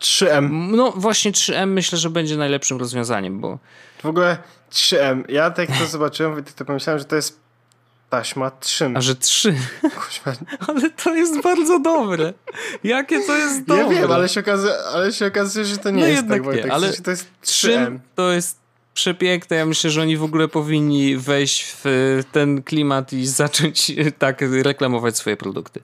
3M. 0.00 0.48
No 0.50 0.92
właśnie 0.96 1.32
3M 1.32 1.66
myślę, 1.66 1.98
że 1.98 2.10
będzie 2.10 2.36
najlepszym 2.36 2.78
rozwiązaniem, 2.78 3.40
bo... 3.40 3.58
W 4.02 4.06
ogóle 4.06 4.38
3M. 4.72 5.24
Ja 5.28 5.50
tak 5.50 5.68
to 5.78 5.86
zobaczyłem, 5.86 6.44
to 6.44 6.64
pomyślałem, 6.64 6.98
że 6.98 7.04
to 7.04 7.16
jest 7.16 7.40
taśma 8.10 8.50
3. 8.50 8.92
A 8.94 9.00
że 9.00 9.14
3? 9.14 9.54
ale 10.68 10.90
to 10.90 11.14
jest 11.14 11.42
bardzo 11.42 11.78
dobre. 11.78 12.32
Jakie 12.84 13.20
to 13.20 13.36
jest 13.36 13.64
dobre. 13.64 13.94
Ja 13.94 14.00
wiem, 14.00 14.12
ale 14.12 14.28
się 14.28 14.40
okazuje, 14.40 14.74
ale 14.94 15.12
się 15.12 15.26
okazuje 15.26 15.64
że 15.64 15.78
to 15.78 15.90
nie 15.90 16.00
no 16.00 16.06
jest 16.06 16.28
tak. 16.28 16.46
Nie, 16.46 16.72
ale 16.72 16.92
to 16.92 17.10
jest 17.10 17.26
3M. 17.44 17.98
To 18.14 18.32
jest 18.32 18.58
przepiękne. 18.94 19.56
Ja 19.56 19.66
myślę, 19.66 19.90
że 19.90 20.02
oni 20.02 20.16
w 20.16 20.22
ogóle 20.22 20.48
powinni 20.48 21.16
wejść 21.16 21.76
w 21.84 22.22
ten 22.32 22.62
klimat 22.62 23.12
i 23.12 23.26
zacząć 23.26 23.92
tak 24.18 24.40
reklamować 24.62 25.16
swoje 25.16 25.36
produkty. 25.36 25.80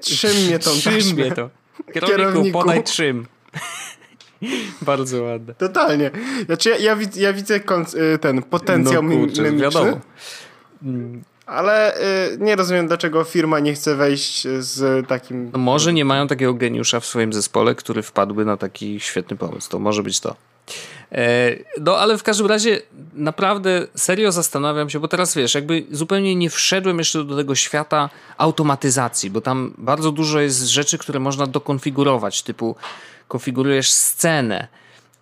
Trzym 0.00 0.36
mnie 0.46 0.58
tą 0.58 0.70
mnie 1.14 1.32
to. 1.32 1.50
Kierowniku, 1.92 2.16
Kierowniku. 2.16 2.58
podaj 2.58 2.84
trzym. 2.84 3.26
Bardzo 4.82 5.22
ładne. 5.22 5.54
Totalnie. 5.54 6.10
Znaczy 6.46 6.70
ja, 6.70 6.76
ja, 6.76 6.96
widzę, 6.96 7.20
ja 7.20 7.32
widzę 7.32 7.56
y, 8.14 8.18
ten 8.18 8.42
potencjał 8.42 9.02
no, 9.02 9.16
kurczę, 9.16 9.42
mimiczny. 9.42 9.62
Wiadomo. 9.62 10.00
Ale 11.46 11.96
y, 11.96 12.38
nie 12.40 12.56
rozumiem, 12.56 12.86
dlaczego 12.86 13.24
firma 13.24 13.60
nie 13.60 13.74
chce 13.74 13.94
wejść 13.94 14.46
z 14.58 15.08
takim. 15.08 15.50
No 15.52 15.58
może 15.58 15.92
nie 15.92 16.04
mają 16.04 16.26
takiego 16.26 16.54
geniusza 16.54 17.00
w 17.00 17.06
swoim 17.06 17.32
zespole, 17.32 17.74
który 17.74 18.02
wpadłby 18.02 18.44
na 18.44 18.56
taki 18.56 19.00
świetny 19.00 19.36
pomysł. 19.36 19.70
To 19.70 19.78
może 19.78 20.02
być 20.02 20.20
to. 20.20 20.36
E, 21.12 21.50
no, 21.80 21.96
ale 21.98 22.18
w 22.18 22.22
każdym 22.22 22.46
razie 22.46 22.80
naprawdę 23.14 23.86
serio 23.96 24.32
zastanawiam 24.32 24.90
się, 24.90 25.00
bo 25.00 25.08
teraz 25.08 25.34
wiesz, 25.34 25.54
jakby 25.54 25.86
zupełnie 25.90 26.36
nie 26.36 26.50
wszedłem 26.50 26.98
jeszcze 26.98 27.24
do 27.24 27.36
tego 27.36 27.54
świata 27.54 28.10
automatyzacji, 28.38 29.30
bo 29.30 29.40
tam 29.40 29.74
bardzo 29.78 30.12
dużo 30.12 30.40
jest 30.40 30.62
rzeczy, 30.62 30.98
które 30.98 31.20
można 31.20 31.46
dokonfigurować, 31.46 32.42
typu 32.42 32.76
konfigurujesz 33.28 33.90
scenę 33.90 34.68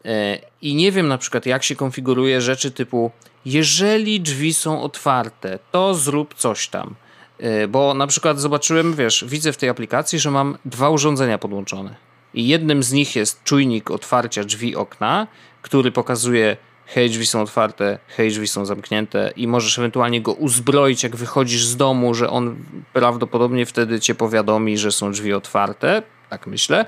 e, 0.05 0.39
i 0.63 0.75
nie 0.75 0.93
wiem 0.93 1.09
na 1.09 1.19
przykład 1.19 1.47
jak 1.47 1.65
się 1.65 1.77
konfiguruje 1.77 2.41
rzeczy 2.41 2.71
typu 2.71 3.11
jeżeli 3.45 4.21
drzwi 4.21 4.55
są 4.55 4.83
otwarte, 4.83 5.59
to 5.73 5.95
zrób 5.95 6.35
coś 6.35 6.69
tam. 6.69 6.95
E, 7.39 7.69
bo 7.69 7.95
na 7.95 8.07
przykład 8.07 8.41
zobaczyłem, 8.41 8.95
wiesz, 8.95 9.25
widzę 9.29 9.53
w 9.53 9.57
tej 9.57 9.69
aplikacji, 9.69 10.19
że 10.19 10.31
mam 10.31 10.59
dwa 10.65 10.91
urządzenia 10.91 11.39
podłączone 11.39 12.10
i 12.35 12.49
jednym 12.49 12.83
z 12.83 12.93
nich 12.93 13.17
jest 13.17 13.45
czujnik 13.45 13.91
otwarcia 13.91 14.45
drzwi 14.45 14.77
okna, 14.77 15.27
który 15.63 15.93
pokazuje 15.93 16.57
hej, 16.87 17.11
drzwi 17.11 17.27
są 17.27 17.43
otwarte, 17.43 17.99
hej, 18.09 18.31
drzwi 18.31 18.49
są 18.49 18.65
zamknięte 18.65 19.33
i 19.37 19.47
możesz 19.47 19.79
ewentualnie 19.79 20.23
go 20.23 20.33
uzbroić, 20.33 21.03
jak 21.03 21.17
wychodzisz 21.17 21.65
z 21.65 21.77
domu, 21.77 22.15
że 22.15 22.31
on 22.31 22.57
prawdopodobnie 22.93 23.67
wtedy 23.67 24.01
cię 24.01 24.15
powiadomi, 24.15 24.79
że 24.79 24.93
są 24.93 25.13
drzwi 25.13 25.33
otwarte, 25.33 26.03
tak 26.31 26.47
myślę. 26.47 26.87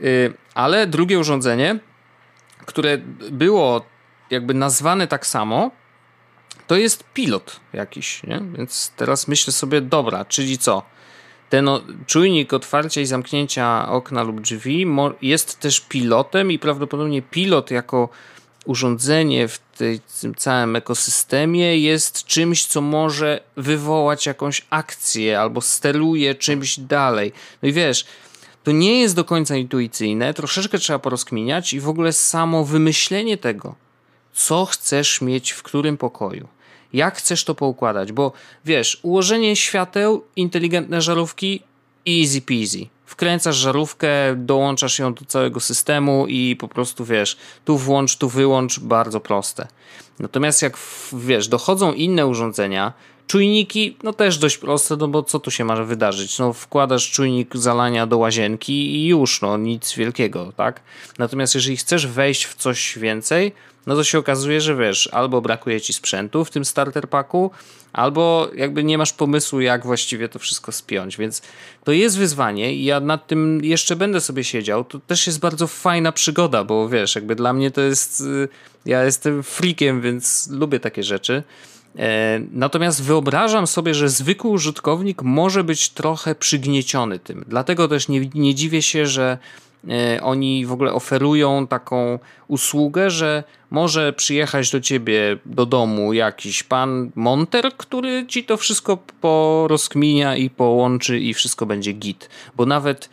Y, 0.00 0.32
ale 0.54 0.86
drugie 0.86 1.18
urządzenie, 1.18 1.78
które 2.66 2.98
było 3.30 3.84
jakby 4.30 4.54
nazwane 4.54 5.06
tak 5.06 5.26
samo, 5.26 5.70
to 6.66 6.76
jest 6.76 7.04
pilot 7.14 7.60
jakiś, 7.72 8.22
nie? 8.22 8.42
Więc 8.56 8.92
teraz 8.96 9.28
myślę 9.28 9.52
sobie, 9.52 9.80
dobra, 9.80 10.24
czyli 10.24 10.58
co? 10.58 10.82
Ten 11.48 11.68
czujnik 12.06 12.52
otwarcia 12.52 13.00
i 13.00 13.06
zamknięcia 13.06 13.88
okna 13.88 14.22
lub 14.22 14.40
drzwi 14.40 14.86
jest 15.22 15.60
też 15.60 15.80
pilotem 15.80 16.52
i 16.52 16.58
prawdopodobnie 16.58 17.22
pilot 17.22 17.70
jako 17.70 18.08
urządzenie 18.64 19.48
w 19.48 19.58
tym 20.20 20.34
całym 20.34 20.76
ekosystemie 20.76 21.78
jest 21.78 22.24
czymś, 22.24 22.66
co 22.66 22.80
może 22.80 23.40
wywołać 23.56 24.26
jakąś 24.26 24.66
akcję 24.70 25.40
albo 25.40 25.60
steruje 25.60 26.34
czymś 26.34 26.78
dalej. 26.78 27.32
No 27.62 27.68
i 27.68 27.72
wiesz, 27.72 28.06
to 28.64 28.72
nie 28.72 29.00
jest 29.00 29.14
do 29.14 29.24
końca 29.24 29.56
intuicyjne, 29.56 30.34
troszeczkę 30.34 30.78
trzeba 30.78 30.98
porozkminiać 30.98 31.72
i 31.72 31.80
w 31.80 31.88
ogóle 31.88 32.12
samo 32.12 32.64
wymyślenie 32.64 33.36
tego, 33.36 33.74
co 34.32 34.64
chcesz 34.64 35.20
mieć 35.20 35.50
w 35.50 35.62
którym 35.62 35.96
pokoju 35.96 36.48
jak 36.92 37.16
chcesz 37.16 37.44
to 37.44 37.54
poukładać, 37.54 38.12
bo 38.12 38.32
wiesz, 38.64 39.00
ułożenie 39.02 39.56
świateł, 39.56 40.24
inteligentne 40.36 41.02
żarówki, 41.02 41.62
easy 42.08 42.40
peasy. 42.40 42.86
Wkręcasz 43.06 43.56
żarówkę, 43.56 44.08
dołączasz 44.36 44.98
ją 44.98 45.14
do 45.14 45.24
całego 45.24 45.60
systemu 45.60 46.26
i 46.26 46.56
po 46.56 46.68
prostu 46.68 47.04
wiesz, 47.04 47.36
tu 47.64 47.78
włącz, 47.78 48.16
tu 48.16 48.28
wyłącz, 48.28 48.80
bardzo 48.80 49.20
proste. 49.20 49.66
Natomiast 50.18 50.62
jak 50.62 50.78
wiesz, 51.12 51.48
dochodzą 51.48 51.92
inne 51.92 52.26
urządzenia, 52.26 52.92
Czujniki, 53.28 53.96
no 54.02 54.12
też 54.12 54.38
dość 54.38 54.58
proste, 54.58 54.96
no 54.96 55.08
bo 55.08 55.22
co 55.22 55.38
tu 55.38 55.50
się 55.50 55.64
może 55.64 55.84
wydarzyć? 55.84 56.38
No 56.38 56.52
wkładasz 56.52 57.10
czujnik 57.10 57.56
zalania 57.56 58.06
do 58.06 58.18
łazienki 58.18 58.96
i 58.96 59.06
już, 59.06 59.42
no 59.42 59.56
nic 59.56 59.94
wielkiego, 59.94 60.52
tak? 60.56 60.80
Natomiast 61.18 61.54
jeżeli 61.54 61.76
chcesz 61.76 62.06
wejść 62.06 62.44
w 62.44 62.54
coś 62.54 62.98
więcej, 62.98 63.52
no 63.86 63.94
to 63.94 64.04
się 64.04 64.18
okazuje, 64.18 64.60
że 64.60 64.76
wiesz, 64.76 65.08
albo 65.12 65.40
brakuje 65.40 65.80
ci 65.80 65.92
sprzętu 65.92 66.44
w 66.44 66.50
tym 66.50 66.64
starter 66.64 67.08
packu, 67.08 67.50
albo 67.92 68.48
jakby 68.54 68.84
nie 68.84 68.98
masz 68.98 69.12
pomysłu, 69.12 69.60
jak 69.60 69.86
właściwie 69.86 70.28
to 70.28 70.38
wszystko 70.38 70.72
spiąć, 70.72 71.16
więc 71.16 71.42
to 71.84 71.92
jest 71.92 72.18
wyzwanie 72.18 72.74
i 72.74 72.84
ja 72.84 73.00
nad 73.00 73.26
tym 73.26 73.64
jeszcze 73.64 73.96
będę 73.96 74.20
sobie 74.20 74.44
siedział. 74.44 74.84
To 74.84 74.98
też 74.98 75.26
jest 75.26 75.40
bardzo 75.40 75.66
fajna 75.66 76.12
przygoda, 76.12 76.64
bo 76.64 76.88
wiesz, 76.88 77.14
jakby 77.14 77.34
dla 77.34 77.52
mnie 77.52 77.70
to 77.70 77.80
jest, 77.80 78.20
y, 78.20 78.48
ja 78.86 79.04
jestem 79.04 79.42
freakiem, 79.42 80.00
więc 80.00 80.48
lubię 80.50 80.80
takie 80.80 81.02
rzeczy. 81.02 81.42
E, 81.98 82.40
natomiast 82.52 83.02
wyobrażam 83.02 83.66
sobie, 83.66 83.94
że 83.94 84.08
zwykły 84.08 84.50
użytkownik 84.50 85.22
może 85.22 85.64
być 85.64 85.90
trochę 85.90 86.34
przygnieciony 86.34 87.18
tym. 87.18 87.44
Dlatego 87.48 87.88
też 87.88 88.08
nie, 88.08 88.20
nie 88.34 88.54
dziwię 88.54 88.82
się, 88.82 89.06
że 89.06 89.38
e, 89.88 90.22
oni 90.22 90.66
w 90.66 90.72
ogóle 90.72 90.92
oferują 90.92 91.66
taką 91.66 92.18
usługę, 92.48 93.10
że 93.10 93.44
może 93.70 94.12
przyjechać 94.12 94.70
do 94.70 94.80
ciebie 94.80 95.38
do 95.46 95.66
domu 95.66 96.12
jakiś 96.12 96.62
pan 96.62 97.10
monter, 97.14 97.72
który 97.76 98.26
ci 98.26 98.44
to 98.44 98.56
wszystko 98.56 98.98
porozkminia 99.20 100.36
i 100.36 100.50
połączy 100.50 101.18
i 101.18 101.34
wszystko 101.34 101.66
będzie 101.66 101.92
git. 101.92 102.28
Bo 102.56 102.66
nawet 102.66 103.08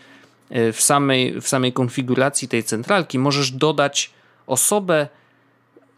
e, 0.50 0.72
w 0.72 0.82
samej, 0.82 1.42
w 1.42 1.48
samej 1.48 1.74
konfiguracji 1.74 2.48
tej 2.48 2.64
centralki 2.64 3.20
możesz 3.20 3.52
dodać 3.52 4.12
osobę 4.48 5.08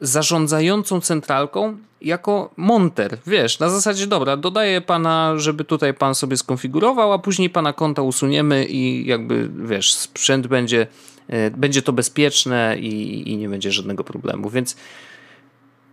zarządzającą 0.01 1.01
centralką 1.01 1.77
jako 2.01 2.53
monter. 2.57 3.17
Wiesz, 3.27 3.59
na 3.59 3.69
zasadzie 3.69 4.07
dobra, 4.07 4.37
dodaję 4.37 4.81
pana, 4.81 5.33
żeby 5.37 5.63
tutaj 5.63 5.93
pan 5.93 6.15
sobie 6.15 6.37
skonfigurował, 6.37 7.13
a 7.13 7.19
później 7.19 7.49
pana 7.49 7.73
konta 7.73 8.01
usuniemy 8.01 8.65
i 8.65 9.07
jakby 9.07 9.49
wiesz, 9.65 9.93
sprzęt 9.93 10.47
będzie, 10.47 10.87
e, 11.27 11.51
będzie 11.51 11.81
to 11.81 11.93
bezpieczne 11.93 12.75
i, 12.79 13.23
i 13.31 13.37
nie 13.37 13.49
będzie 13.49 13.71
żadnego 13.71 14.03
problemu. 14.03 14.49
Więc 14.49 14.75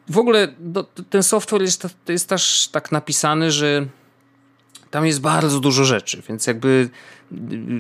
w 0.09 0.19
ogóle 0.19 0.49
do, 0.59 0.85
ten 1.11 1.23
software 1.23 1.63
jest, 1.63 1.87
jest 2.09 2.29
też 2.29 2.69
tak 2.73 2.93
napisany, 2.93 3.51
że 3.51 3.87
tam 4.91 5.07
jest 5.07 5.21
bardzo 5.21 5.61
dużo 5.61 5.85
rzeczy, 5.85 6.23
więc 6.29 6.47
jakby 6.47 6.89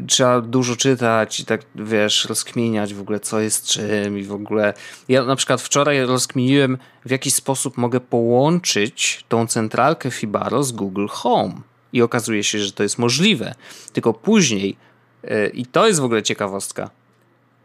trzeba 0.06 0.40
dużo 0.40 0.76
czytać 0.76 1.40
i 1.40 1.44
tak, 1.44 1.60
wiesz, 1.74 2.24
rozkminiać 2.24 2.94
w 2.94 3.00
ogóle, 3.00 3.20
co 3.20 3.40
jest 3.40 3.66
czym 3.66 4.18
i 4.18 4.22
w 4.22 4.32
ogóle. 4.32 4.74
Ja 5.08 5.24
na 5.24 5.36
przykład 5.36 5.62
wczoraj 5.62 6.06
rozkminiłem, 6.06 6.78
w 7.04 7.10
jaki 7.10 7.30
sposób 7.30 7.76
mogę 7.76 8.00
połączyć 8.00 9.24
tą 9.28 9.46
centralkę 9.46 10.10
Fibaro 10.10 10.62
z 10.62 10.72
Google 10.72 11.06
Home. 11.06 11.54
I 11.92 12.02
okazuje 12.02 12.44
się, 12.44 12.58
że 12.58 12.72
to 12.72 12.82
jest 12.82 12.98
możliwe. 12.98 13.54
Tylko 13.92 14.12
później, 14.12 14.76
yy, 15.22 15.50
i 15.54 15.66
to 15.66 15.86
jest 15.86 16.00
w 16.00 16.04
ogóle 16.04 16.22
ciekawostka, 16.22 16.90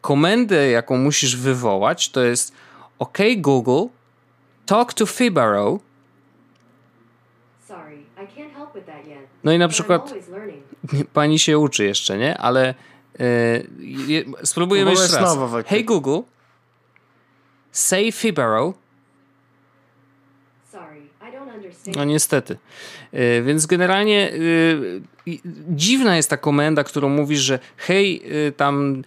komendę, 0.02 0.70
jaką 0.70 0.98
musisz 0.98 1.36
wywołać, 1.36 2.10
to 2.10 2.22
jest 2.22 2.54
OK 3.00 3.18
Google, 3.38 3.88
talk 4.66 4.94
to 4.94 5.06
Fibaro. 5.06 5.80
No 9.44 9.52
i 9.52 9.58
na 9.58 9.68
przykład 9.68 10.14
pani 11.14 11.40
się 11.40 11.58
uczy 11.58 11.86
jeszcze, 11.86 12.18
nie? 12.18 12.38
Ale 12.38 12.74
yy, 13.20 14.26
spróbujemy 14.44 14.92
jeszcze 14.92 15.20
raz. 15.20 15.38
Hey 15.68 15.84
Google, 15.84 16.20
say 17.72 18.12
Fibaro. 18.12 18.74
No 21.96 22.04
niestety. 22.04 22.58
Yy, 23.14 23.44
więc 23.44 23.66
generalnie 23.66 24.32
yy, 25.26 25.40
dziwna 25.70 26.16
jest 26.16 26.30
ta 26.30 26.38
komenda, 26.38 26.84
którą 26.84 27.10
mówisz, 27.10 27.40
że 27.40 27.60
hej, 27.78 28.22
yy, 28.22 28.52
tam 28.52 29.04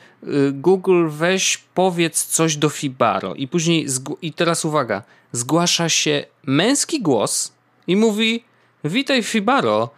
Google 0.52 1.08
weź 1.08 1.58
powiedz 1.74 2.26
coś 2.26 2.56
do 2.56 2.68
Fibaro 2.68 3.34
i 3.34 3.48
później, 3.48 3.86
i 4.22 4.32
teraz 4.32 4.64
uwaga, 4.64 5.02
zgłasza 5.32 5.88
się 5.88 6.24
męski 6.46 7.02
głos 7.02 7.52
i 7.86 7.96
mówi 7.96 8.44
witaj 8.84 9.22
Fibaro, 9.22 9.90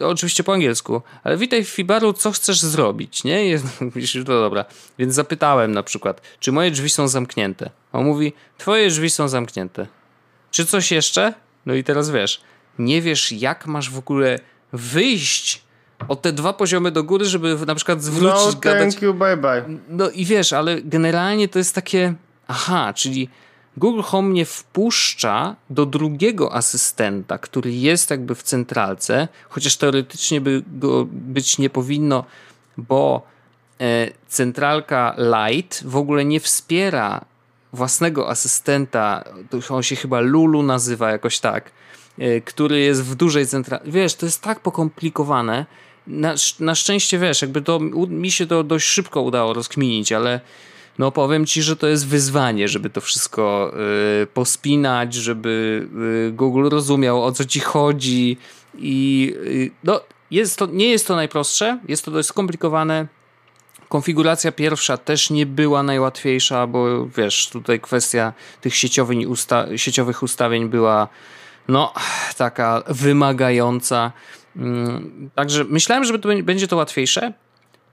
oczywiście 0.00 0.44
po 0.44 0.52
angielsku, 0.52 1.02
ale 1.24 1.36
witaj 1.36 1.64
w 1.64 1.68
Fibaru, 1.68 2.12
co 2.12 2.32
chcesz 2.32 2.60
zrobić, 2.60 3.24
nie? 3.24 3.44
Jest, 3.48 3.80
myślisz, 3.80 4.24
to 4.24 4.40
dobra. 4.40 4.64
Więc 4.98 5.14
zapytałem 5.14 5.72
na 5.72 5.82
przykład, 5.82 6.20
czy 6.40 6.52
moje 6.52 6.70
drzwi 6.70 6.90
są 6.90 7.08
zamknięte? 7.08 7.70
On 7.92 8.04
mówi, 8.04 8.32
twoje 8.58 8.88
drzwi 8.88 9.10
są 9.10 9.28
zamknięte. 9.28 9.86
Czy 10.50 10.66
coś 10.66 10.92
jeszcze? 10.92 11.34
No 11.66 11.74
i 11.74 11.84
teraz 11.84 12.10
wiesz, 12.10 12.40
nie 12.78 13.02
wiesz 13.02 13.32
jak 13.32 13.66
masz 13.66 13.90
w 13.90 13.98
ogóle 13.98 14.38
wyjść 14.72 15.66
o 16.08 16.16
te 16.16 16.32
dwa 16.32 16.52
poziomy 16.52 16.90
do 16.90 17.04
góry, 17.04 17.24
żeby 17.24 17.56
na 17.66 17.74
przykład 17.74 18.02
zwrócić, 18.02 18.54
no, 18.54 18.60
gadać. 18.60 18.80
thank 18.80 19.02
you, 19.02 19.14
bye 19.14 19.36
bye. 19.36 19.64
No 19.88 20.10
i 20.10 20.24
wiesz, 20.24 20.52
ale 20.52 20.82
generalnie 20.82 21.48
to 21.48 21.58
jest 21.58 21.74
takie, 21.74 22.14
aha, 22.48 22.92
czyli 22.94 23.28
Google 23.76 24.02
Home 24.02 24.32
nie 24.32 24.44
wpuszcza 24.44 25.56
do 25.70 25.86
drugiego 25.86 26.54
asystenta, 26.54 27.38
który 27.38 27.72
jest 27.72 28.10
jakby 28.10 28.34
w 28.34 28.42
centralce, 28.42 29.28
chociaż 29.48 29.76
teoretycznie 29.76 30.40
by 30.40 30.62
go 30.66 31.06
być 31.10 31.58
nie 31.58 31.70
powinno, 31.70 32.24
bo 32.76 33.22
e, 33.80 34.10
centralka 34.28 35.16
Lite 35.18 35.76
w 35.84 35.96
ogóle 35.96 36.24
nie 36.24 36.40
wspiera 36.40 37.24
własnego 37.72 38.30
asystenta, 38.30 39.24
on 39.68 39.82
się 39.82 39.96
chyba 39.96 40.20
Lulu 40.20 40.62
nazywa 40.62 41.10
jakoś 41.10 41.38
tak, 41.38 41.70
e, 42.18 42.40
który 42.40 42.80
jest 42.80 43.02
w 43.02 43.14
dużej 43.14 43.46
centralce. 43.46 43.90
Wiesz, 43.90 44.14
to 44.14 44.26
jest 44.26 44.42
tak 44.42 44.60
pokomplikowane. 44.60 45.66
Na, 46.06 46.34
na 46.60 46.74
szczęście 46.74 47.18
wiesz, 47.18 47.42
jakby 47.42 47.62
to 47.62 47.80
mi 48.08 48.30
się 48.30 48.46
to 48.46 48.64
dość 48.64 48.86
szybko 48.86 49.22
udało 49.22 49.52
rozkminić, 49.52 50.12
ale 50.12 50.40
no 50.98 51.12
powiem 51.12 51.46
ci, 51.46 51.62
że 51.62 51.76
to 51.76 51.86
jest 51.86 52.06
wyzwanie, 52.06 52.68
żeby 52.68 52.90
to 52.90 53.00
wszystko 53.00 53.72
y, 54.22 54.26
pospinać, 54.26 55.14
żeby 55.14 55.86
y, 56.28 56.32
Google 56.32 56.68
rozumiał 56.68 57.24
o 57.24 57.32
co 57.32 57.44
ci 57.44 57.60
chodzi 57.60 58.36
i 58.78 59.34
y, 59.46 59.70
no 59.84 60.00
jest 60.30 60.58
to, 60.58 60.66
nie 60.66 60.88
jest 60.88 61.06
to 61.06 61.16
najprostsze, 61.16 61.78
jest 61.88 62.04
to 62.04 62.10
dość 62.10 62.28
skomplikowane. 62.28 63.06
Konfiguracja 63.88 64.52
pierwsza 64.52 64.96
też 64.96 65.30
nie 65.30 65.46
była 65.46 65.82
najłatwiejsza, 65.82 66.66
bo 66.66 67.06
wiesz, 67.06 67.48
tutaj 67.48 67.80
kwestia 67.80 68.32
tych 68.60 68.74
sieciowych, 68.74 69.30
usta 69.30 69.66
sieciowych 69.76 70.22
ustawień 70.22 70.68
była 70.68 71.08
no 71.68 71.92
taka 72.36 72.82
wymagająca. 72.88 74.12
Mm, 74.56 75.30
także 75.34 75.64
myślałem, 75.64 76.04
że 76.04 76.18
będzie 76.42 76.68
to 76.68 76.76
łatwiejsze. 76.76 77.32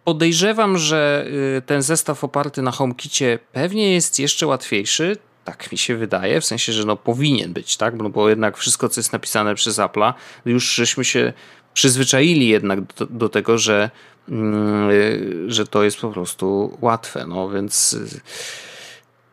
Podejrzewam, 0.04 0.78
że 0.78 1.26
y, 1.58 1.62
ten 1.62 1.82
zestaw 1.82 2.24
oparty 2.24 2.62
na 2.62 2.72
HomeKicie 2.72 3.39
pewnie 3.51 3.93
jest 3.93 4.20
jeszcze 4.20 4.47
łatwiejszy. 4.47 5.18
Tak 5.45 5.72
mi 5.72 5.78
się 5.78 5.95
wydaje, 5.95 6.41
w 6.41 6.45
sensie, 6.45 6.74
że 6.74 6.86
no 6.86 6.95
powinien 6.95 7.54
być, 7.54 7.78
tak? 7.78 7.95
No 7.95 8.10
bo 8.10 8.30
jednak 8.30 8.58
wszystko, 8.58 8.89
co 8.89 8.99
jest 8.99 9.14
napisane 9.14 9.56
przez 9.56 9.78
Apple'a, 9.78 10.14
już 10.45 10.76
żeśmy 10.76 11.06
się 11.06 11.34
przyzwyczaili 11.74 12.47
jednak 12.47 12.93
do, 12.93 13.06
do 13.06 13.30
tego, 13.30 13.58
że, 13.58 13.89
yy, 14.28 15.45
że 15.47 15.68
to 15.68 15.84
jest 15.84 15.97
po 15.97 16.10
prostu 16.10 16.78
łatwe, 16.82 17.26
no 17.28 17.49
więc 17.49 17.97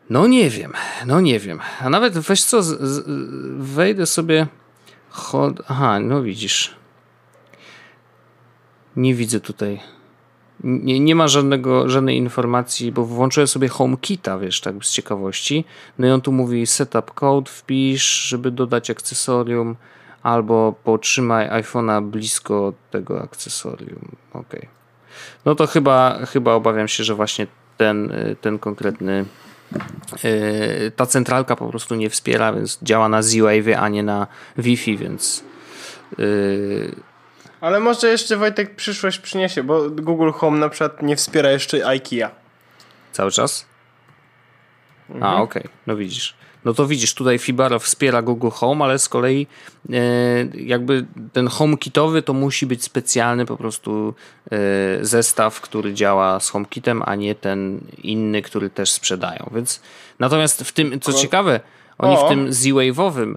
no 0.09 0.27
nie 0.27 0.49
wiem, 0.49 0.73
no 1.05 1.21
nie 1.21 1.39
wiem. 1.39 1.59
A 1.81 1.89
nawet 1.89 2.17
weź 2.17 2.43
co, 2.43 2.63
z, 2.63 2.81
z, 2.81 3.03
wejdę 3.57 4.05
sobie 4.05 4.47
aha, 5.67 5.99
no 5.99 6.21
widzisz. 6.23 6.75
Nie 8.95 9.15
widzę 9.15 9.39
tutaj 9.39 9.79
nie, 10.63 10.99
nie 10.99 11.15
ma 11.15 11.27
żadnego, 11.27 11.89
żadnej 11.89 12.17
informacji, 12.17 12.91
bo 12.91 13.05
włączyłem 13.05 13.47
sobie 13.47 13.67
HomeKita, 13.67 14.37
wiesz, 14.37 14.61
tak 14.61 14.75
z 14.85 14.91
ciekawości. 14.91 15.65
No 15.99 16.07
i 16.07 16.09
on 16.09 16.21
tu 16.21 16.31
mówi 16.31 16.67
setup 16.67 17.13
code, 17.13 17.51
wpisz, 17.51 18.27
żeby 18.27 18.51
dodać 18.51 18.89
akcesorium, 18.89 19.75
albo 20.23 20.75
potrzymaj 20.83 21.49
iPhone'a 21.49 22.03
blisko 22.03 22.73
tego 22.91 23.21
akcesorium. 23.21 24.11
Ok. 24.33 24.55
No 25.45 25.55
to 25.55 25.67
chyba, 25.67 26.25
chyba 26.25 26.53
obawiam 26.53 26.87
się, 26.87 27.03
że 27.03 27.15
właśnie 27.15 27.47
ten, 27.77 28.13
ten 28.41 28.59
konkretny 28.59 29.25
yy, 30.23 30.91
ta 30.95 31.05
centralka 31.05 31.55
po 31.55 31.67
prostu 31.67 31.95
nie 31.95 32.09
wspiera, 32.09 32.53
więc 32.53 32.79
działa 32.83 33.09
na 33.09 33.21
Z-Wave, 33.21 33.77
a 33.77 33.89
nie 33.89 34.03
na 34.03 34.27
Wi-Fi, 34.57 34.97
więc 34.97 35.43
yy, 36.17 36.95
ale 37.61 37.79
może 37.79 38.07
jeszcze 38.07 38.37
Wojtek 38.37 38.75
przyszłość 38.75 39.19
przyniesie, 39.19 39.63
bo 39.63 39.89
Google 39.89 40.31
Home 40.31 40.59
na 40.59 40.69
przykład 40.69 41.01
nie 41.01 41.15
wspiera 41.15 41.51
jeszcze 41.51 41.87
IKEA. 41.87 42.29
Cały 43.11 43.31
czas? 43.31 43.65
Mhm. 45.09 45.23
A, 45.23 45.41
okej, 45.41 45.63
okay. 45.63 45.73
no 45.87 45.95
widzisz. 45.95 46.35
No 46.65 46.73
to 46.73 46.87
widzisz, 46.87 47.13
tutaj 47.13 47.39
Fibaro 47.39 47.79
wspiera 47.79 48.21
Google 48.21 48.49
Home, 48.49 48.85
ale 48.85 48.99
z 48.99 49.09
kolei 49.09 49.47
e, 49.89 49.95
jakby 50.53 51.05
ten 51.33 51.47
HomeKitowy 51.47 52.21
to 52.21 52.33
musi 52.33 52.65
być 52.65 52.83
specjalny 52.83 53.45
po 53.45 53.57
prostu 53.57 54.13
e, 54.51 54.57
zestaw, 55.05 55.61
który 55.61 55.93
działa 55.93 56.39
z 56.39 56.49
HomeKitem, 56.49 57.03
a 57.05 57.15
nie 57.15 57.35
ten 57.35 57.79
inny, 58.03 58.41
który 58.41 58.69
też 58.69 58.91
sprzedają. 58.91 59.49
Więc 59.55 59.81
natomiast 60.19 60.63
w 60.63 60.71
tym, 60.71 60.99
co 60.99 61.13
ciekawe, 61.13 61.59
oni 61.97 62.15
o. 62.17 62.25
w 62.25 62.29
tym 62.29 62.53
Z-Wave'owym 62.53 63.35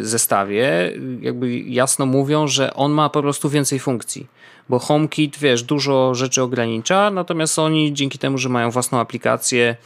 zestawie 0.00 0.92
jakby 1.20 1.58
jasno 1.58 2.06
mówią, 2.06 2.48
że 2.48 2.74
on 2.74 2.92
ma 2.92 3.08
po 3.08 3.22
prostu 3.22 3.48
więcej 3.48 3.78
funkcji. 3.78 4.26
Bo 4.68 4.78
HomeKit, 4.78 5.38
wiesz, 5.38 5.62
dużo 5.62 6.14
rzeczy 6.14 6.42
ogranicza, 6.42 7.10
natomiast 7.10 7.58
oni 7.58 7.92
dzięki 7.92 8.18
temu, 8.18 8.38
że 8.38 8.48
mają 8.48 8.70
własną 8.70 8.98
aplikację 8.98 9.76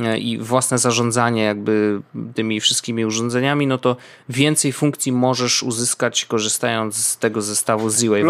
e, 0.00 0.18
i 0.18 0.38
własne 0.38 0.78
zarządzanie 0.78 1.42
jakby 1.42 2.00
tymi 2.34 2.60
wszystkimi 2.60 3.04
urządzeniami, 3.04 3.66
no 3.66 3.78
to 3.78 3.96
więcej 4.28 4.72
funkcji 4.72 5.12
możesz 5.12 5.62
uzyskać 5.62 6.24
korzystając 6.24 6.96
z 6.96 7.18
tego 7.18 7.42
zestawu 7.42 7.88
Z-Wave'owego. 7.88 8.22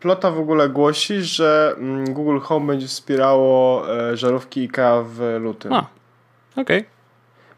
Plota 0.00 0.30
w 0.30 0.38
ogóle 0.38 0.68
głosi, 0.68 1.22
że 1.22 1.74
mm, 1.78 2.14
Google 2.14 2.38
Home 2.38 2.66
będzie 2.66 2.86
wspierało 2.86 3.84
e, 4.10 4.16
żarówki 4.16 4.60
IKEA 4.60 5.04
w 5.04 5.36
lutym. 5.40 5.72
A, 5.72 5.86
okej. 6.56 6.78
Okay. 6.78 6.93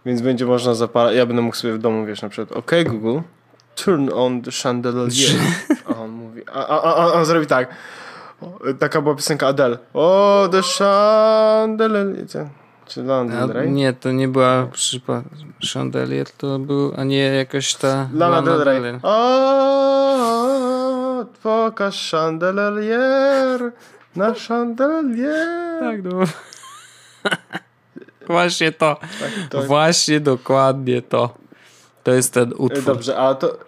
Więc 0.07 0.21
będzie 0.21 0.47
można 0.47 0.75
zapalać. 0.75 1.17
Ja 1.17 1.27
będę 1.27 1.43
mógł 1.43 1.57
sobie 1.57 1.75
w 1.75 1.79
domu, 1.79 2.07
wiesz, 2.07 2.23
na 2.23 2.29
przykład, 2.29 2.59
OK 2.59 2.71
Google, 2.85 3.19
turn 3.75 4.09
on 4.15 4.43
the 4.43 4.51
chandelier. 4.63 5.11
A 5.89 5.95
on 6.01 6.11
mówi, 6.11 6.43
a, 6.53 6.67
a, 6.67 6.97
a, 6.97 7.13
on 7.13 7.25
zrobi 7.25 7.47
tak. 7.47 7.69
Taka 8.79 9.03
była 9.03 9.15
piosenka 9.15 9.47
Adele. 9.47 9.79
O, 9.95 10.49
the 10.53 10.63
chandelier. 10.63 12.27
Czy 12.87 13.03
Lana 13.03 13.47
Del 13.47 13.73
Nie, 13.73 13.93
to 13.93 14.13
nie 14.13 14.29
była. 14.29 14.69
Chandelier, 15.73 16.31
to 16.31 16.59
był, 16.59 16.93
a 16.97 17.05
nie 17.05 17.19
jakaś 17.19 17.75
ta 17.75 18.09
Lana, 18.15 18.41
Lana 18.41 18.43
Del 18.43 18.65
Rey. 18.65 19.01
O, 19.03 19.17
pokaż 21.43 22.11
chandelier, 22.11 23.73
na 24.17 24.35
chandelier. 24.35 25.81
Tak, 25.81 26.05
no. 26.05 26.21
Właśnie 28.33 28.72
to. 28.72 28.97
Tak, 29.20 29.31
to. 29.51 29.62
Właśnie 29.62 30.20
dokładnie 30.20 31.03
to. 31.03 31.35
To 32.03 32.12
jest 32.12 32.35
ten 32.35 32.53
utwór. 32.57 32.85
Dobrze, 32.85 33.16
a 33.16 33.35
to 33.35 33.59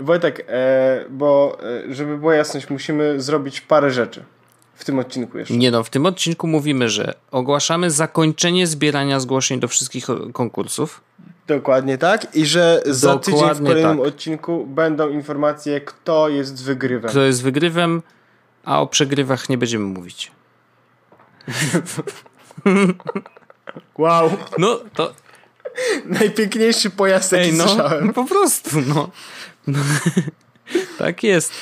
Wojtek, 0.00 0.46
e, 0.48 1.04
bo 1.10 1.58
e, 1.88 1.94
żeby 1.94 2.18
była 2.18 2.34
jasność, 2.34 2.70
musimy 2.70 3.20
zrobić 3.20 3.60
parę 3.60 3.90
rzeczy. 3.90 4.24
w 4.74 4.84
tym 4.84 4.98
odcinku 4.98 5.38
jeszcze? 5.38 5.56
Nie 5.56 5.70
no, 5.70 5.84
w 5.84 5.90
tym 5.90 6.06
odcinku 6.06 6.46
mówimy, 6.46 6.88
że 6.88 7.14
ogłaszamy 7.30 7.90
zakończenie 7.90 8.66
zbierania 8.66 9.20
zgłoszeń 9.20 9.60
do 9.60 9.68
wszystkich 9.68 10.06
konkursów. 10.32 11.00
Dokładnie 11.46 11.98
tak. 11.98 12.36
I 12.36 12.46
że 12.46 12.82
za 12.86 13.14
Dokładnie 13.14 13.32
tydzień 13.32 13.54
w 13.54 13.68
kolejnym 13.68 13.98
tak. 13.98 14.06
odcinku 14.06 14.66
będą 14.66 15.08
informacje, 15.08 15.80
kto 15.80 16.28
jest 16.28 16.64
wygrywem. 16.64 17.10
Kto 17.10 17.20
jest 17.20 17.42
wygrywem, 17.42 18.02
a 18.64 18.80
o 18.80 18.86
przegrywach 18.86 19.48
nie 19.48 19.58
będziemy 19.58 19.84
mówić. 19.84 20.32
wow. 23.98 24.30
No 24.58 24.80
to... 24.94 25.14
Najpiękniejszy 26.04 26.90
pojazd, 26.90 27.32
jaki 27.32 27.44
Ej, 27.44 27.52
no, 27.52 27.68
słyszałem. 27.68 28.12
Po 28.12 28.24
prostu, 28.24 28.70
no. 28.80 29.10
no. 29.66 29.78
tak 30.98 31.22
jest. 31.22 31.52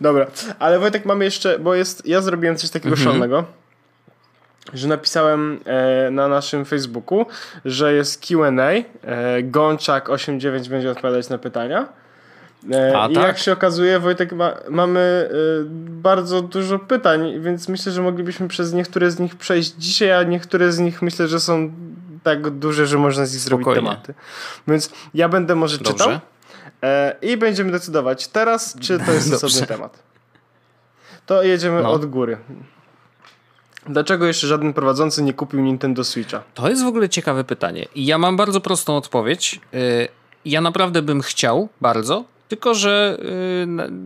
Dobra, 0.00 0.26
ale 0.58 0.78
Wojtek 0.78 1.04
mamy 1.04 1.24
jeszcze, 1.24 1.58
bo 1.58 1.74
jest, 1.74 2.06
ja 2.06 2.20
zrobiłem 2.20 2.56
coś 2.56 2.70
takiego 2.70 2.96
mhm. 2.96 3.04
szalonego, 3.04 3.44
że 4.72 4.88
napisałem 4.88 5.60
e, 5.64 6.10
na 6.10 6.28
naszym 6.28 6.64
Facebooku, 6.64 7.26
że 7.64 7.94
jest 7.94 8.26
Q&A, 8.26 8.70
e, 8.70 8.84
Gączak89 9.42 10.68
będzie 10.68 10.90
odpowiadać 10.90 11.28
na 11.28 11.38
pytania. 11.38 11.88
E, 12.72 12.98
A, 12.98 13.08
I 13.08 13.14
tak? 13.14 13.24
jak 13.24 13.38
się 13.38 13.52
okazuje, 13.52 13.98
Wojtek, 13.98 14.32
ma, 14.32 14.54
mamy 14.70 15.00
e, 15.00 15.64
bardzo 15.90 16.42
dużo 16.42 16.78
pytań, 16.78 17.40
więc 17.40 17.68
myślę, 17.68 17.92
że 17.92 18.02
moglibyśmy 18.02 18.48
przez 18.48 18.72
niektóre 18.72 19.10
z 19.10 19.18
nich 19.18 19.36
przejść 19.36 19.74
dzisiaj, 19.78 20.12
a 20.12 20.22
niektóre 20.22 20.72
z 20.72 20.78
nich 20.78 21.02
myślę, 21.02 21.28
że 21.28 21.40
są 21.40 21.72
tak 22.22 22.50
duże, 22.50 22.86
że 22.86 22.98
można 22.98 23.26
z 23.26 23.32
nich 23.32 23.42
zrobić 23.42 23.68
tematy. 23.74 24.14
Więc 24.68 24.90
ja 25.14 25.28
będę 25.28 25.54
może 25.54 25.78
Dobrze. 25.78 25.92
czytał. 25.92 26.18
E, 26.82 27.16
I 27.22 27.36
będziemy 27.36 27.72
decydować 27.72 28.28
teraz, 28.28 28.76
czy 28.80 28.98
to 28.98 29.12
jest 29.12 29.32
osobny 29.44 29.66
temat. 29.66 30.02
To 31.26 31.42
jedziemy 31.42 31.82
no. 31.82 31.90
od 31.90 32.06
góry. 32.06 32.38
Dlaczego 33.86 34.26
jeszcze 34.26 34.46
żaden 34.46 34.72
prowadzący 34.72 35.22
nie 35.22 35.32
kupił 35.34 35.60
Nintendo 35.60 36.04
Switcha? 36.04 36.42
To 36.54 36.68
jest 36.68 36.84
w 36.84 36.86
ogóle 36.86 37.08
ciekawe 37.08 37.44
pytanie. 37.44 37.86
I 37.94 38.06
ja 38.06 38.18
mam 38.18 38.36
bardzo 38.36 38.60
prostą 38.60 38.96
odpowiedź. 38.96 39.60
E, 39.74 39.78
ja 40.44 40.60
naprawdę 40.60 41.02
bym 41.02 41.20
chciał, 41.20 41.68
bardzo, 41.80 42.24
tylko 42.50 42.74
że 42.74 43.18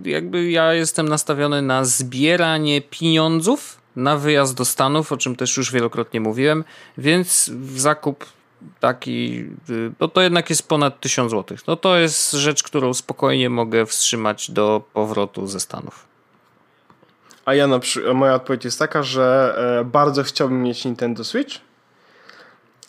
e, 0.05 0.11
jakby 0.11 0.51
ja 0.51 0.75
jestem 0.75 1.09
nastawiony 1.09 1.63
na 1.63 1.85
zbieranie 1.85 2.81
pieniądzów 2.81 3.81
na 3.97 4.17
wyjazd 4.17 4.57
do 4.57 4.65
Stanów, 4.65 5.13
o 5.13 5.17
czym 5.17 5.37
też 5.37 5.57
już 5.57 5.73
wielokrotnie 5.73 6.21
mówiłem, 6.21 6.65
więc 6.99 7.51
w 7.55 7.81
zakup 7.81 8.25
taki, 8.81 9.45
no 10.01 10.09
to 10.09 10.21
jednak 10.21 10.51
jest 10.51 10.69
ponad 10.69 11.01
1000 11.01 11.31
zł. 11.31 11.59
No 11.67 11.77
to 11.77 11.97
jest 11.97 12.33
rzecz, 12.33 12.63
którą 12.63 12.95
spokojnie 12.95 13.51
mogę 13.51 13.87
wstrzymać 13.87 14.51
do 14.51 14.83
powrotu 14.93 15.47
ze 15.47 15.61
Stanów. 15.61 16.07
A 17.45 17.55
ja 17.55 17.67
na 17.67 17.79
przykład, 17.79 18.17
moja 18.17 18.35
odpowiedź 18.35 18.65
jest 18.65 18.79
taka, 18.79 19.03
że 19.03 19.55
e, 19.81 19.85
bardzo 19.85 20.23
chciałbym 20.23 20.63
mieć 20.63 20.85
Nintendo 20.85 21.25
Switch, 21.25 21.57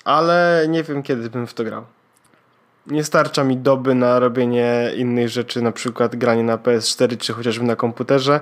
ale 0.04 0.66
nie 0.70 0.84
wiem 0.84 1.04
kiedy 1.04 1.30
bym 1.30 1.48
w 1.48 1.54
to 1.54 1.64
grał. 1.64 1.86
Nie 2.88 3.04
starcza 3.04 3.44
mi 3.44 3.58
doby 3.58 3.96
na 3.96 4.20
robienie 4.20 4.92
innych 4.98 5.30
rzeczy, 5.30 5.62
na 5.62 5.72
przykład 5.72 6.16
granie 6.16 6.44
na 6.44 6.58
PS4 6.58 7.18
czy 7.18 7.34
chociażby 7.34 7.66
na 7.66 7.76
komputerze, 7.76 8.40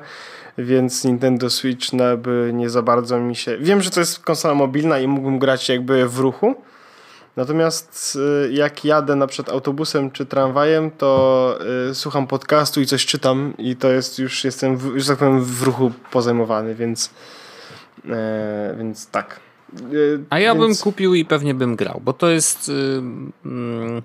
więc 0.58 1.04
Nintendo 1.04 1.50
Switch 1.50 1.88
by 2.18 2.52
nie 2.54 2.70
za 2.70 2.82
bardzo 2.82 3.20
mi 3.20 3.36
się... 3.36 3.58
Wiem, 3.58 3.82
że 3.82 3.92
to 3.92 4.00
jest 4.00 4.20
konsola 4.20 4.54
mobilna 4.54 5.00
i 5.00 5.08
mógłbym 5.08 5.40
grać 5.40 5.70
jakby 5.70 6.08
w 6.08 6.20
ruchu, 6.20 6.56
Natomiast 7.36 8.18
y, 8.46 8.54
jak 8.54 8.86
jadę 8.86 9.16
na 9.16 9.28
przykład 9.28 9.56
autobusem 9.56 10.12
czy 10.12 10.26
tramwajem, 10.26 10.92
to 10.92 11.60
y, 11.92 11.96
słucham 11.96 12.28
podcastu 12.28 12.82
i 12.82 12.86
coś 12.86 13.06
czytam 13.06 13.54
i 13.58 13.76
to 13.76 13.92
jest 13.92 14.20
już 14.20 14.44
jestem, 14.44 14.78
w, 14.78 15.00
że 15.00 15.08
tak 15.08 15.18
powiem, 15.18 15.44
w 15.44 15.64
ruchu 15.64 15.92
pozajmowany, 16.12 16.76
więc, 16.76 17.10
e, 18.10 18.76
więc 18.78 19.08
tak. 19.08 19.40
A 20.30 20.40
ja 20.40 20.56
więc... 20.56 20.66
bym 20.66 20.84
kupił 20.84 21.14
i 21.14 21.26
pewnie 21.26 21.54
bym 21.54 21.76
grał, 21.76 22.02
bo 22.04 22.14
to 22.14 22.30
jest. 22.30 22.72
Yy, 23.46 24.02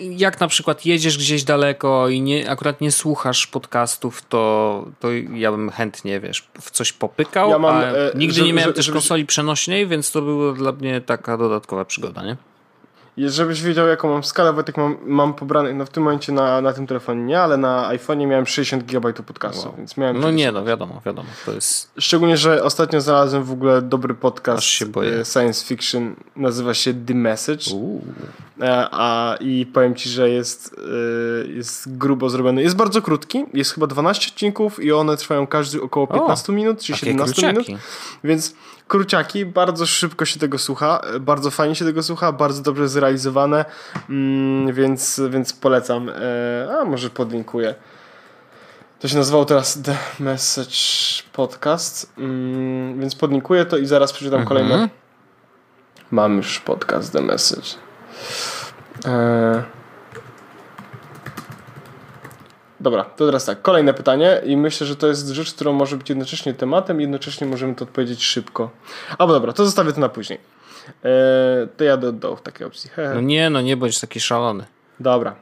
jak 0.00 0.40
na 0.40 0.48
przykład 0.48 0.86
jedziesz 0.86 1.18
gdzieś 1.18 1.44
daleko 1.44 2.08
i 2.08 2.20
nie, 2.20 2.50
akurat 2.50 2.80
nie 2.80 2.92
słuchasz 2.92 3.46
podcastów, 3.46 4.22
to, 4.28 4.84
to 5.00 5.08
ja 5.34 5.50
bym 5.50 5.70
chętnie, 5.70 6.20
wiesz, 6.20 6.48
w 6.60 6.70
coś 6.70 6.92
popykał. 6.92 7.50
Ja 7.50 7.58
mam, 7.58 7.82
e, 7.82 7.94
nigdy 8.14 8.34
żeby, 8.34 8.46
nie 8.46 8.52
miałem 8.52 8.68
żeby, 8.68 8.76
też 8.76 8.90
konsoli 8.90 9.26
przenośnej, 9.26 9.86
więc 9.86 10.12
to 10.12 10.22
była 10.22 10.52
dla 10.52 10.72
mnie 10.72 11.00
taka 11.00 11.36
dodatkowa 11.36 11.84
przygoda, 11.84 12.24
nie? 12.24 12.36
Żebyś 13.26 13.62
wiedział, 13.62 13.88
jaką 13.88 14.10
mam 14.10 14.24
skalę, 14.24 14.52
bo 14.52 14.62
tak 14.62 14.76
mam, 14.76 14.96
mam 15.06 15.34
pobrane, 15.34 15.74
no 15.74 15.86
w 15.86 15.90
tym 15.90 16.02
momencie 16.02 16.32
na, 16.32 16.60
na 16.60 16.72
tym 16.72 16.86
telefonie 16.86 17.22
nie, 17.22 17.40
ale 17.40 17.56
na 17.56 17.88
iPhone'ie 17.88 18.26
miałem 18.26 18.46
60 18.46 18.84
GB 18.84 19.12
podcastu, 19.12 19.68
wow. 19.68 19.76
więc 19.76 19.96
miałem... 19.96 20.20
No 20.20 20.30
nie, 20.30 20.52
no 20.52 20.64
wiadomo, 20.64 21.00
wiadomo, 21.06 21.28
to 21.46 21.52
jest... 21.52 21.90
Szczególnie, 21.98 22.36
że 22.36 22.62
ostatnio 22.62 23.00
znalazłem 23.00 23.44
w 23.44 23.52
ogóle 23.52 23.82
dobry 23.82 24.14
podcast. 24.14 24.66
E, 25.20 25.24
science 25.24 25.66
fiction, 25.66 26.14
nazywa 26.36 26.74
się 26.74 26.94
The 26.94 27.14
Message, 27.14 27.64
a, 28.60 28.88
a 28.92 29.36
i 29.36 29.66
powiem 29.66 29.94
Ci, 29.94 30.08
że 30.08 30.30
jest, 30.30 30.76
e, 31.44 31.48
jest 31.48 31.96
grubo 31.96 32.30
zrobiony. 32.30 32.62
Jest 32.62 32.76
bardzo 32.76 33.02
krótki, 33.02 33.44
jest 33.54 33.72
chyba 33.72 33.86
12 33.86 34.32
odcinków 34.32 34.84
i 34.84 34.92
one 34.92 35.16
trwają 35.16 35.46
każdy 35.46 35.82
około 35.82 36.06
15 36.06 36.52
o, 36.52 36.56
minut, 36.56 36.80
czy 36.80 36.96
17 36.96 37.34
króciaki. 37.34 37.70
minut, 37.70 37.82
więc 38.24 38.54
króciaki, 38.88 39.46
bardzo 39.46 39.86
szybko 39.86 40.24
się 40.24 40.40
tego 40.40 40.58
słucha, 40.58 41.00
bardzo 41.20 41.50
fajnie 41.50 41.74
się 41.74 41.84
tego 41.84 42.02
słucha, 42.02 42.32
bardzo 42.32 42.62
dobrze 42.62 42.88
zrealizowane, 42.88 43.64
mm, 44.10 44.74
więc, 44.74 45.20
więc 45.30 45.52
polecam. 45.52 46.08
E, 46.08 46.78
a 46.80 46.84
może 46.84 47.10
podlinkuję. 47.10 47.74
To 49.00 49.08
się 49.08 49.16
nazywało 49.16 49.44
teraz 49.44 49.82
The 49.82 49.96
Message 50.20 50.76
Podcast, 51.32 52.12
mm, 52.18 53.00
więc 53.00 53.14
podlinkuję 53.14 53.64
to 53.64 53.76
i 53.76 53.86
zaraz 53.86 54.12
przeczytam 54.12 54.40
mhm. 54.40 54.48
kolejne. 54.48 54.88
Mam 56.10 56.36
już 56.36 56.60
podcast 56.60 57.12
The 57.12 57.20
Message. 57.20 57.68
E, 59.06 59.77
Dobra, 62.80 63.04
to 63.04 63.26
teraz 63.26 63.44
tak, 63.44 63.62
kolejne 63.62 63.94
pytanie 63.94 64.40
i 64.44 64.56
myślę, 64.56 64.86
że 64.86 64.96
to 64.96 65.06
jest 65.06 65.28
rzecz, 65.28 65.54
którą 65.54 65.72
może 65.72 65.96
być 65.96 66.08
jednocześnie 66.08 66.54
tematem 66.54 67.00
i 67.00 67.02
jednocześnie 67.02 67.46
możemy 67.46 67.74
to 67.74 67.84
odpowiedzieć 67.84 68.24
szybko. 68.24 68.70
Albo 69.18 69.32
dobra, 69.32 69.52
to 69.52 69.64
zostawię 69.64 69.92
to 69.92 70.00
na 70.00 70.08
później. 70.08 70.38
Eee, 71.04 71.68
to 71.76 71.84
ja 71.84 71.96
do 71.96 72.12
dołu 72.12 72.36
w 72.36 72.42
takiej 72.42 72.66
opcji. 72.66 72.90
He. 72.90 73.14
No 73.14 73.20
nie, 73.20 73.50
no 73.50 73.60
nie 73.60 73.76
bądź 73.76 74.00
taki 74.00 74.20
szalony. 74.20 74.64
Dobra. 75.00 75.36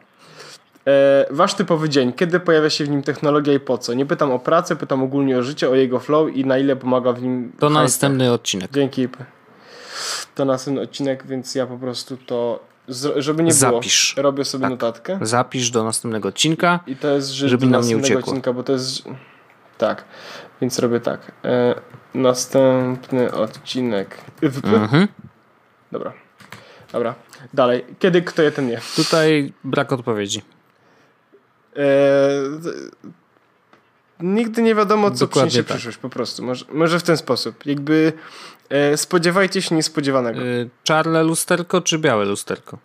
Eee, 0.87 1.27
wasz 1.31 1.55
typowy 1.55 1.89
dzień, 1.89 2.13
kiedy 2.13 2.41
pojawia 2.41 2.71
się 2.71 2.85
w 2.85 2.89
nim 2.89 3.03
technologia 3.03 3.55
i 3.55 3.61
po 3.61 3.79
co? 3.79 3.95
Nie 3.95 4.07
pytam 4.07 4.33
o 4.33 4.39
pracę, 4.39 4.77
pytam 4.77 5.03
ogólnie 5.03 5.39
o 5.39 5.43
życie, 5.43 5.71
o 5.71 5.75
jego 5.75 6.01
flow 6.01 6.37
i 6.37 6.45
na 6.45 6.59
ile 6.59 6.77
pomaga 6.77 7.13
w 7.13 7.23
nim. 7.23 7.53
To 7.59 7.71
następny 7.71 8.33
odcinek. 8.33 8.71
Dzięki. 8.71 9.09
To 10.35 10.45
następny 10.45 10.83
odcinek, 10.83 11.27
więc 11.27 11.55
ja 11.55 11.67
po 11.67 11.79
prostu 11.79 12.17
to 12.17 12.61
żeby 13.17 13.43
nie 13.43 13.53
Zapisz. 13.53 14.13
było, 14.15 14.23
robię 14.23 14.45
sobie 14.45 14.63
tak. 14.63 14.71
notatkę. 14.71 15.19
Zapisz 15.23 15.71
do 15.71 15.85
następnego 15.85 16.29
odcinka, 16.29 16.81
I 16.87 16.97
to 16.97 17.09
jest 17.09 17.29
żeby 17.29 17.67
nam 17.67 17.89
nie 17.89 17.97
uciekło. 17.97 18.21
odcinka, 18.23 18.53
bo 18.53 18.63
to 18.63 18.73
jest... 18.73 19.03
Tak, 19.79 20.05
więc 20.61 20.79
robię 20.79 21.01
tak. 21.01 21.33
E, 21.45 21.75
następny 22.15 23.33
odcinek. 23.33 24.19
Mhm. 24.43 25.09
Dobra. 25.93 26.13
Dobra. 26.93 27.15
Dalej. 27.55 27.85
Kiedy 27.99 28.23
kto 28.23 28.43
je, 28.43 28.53
ten 28.53 28.67
nie. 28.67 28.81
Tutaj 28.97 29.53
brak 29.65 29.93
odpowiedzi. 29.93 30.43
E, 31.77 31.83
nigdy 34.21 34.63
nie 34.63 34.75
wiadomo, 34.75 35.11
co 35.11 35.27
Dokładnie 35.27 35.49
przyniesie 35.51 35.69
tak. 35.69 35.77
przyszłość, 35.77 35.99
po 35.99 36.09
prostu. 36.09 36.43
Może, 36.43 36.65
może 36.73 36.99
w 36.99 37.03
ten 37.03 37.17
sposób. 37.17 37.67
Jakby 37.67 38.13
spodziewajcie 38.97 39.63
się 39.63 39.75
niespodziewanego. 39.75 40.41
E, 40.41 40.45
czarne 40.85 41.23
lusterko 41.23 41.81
czy 41.81 41.99
białe 41.99 42.25
lusterko? 42.25 42.79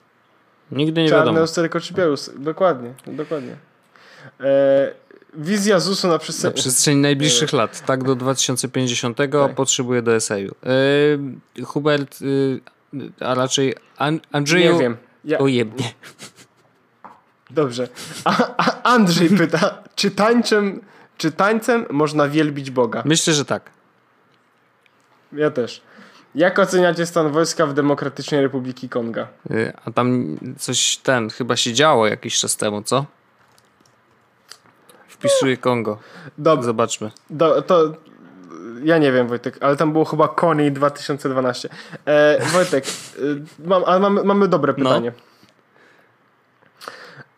Nigdy 0.72 1.02
nie 1.02 1.10
czarne 1.10 1.20
wiadomo. 1.20 1.36
Czarne 1.36 1.42
lusterko 1.42 1.80
czy 1.80 1.94
białe 1.94 2.10
lusterko. 2.10 2.40
Dokładnie, 2.40 2.94
dokładnie. 3.08 3.56
E, 4.40 4.92
wizja 5.34 5.80
ZUS-u 5.80 6.08
na 6.08 6.18
przestrzeni... 6.18 6.54
Na 6.54 6.62
przestrzeni 6.62 7.02
najbliższych 7.02 7.54
lat, 7.54 7.86
tak 7.86 8.04
do 8.04 8.16
2050 8.16 9.18
tak. 9.18 9.32
potrzebuje 9.56 10.02
do 10.02 10.16
eseju. 10.16 10.56
E, 11.60 11.64
Hubert, 11.64 12.20
e, 12.94 13.26
a 13.26 13.36
raczej 13.36 13.76
An 13.98 14.20
Andrzeju... 14.32 14.74
Nie 14.74 14.80
wiem. 14.80 14.98
Ja... 15.26 15.38
Ojebnie. 15.38 15.94
Dobrze. 17.50 17.88
A, 18.26 18.56
a 18.58 18.84
Andrzej 18.84 19.30
pyta, 19.30 19.84
czy 19.96 20.12
tańczem, 20.12 20.82
czy 21.18 21.32
tańcem 21.32 21.86
można 21.90 22.28
wielbić 22.28 22.72
Boga? 22.72 23.04
Myślę, 23.06 23.34
że 23.34 23.46
tak. 23.46 23.72
Ja 25.34 25.52
też. 25.52 25.82
Jak 26.36 26.60
oceniacie 26.60 27.06
stan 27.06 27.32
wojska 27.32 27.66
w 27.66 27.74
Demokratycznej 27.74 28.42
Republiki 28.42 28.90
Konga? 28.90 29.28
Y, 29.52 29.74
a 29.86 29.92
tam 29.92 30.38
coś 30.58 30.98
ten 30.98 31.30
chyba 31.30 31.56
się 31.56 31.74
działo 31.74 32.08
jakiś 32.08 32.40
czas 32.40 32.58
temu, 32.58 32.84
co? 32.84 33.06
Wpisuję 35.08 35.58
Kongo. 35.58 35.98
Dobrze. 36.38 36.66
Zobaczmy. 36.66 37.12
Do, 37.30 37.62
to 37.62 37.94
ja 38.84 38.98
nie 38.98 39.12
wiem, 39.12 39.28
Wojtek, 39.28 39.58
ale 39.62 39.78
tam 39.78 39.92
było 39.92 40.06
chyba 40.06 40.28
Koni 40.28 40.72
2012. 40.72 41.70
E, 42.06 42.46
Wojtek, 42.46 42.86
y, 43.20 43.42
mam, 43.60 43.84
ale 43.86 44.00
mamy, 44.00 44.24
mamy 44.24 44.48
dobre 44.48 44.74
no. 44.78 44.84
pytanie. 44.84 45.12
No. 45.18 45.32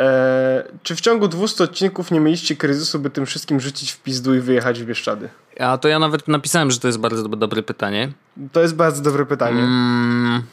E, 0.05 0.63
czy 0.83 0.95
w 0.95 1.01
ciągu 1.01 1.27
200 1.27 1.63
odcinków 1.63 2.11
nie 2.11 2.19
mieliście 2.19 2.55
kryzysu, 2.55 2.99
by 2.99 3.09
tym 3.09 3.25
wszystkim 3.25 3.59
rzucić 3.59 3.91
w 3.91 4.01
pizdu 4.01 4.35
i 4.35 4.39
wyjechać 4.39 4.81
w 4.81 4.85
Bieszczady? 4.85 5.29
A 5.59 5.77
to 5.77 5.87
ja 5.87 5.99
nawet 5.99 6.27
napisałem, 6.27 6.71
że 6.71 6.79
to 6.79 6.87
jest 6.87 6.99
bardzo 6.99 7.29
dobre 7.29 7.63
pytanie. 7.63 8.11
To 8.51 8.61
jest 8.61 8.75
bardzo 8.75 9.01
dobre 9.01 9.25
pytanie. 9.25 9.63
Mm. 9.63 10.43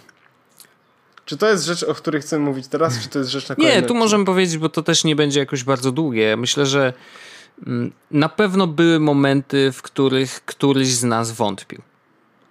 Czy 1.24 1.36
to 1.36 1.48
jest 1.48 1.64
rzecz, 1.64 1.82
o 1.82 1.94
której 1.94 2.22
chcemy 2.22 2.44
mówić 2.44 2.68
teraz, 2.68 3.03
czy 3.03 3.09
to 3.09 3.18
jest 3.18 3.30
rzecz 3.30 3.48
na 3.48 3.55
Nie, 3.59 3.82
tu 3.82 3.94
możemy 3.94 4.24
powiedzieć, 4.24 4.59
bo 4.59 4.68
to 4.68 4.82
też 4.82 5.05
nie 5.05 5.16
będzie 5.16 5.40
jakoś 5.40 5.64
bardzo 5.64 5.92
długie. 5.92 6.36
Myślę, 6.36 6.66
że 6.66 6.92
mm, 7.66 7.92
na 8.11 8.28
pewno 8.28 8.66
były 8.66 9.01
momenty, 9.01 9.72
w 9.72 9.82
których 9.82 10.44
któryś 10.44 10.88
z 10.88 11.05
nas 11.05 11.32
wątpił. 11.32 11.82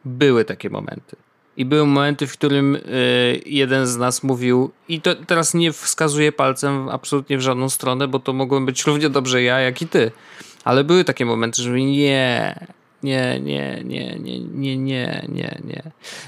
Były 0.06 0.46
takie 0.46 0.70
momenty. 0.70 1.16
I 1.58 1.66
były 1.66 1.86
momenty, 1.86 2.28
w 2.28 2.34
którym 2.34 2.76
y, 2.76 2.82
jeden 3.46 3.88
z 3.88 3.98
nas 3.98 4.24
mówił, 4.24 4.72
i 4.88 5.02
to 5.02 5.16
teraz 5.16 5.54
nie 5.54 5.74
wskazuję 5.74 6.32
palcem 6.32 6.90
absolutnie 6.90 7.38
w 7.38 7.42
żadną 7.42 7.70
stronę, 7.70 8.08
bo 8.08 8.20
to 8.20 8.34
mogłem 8.34 8.66
być 8.66 8.86
równie 8.86 9.10
dobrze 9.10 9.44
ja, 9.44 9.60
jak 9.60 9.82
i 9.82 9.88
ty. 9.88 10.12
Ale 10.64 10.84
były 10.84 11.04
takie 11.04 11.26
momenty, 11.26 11.62
że 11.62 11.72
nie, 11.72 12.56
nie, 13.04 13.40
nie, 13.40 13.82
nie, 13.86 14.20
nie, 14.20 14.40
nie, 14.40 14.78
nie, 14.78 15.26
nie, 15.30 15.60
nie. 15.64 15.84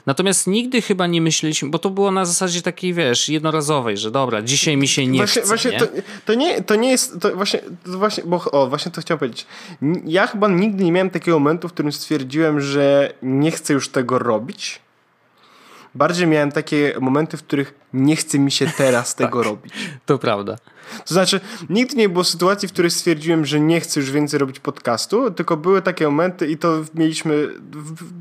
Natomiast 0.05 0.47
nigdy 0.47 0.81
chyba 0.81 1.07
nie 1.07 1.21
myśleliśmy, 1.21 1.69
bo 1.69 1.79
to 1.79 1.89
było 1.89 2.11
na 2.11 2.25
zasadzie 2.25 2.61
takiej, 2.61 2.93
wiesz, 2.93 3.29
jednorazowej, 3.29 3.97
że 3.97 4.11
dobra, 4.11 4.41
dzisiaj 4.41 4.77
mi 4.77 4.87
się 4.87 5.07
nie 5.07 5.17
właśnie, 5.17 5.41
chce. 5.41 5.47
Właśnie 5.47 5.71
nie? 5.71 5.79
To, 5.79 5.87
to, 6.25 6.33
nie, 6.33 6.61
to 6.63 6.75
nie 6.75 6.89
jest, 6.91 7.19
to 7.19 7.35
właśnie, 7.35 7.59
to 7.83 7.97
właśnie, 7.97 8.23
bo 8.23 8.51
o, 8.51 8.67
właśnie 8.67 8.91
to 8.91 9.01
chciałem 9.01 9.19
powiedzieć. 9.19 9.45
Ja 10.05 10.27
chyba 10.27 10.47
nigdy 10.47 10.83
nie 10.83 10.91
miałem 10.91 11.09
takiego 11.09 11.39
momentu, 11.39 11.67
w 11.67 11.73
którym 11.73 11.91
stwierdziłem, 11.91 12.61
że 12.61 13.13
nie 13.21 13.51
chcę 13.51 13.73
już 13.73 13.89
tego 13.89 14.19
robić. 14.19 14.79
Bardziej 15.95 16.27
miałem 16.27 16.51
takie 16.51 16.93
momenty, 16.99 17.37
w 17.37 17.43
których 17.43 17.73
nie 17.93 18.15
chce 18.15 18.39
mi 18.39 18.51
się 18.51 18.67
teraz 18.77 19.15
tego 19.15 19.39
tak, 19.39 19.47
robić. 19.47 19.73
To 20.05 20.17
prawda. 20.17 20.55
To 21.05 21.13
znaczy, 21.13 21.39
nigdy 21.69 21.95
nie 21.95 22.09
było 22.09 22.23
sytuacji, 22.23 22.67
w 22.67 22.71
której 22.71 22.91
stwierdziłem, 22.91 23.45
że 23.45 23.59
nie 23.59 23.79
chcę 23.81 23.99
już 23.99 24.11
więcej 24.11 24.39
robić 24.39 24.59
podcastu, 24.59 25.31
tylko 25.31 25.57
były 25.57 25.81
takie 25.81 26.05
momenty 26.05 26.47
i 26.47 26.57
to 26.57 26.83
mieliśmy 26.95 27.47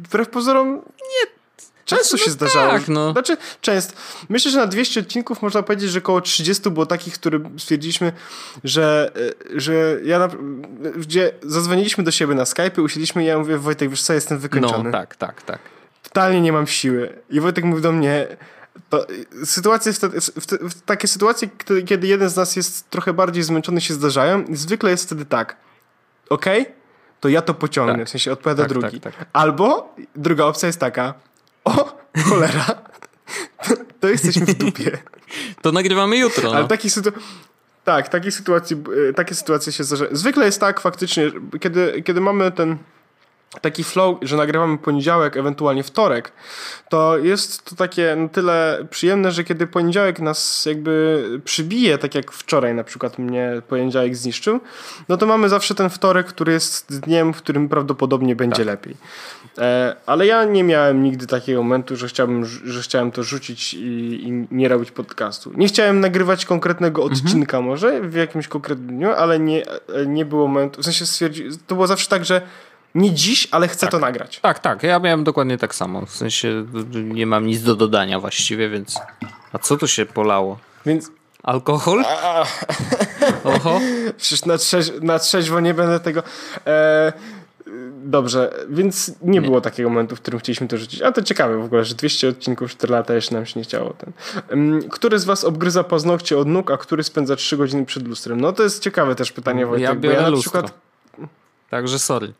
wbrew 0.06 0.28
pozorom 0.28 0.74
nie 1.00 1.30
Często 1.90 2.08
znaczy, 2.08 2.24
się 2.24 2.30
no 2.30 2.34
zdarzało. 2.34 2.72
Tak, 2.72 2.88
no. 2.88 3.12
Znaczy, 3.12 3.36
często. 3.60 3.94
Myślę, 4.28 4.50
że 4.50 4.58
na 4.58 4.66
200 4.66 5.00
odcinków 5.00 5.42
można 5.42 5.62
powiedzieć, 5.62 5.90
że 5.90 5.98
około 5.98 6.20
30 6.20 6.70
było 6.70 6.86
takich, 6.86 7.14
które 7.14 7.40
stwierdziliśmy, 7.58 8.12
że, 8.64 9.12
e, 9.54 9.60
że 9.60 10.00
ja, 10.04 10.18
na, 10.18 10.28
gdzie 10.96 11.32
zadzwoniliśmy 11.42 12.04
do 12.04 12.10
siebie 12.10 12.34
na 12.34 12.44
Skype, 12.44 12.82
usiedliśmy 12.82 13.22
i 13.22 13.26
ja 13.26 13.38
mówię, 13.38 13.58
Wojtek, 13.58 13.90
wiesz 13.90 14.02
co, 14.02 14.12
jestem 14.12 14.38
wykończony. 14.38 14.84
No, 14.84 14.92
tak, 14.92 15.16
tak, 15.16 15.42
tak. 15.42 15.58
Totalnie 16.12 16.40
nie 16.40 16.52
mam 16.52 16.66
siły. 16.66 17.18
I 17.30 17.40
Wojtek 17.40 17.64
mówi 17.64 17.82
do 17.82 17.92
mnie, 17.92 18.26
to 18.88 19.06
sytuacje, 19.44 19.92
w, 19.92 19.98
te, 19.98 20.08
w, 20.20 20.46
te, 20.46 20.58
w 20.58 20.82
takie 20.82 21.08
sytuacje, 21.08 21.48
kiedy 21.86 22.06
jeden 22.06 22.28
z 22.28 22.36
nas 22.36 22.56
jest 22.56 22.90
trochę 22.90 23.12
bardziej 23.12 23.42
zmęczony, 23.42 23.80
się 23.80 23.94
zdarzają. 23.94 24.42
I 24.44 24.56
zwykle 24.56 24.90
jest 24.90 25.04
wtedy 25.04 25.24
tak. 25.24 25.56
ok, 26.28 26.46
to 27.20 27.28
ja 27.28 27.42
to 27.42 27.54
pociągnę. 27.54 27.98
Tak. 27.98 28.06
W 28.06 28.10
sensie 28.10 28.32
odpowiada 28.32 28.62
tak, 28.62 28.72
drugi. 28.72 29.00
Tak, 29.00 29.16
tak, 29.16 29.26
Albo 29.32 29.94
druga 30.16 30.44
opcja 30.44 30.66
jest 30.66 30.80
taka. 30.80 31.14
O, 31.64 31.98
cholera. 32.28 32.64
To, 33.68 33.74
to 34.00 34.08
jesteśmy 34.08 34.46
w 34.46 34.54
dupie. 34.54 34.98
To 35.62 35.72
nagrywamy 35.72 36.16
jutro. 36.16 36.50
No. 36.50 36.56
Ale 36.56 36.68
takich 36.68 36.92
sytuacji. 36.92 37.22
Tak, 37.84 38.08
takie 38.08 38.32
sytuacje, 38.32 38.76
takie 39.16 39.34
sytuacje 39.34 39.72
się 39.72 39.84
zdarzają. 39.84 40.10
Zwykle 40.16 40.46
jest 40.46 40.60
tak 40.60 40.80
faktycznie, 40.80 41.30
kiedy, 41.60 42.02
kiedy 42.02 42.20
mamy 42.20 42.52
ten 42.52 42.78
taki 43.60 43.84
flow, 43.84 44.18
że 44.22 44.36
nagrywamy 44.36 44.78
poniedziałek, 44.78 45.36
ewentualnie 45.36 45.82
wtorek, 45.82 46.32
to 46.88 47.18
jest 47.18 47.64
to 47.64 47.76
takie 47.76 48.16
na 48.16 48.28
tyle 48.28 48.86
przyjemne, 48.90 49.32
że 49.32 49.44
kiedy 49.44 49.66
poniedziałek 49.66 50.20
nas 50.20 50.66
jakby 50.66 51.24
przybije, 51.44 51.98
tak 51.98 52.14
jak 52.14 52.32
wczoraj 52.32 52.74
na 52.74 52.84
przykład 52.84 53.18
mnie 53.18 53.62
poniedziałek 53.68 54.16
zniszczył, 54.16 54.60
no 55.08 55.16
to 55.16 55.26
mamy 55.26 55.48
zawsze 55.48 55.74
ten 55.74 55.90
wtorek, 55.90 56.26
który 56.26 56.52
jest 56.52 57.00
dniem, 57.00 57.34
w 57.34 57.36
którym 57.36 57.68
prawdopodobnie 57.68 58.36
będzie 58.36 58.56
tak. 58.56 58.66
lepiej. 58.66 58.96
E, 59.58 59.96
ale 60.06 60.26
ja 60.26 60.44
nie 60.44 60.64
miałem 60.64 61.02
nigdy 61.02 61.26
takiego 61.26 61.62
momentu, 61.62 61.96
że 61.96 62.08
chciałbym, 62.08 62.44
że 62.44 62.82
chciałem 62.82 63.10
to 63.10 63.22
rzucić 63.22 63.74
i, 63.74 63.78
i 64.28 64.46
nie 64.50 64.68
robić 64.68 64.90
podcastu. 64.90 65.52
Nie 65.56 65.68
chciałem 65.68 66.00
nagrywać 66.00 66.44
konkretnego 66.44 67.02
mhm. 67.02 67.20
odcinka 67.20 67.56
mhm. 67.56 67.70
może 67.70 68.00
w 68.00 68.14
jakimś 68.14 68.48
konkretnym 68.48 68.96
dniu, 68.96 69.10
ale 69.10 69.40
nie, 69.40 69.62
nie 70.06 70.24
było 70.24 70.46
momentu, 70.48 70.82
w 70.82 70.84
sensie 70.84 71.06
stwierdzi, 71.06 71.48
to 71.66 71.74
było 71.74 71.86
zawsze 71.86 72.08
tak, 72.08 72.24
że 72.24 72.42
nie 72.94 73.12
dziś, 73.12 73.48
ale 73.50 73.68
chcę 73.68 73.80
tak. 73.80 73.90
to 73.90 73.98
nagrać. 73.98 74.40
Tak, 74.40 74.58
tak. 74.58 74.82
Ja 74.82 74.98
miałem 74.98 75.24
dokładnie 75.24 75.58
tak 75.58 75.74
samo. 75.74 76.06
W 76.06 76.10
sensie 76.10 76.66
nie 76.94 77.26
mam 77.26 77.46
nic 77.46 77.62
do 77.62 77.74
dodania 77.74 78.20
właściwie, 78.20 78.68
więc. 78.68 78.98
A 79.52 79.58
co 79.58 79.76
tu 79.76 79.88
się 79.88 80.06
polało? 80.06 80.58
Więc. 80.86 81.10
Alkohol? 81.42 82.04
Oho. 83.44 83.80
Przecież 84.16 84.44
na, 84.44 84.58
trzeź 84.58 84.92
na 85.02 85.18
trzeźwo 85.18 85.60
nie 85.60 85.74
będę 85.74 86.00
tego. 86.00 86.22
E 86.66 87.12
dobrze, 88.04 88.54
więc 88.68 89.08
nie, 89.08 89.14
nie, 89.22 89.42
było 89.42 89.60
takiego 89.60 89.88
momentu, 89.88 90.16
w 90.16 90.20
którym 90.20 90.40
chcieliśmy 90.40 90.68
to 90.68 90.78
rzucić. 90.78 91.02
A 91.02 91.12
to 91.12 91.22
ciekawe 91.22 91.58
w 91.58 91.64
ogóle, 91.64 91.84
że 91.84 91.94
200 91.94 92.28
odcinków 92.28 92.70
4 92.70 92.92
lata 92.92 93.14
jeszcze 93.14 93.34
nam 93.34 93.46
się 93.46 93.60
nie 93.60 93.64
chciało. 93.64 93.94
Ten. 93.94 94.82
Który 94.88 95.18
z 95.18 95.24
was 95.24 95.44
obgryza 95.44 95.84
paznokcie 95.84 96.38
od 96.38 96.48
nóg, 96.48 96.70
a 96.70 96.76
który 96.76 97.02
spędza 97.02 97.36
3 97.36 97.56
godziny 97.56 97.86
przed 97.86 98.08
lustrem? 98.08 98.40
No 98.40 98.52
to 98.52 98.62
jest 98.62 98.82
ciekawe 98.82 99.14
też 99.14 99.32
pytanie, 99.32 99.66
Wojtek. 99.66 99.88
Ja 99.88 99.94
biorę 99.94 100.14
bo 100.14 100.20
ja 100.20 100.22
na 100.22 100.28
lustro. 100.28 100.62
przykład... 100.62 100.80
Także 101.70 101.98
sorry 101.98 102.32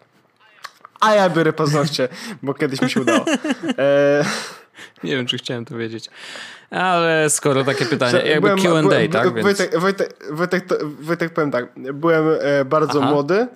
a 1.01 1.15
ja 1.15 1.31
biorę 1.31 1.53
paznokcie, 1.53 2.09
bo 2.43 2.55
kiedyś 2.55 2.83
mi 2.83 2.91
się 2.91 3.01
udało. 3.01 3.25
E... 3.79 4.25
Nie 5.05 5.17
wiem, 5.17 5.27
czy 5.27 5.39
chciałem 5.39 5.65
to 5.65 5.77
wiedzieć. 5.77 6.11
Ale 6.71 7.31
skoro 7.31 7.65
takie 7.65 7.85
pytanie, 7.87 8.19
jakby 8.19 8.49
Q&A, 8.49 8.83
byłem, 8.83 9.11
tak? 9.11 9.43
Wojtek, 9.43 9.71
Więc... 9.71 9.83
Wojtek, 9.83 10.19
Wojtek, 10.31 10.69
Wojtek, 11.01 11.33
powiem 11.33 11.51
tak, 11.51 11.67
byłem 11.95 12.25
e, 12.41 12.65
bardzo 12.65 13.03
Aha. 13.03 13.11
młody 13.11 13.47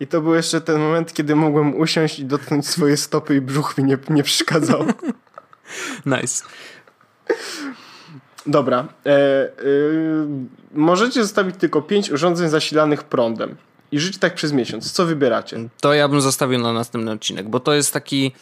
i 0.00 0.06
to 0.06 0.20
był 0.20 0.34
jeszcze 0.34 0.60
ten 0.60 0.80
moment, 0.80 1.12
kiedy 1.12 1.36
mogłem 1.36 1.80
usiąść 1.80 2.18
i 2.18 2.24
dotknąć 2.24 2.68
swoje 2.68 2.96
stopy 2.96 3.36
i 3.36 3.40
brzuch 3.40 3.78
mi 3.78 3.84
nie, 3.84 3.98
nie 4.10 4.22
przeszkadzał. 4.22 4.84
nice. 6.06 6.44
Dobra. 8.46 8.88
E, 9.06 9.10
e, 9.10 9.50
możecie 10.74 11.22
zostawić 11.22 11.56
tylko 11.56 11.82
pięć 11.82 12.10
urządzeń 12.10 12.48
zasilanych 12.48 13.04
prądem 13.04 13.56
i 13.92 13.98
żyć 13.98 14.18
tak 14.18 14.34
przez 14.34 14.52
miesiąc. 14.52 14.92
Co 14.92 15.06
wybieracie? 15.06 15.68
To 15.80 15.94
ja 15.94 16.08
bym 16.08 16.20
zostawił 16.20 16.58
na 16.58 16.72
następny 16.72 17.10
odcinek, 17.10 17.48
bo 17.48 17.60
to 17.60 17.72
jest 17.72 17.92
taki 17.92 18.32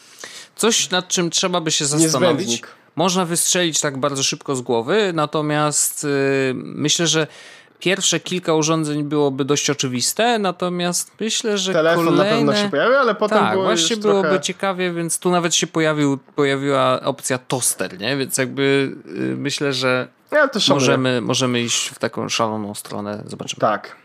coś, 0.56 0.90
nad 0.90 1.08
czym 1.08 1.30
trzeba 1.30 1.60
by 1.60 1.70
się 1.70 1.86
zastanowić. 1.86 2.38
Niezbędnik. 2.38 2.68
Można 2.96 3.24
wystrzelić 3.24 3.80
tak 3.80 3.98
bardzo 3.98 4.22
szybko 4.22 4.56
z 4.56 4.60
głowy, 4.60 5.12
natomiast 5.14 6.04
yy, 6.04 6.10
myślę, 6.54 7.06
że 7.06 7.26
pierwsze 7.78 8.20
kilka 8.20 8.54
urządzeń 8.54 9.04
byłoby 9.04 9.44
dość 9.44 9.70
oczywiste, 9.70 10.38
natomiast 10.38 11.10
myślę, 11.20 11.58
że 11.58 11.72
Telefon 11.72 12.04
kolejne... 12.04 12.24
na 12.24 12.36
pewno 12.36 12.54
się 12.56 12.70
pojawi, 12.70 12.94
ale 12.94 13.14
potem 13.14 13.38
tak, 13.38 13.52
było 13.52 13.64
właśnie 13.64 13.96
byłoby 13.96 14.28
trochę... 14.28 14.40
ciekawie, 14.40 14.92
więc 14.92 15.18
tu 15.18 15.30
nawet 15.30 15.54
się 15.54 15.66
pojawił, 15.66 16.18
pojawiła 16.36 17.00
opcja 17.00 17.38
toster, 17.38 17.98
nie? 17.98 18.16
Więc 18.16 18.38
jakby 18.38 18.96
yy, 19.04 19.36
myślę, 19.36 19.72
że 19.72 20.08
ja 20.32 20.48
możemy, 20.68 21.20
możemy 21.20 21.62
iść 21.62 21.88
w 21.88 21.98
taką 21.98 22.28
szaloną 22.28 22.74
stronę. 22.74 23.22
Zobaczymy. 23.26 23.60
Tak. 23.60 23.96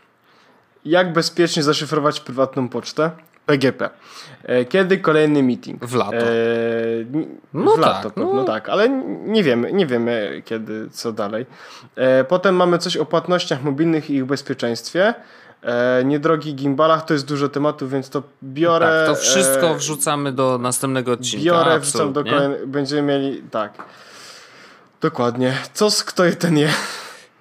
Jak 0.84 1.12
bezpiecznie 1.12 1.62
zaszyfrować 1.62 2.20
prywatną 2.20 2.68
pocztę? 2.68 3.10
PGP. 3.46 3.90
E, 4.42 4.64
kiedy 4.64 4.98
kolejny 4.98 5.42
meeting? 5.42 5.86
W 5.86 5.94
lato. 5.94 6.16
E, 6.16 6.24
no 7.54 7.72
w 7.76 7.80
tak, 7.80 8.04
lato, 8.04 8.10
no. 8.16 8.32
no 8.32 8.44
tak, 8.44 8.68
ale 8.68 8.88
nie 9.24 9.42
wiemy, 9.42 9.72
nie 9.72 9.86
wiemy 9.86 10.42
kiedy, 10.44 10.90
co 10.90 11.12
dalej. 11.12 11.46
E, 11.96 12.24
potem 12.24 12.56
mamy 12.56 12.78
coś 12.78 12.96
o 12.96 13.04
płatnościach 13.04 13.62
mobilnych 13.62 14.10
i 14.10 14.14
ich 14.14 14.24
bezpieczeństwie. 14.24 15.14
E, 15.62 16.04
niedrogich 16.04 16.54
gimbalach 16.54 17.04
to 17.04 17.14
jest 17.14 17.26
dużo 17.26 17.48
tematów, 17.48 17.90
więc 17.90 18.10
to 18.10 18.22
biorę. 18.42 19.04
Tak, 19.06 19.16
to 19.16 19.22
wszystko 19.22 19.74
wrzucamy 19.74 20.32
do 20.32 20.58
następnego 20.58 21.12
odcinka. 21.12 21.44
Biorę, 21.44 21.80
wrzucam 21.80 22.12
do 22.12 22.24
kolejnego. 22.24 22.66
Będziemy 22.66 23.02
mieli. 23.02 23.42
Tak. 23.50 23.72
Dokładnie. 25.00 25.56
Co 25.72 25.90
z 25.90 26.04
kto 26.04 26.24
je 26.24 26.36
ten 26.36 26.58
je? 26.58 26.68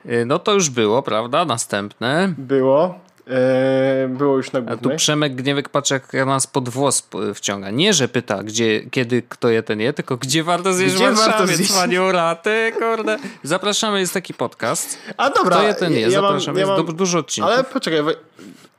E, 0.05 0.25
no 0.25 0.39
to 0.39 0.53
już 0.53 0.69
było, 0.69 1.01
prawda? 1.03 1.45
Następne. 1.45 2.33
Było. 2.37 3.02
Eee, 3.27 4.07
było 4.07 4.37
już 4.37 4.51
na 4.51 4.61
głównej. 4.61 4.79
A 4.79 4.91
tu 4.91 4.97
Przemek 4.97 5.35
Gniewek 5.35 5.69
patrzy 5.69 5.93
jak 5.93 6.13
nas 6.25 6.47
pod 6.47 6.69
włos 6.69 7.07
wciąga. 7.35 7.71
Nie, 7.71 7.93
że 7.93 8.07
pyta, 8.07 8.43
gdzie, 8.43 8.81
kiedy 8.91 9.21
kto 9.29 9.49
je 9.49 9.63
ten 9.63 9.79
je, 9.79 9.93
tylko 9.93 10.17
gdzie 10.17 10.43
warto 10.43 10.73
zjeść 10.73 10.95
gdzie 10.95 11.11
w 11.11 11.15
Warszawie, 11.15 11.57
cwaniura, 11.57 12.35
ty 12.35 12.73
kurde. 12.79 13.17
Zapraszamy, 13.43 13.99
jest 13.99 14.13
taki 14.13 14.33
podcast. 14.33 14.97
A 15.17 15.29
dobra. 15.29 15.57
Kto 15.57 15.67
je 15.67 15.73
ten 15.73 15.93
je, 15.93 15.99
ja 15.99 16.09
zapraszamy, 16.09 16.59
ja 16.59 16.65
jest 16.65 16.87
mam, 16.87 16.95
dużo 16.95 17.19
odcinków. 17.19 17.53
Ale 17.53 17.63
poczekaj, 17.63 18.15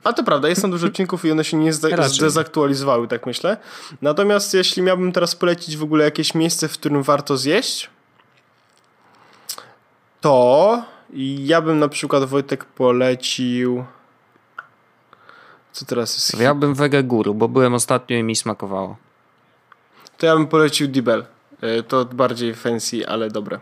a 0.05 0.12
to 0.12 0.24
prawda, 0.24 0.49
jest 0.49 0.62
tam 0.62 0.70
dużo 0.70 0.86
odcinków 0.86 1.24
i 1.24 1.30
one 1.30 1.45
się 1.45 1.57
nie 1.57 1.72
zdezaktualizowały, 1.72 3.09
tak 3.09 3.26
myślę. 3.26 3.57
Natomiast 4.03 4.55
jeśli 4.55 4.82
miałbym 4.82 5.12
teraz 5.12 5.36
polecić 5.36 5.76
w 5.76 5.82
ogóle 5.82 6.05
jakieś 6.05 6.34
miejsce, 6.34 6.68
w 6.68 6.72
którym 6.72 7.03
warto 7.03 7.36
zjeść, 7.36 7.90
to 10.20 10.82
ja 11.38 11.62
bym 11.62 11.78
na 11.78 11.88
przykład 11.88 12.24
Wojtek 12.24 12.64
polecił 12.64 13.84
co 15.74 15.84
teraz 15.84 16.16
jest? 16.16 16.42
Ja 16.42 16.54
bym 16.54 16.74
wege 16.74 17.02
guru, 17.02 17.34
bo 17.34 17.48
byłem 17.48 17.74
ostatnio 17.74 18.16
i 18.16 18.22
mi 18.22 18.36
smakowało. 18.36 18.96
To 20.18 20.26
ja 20.26 20.36
bym 20.36 20.46
polecił 20.46 20.88
Dibel. 20.88 21.24
E, 21.60 21.82
to 21.82 22.04
bardziej 22.04 22.54
fancy, 22.54 23.08
ale 23.08 23.30
dobre. 23.30 23.60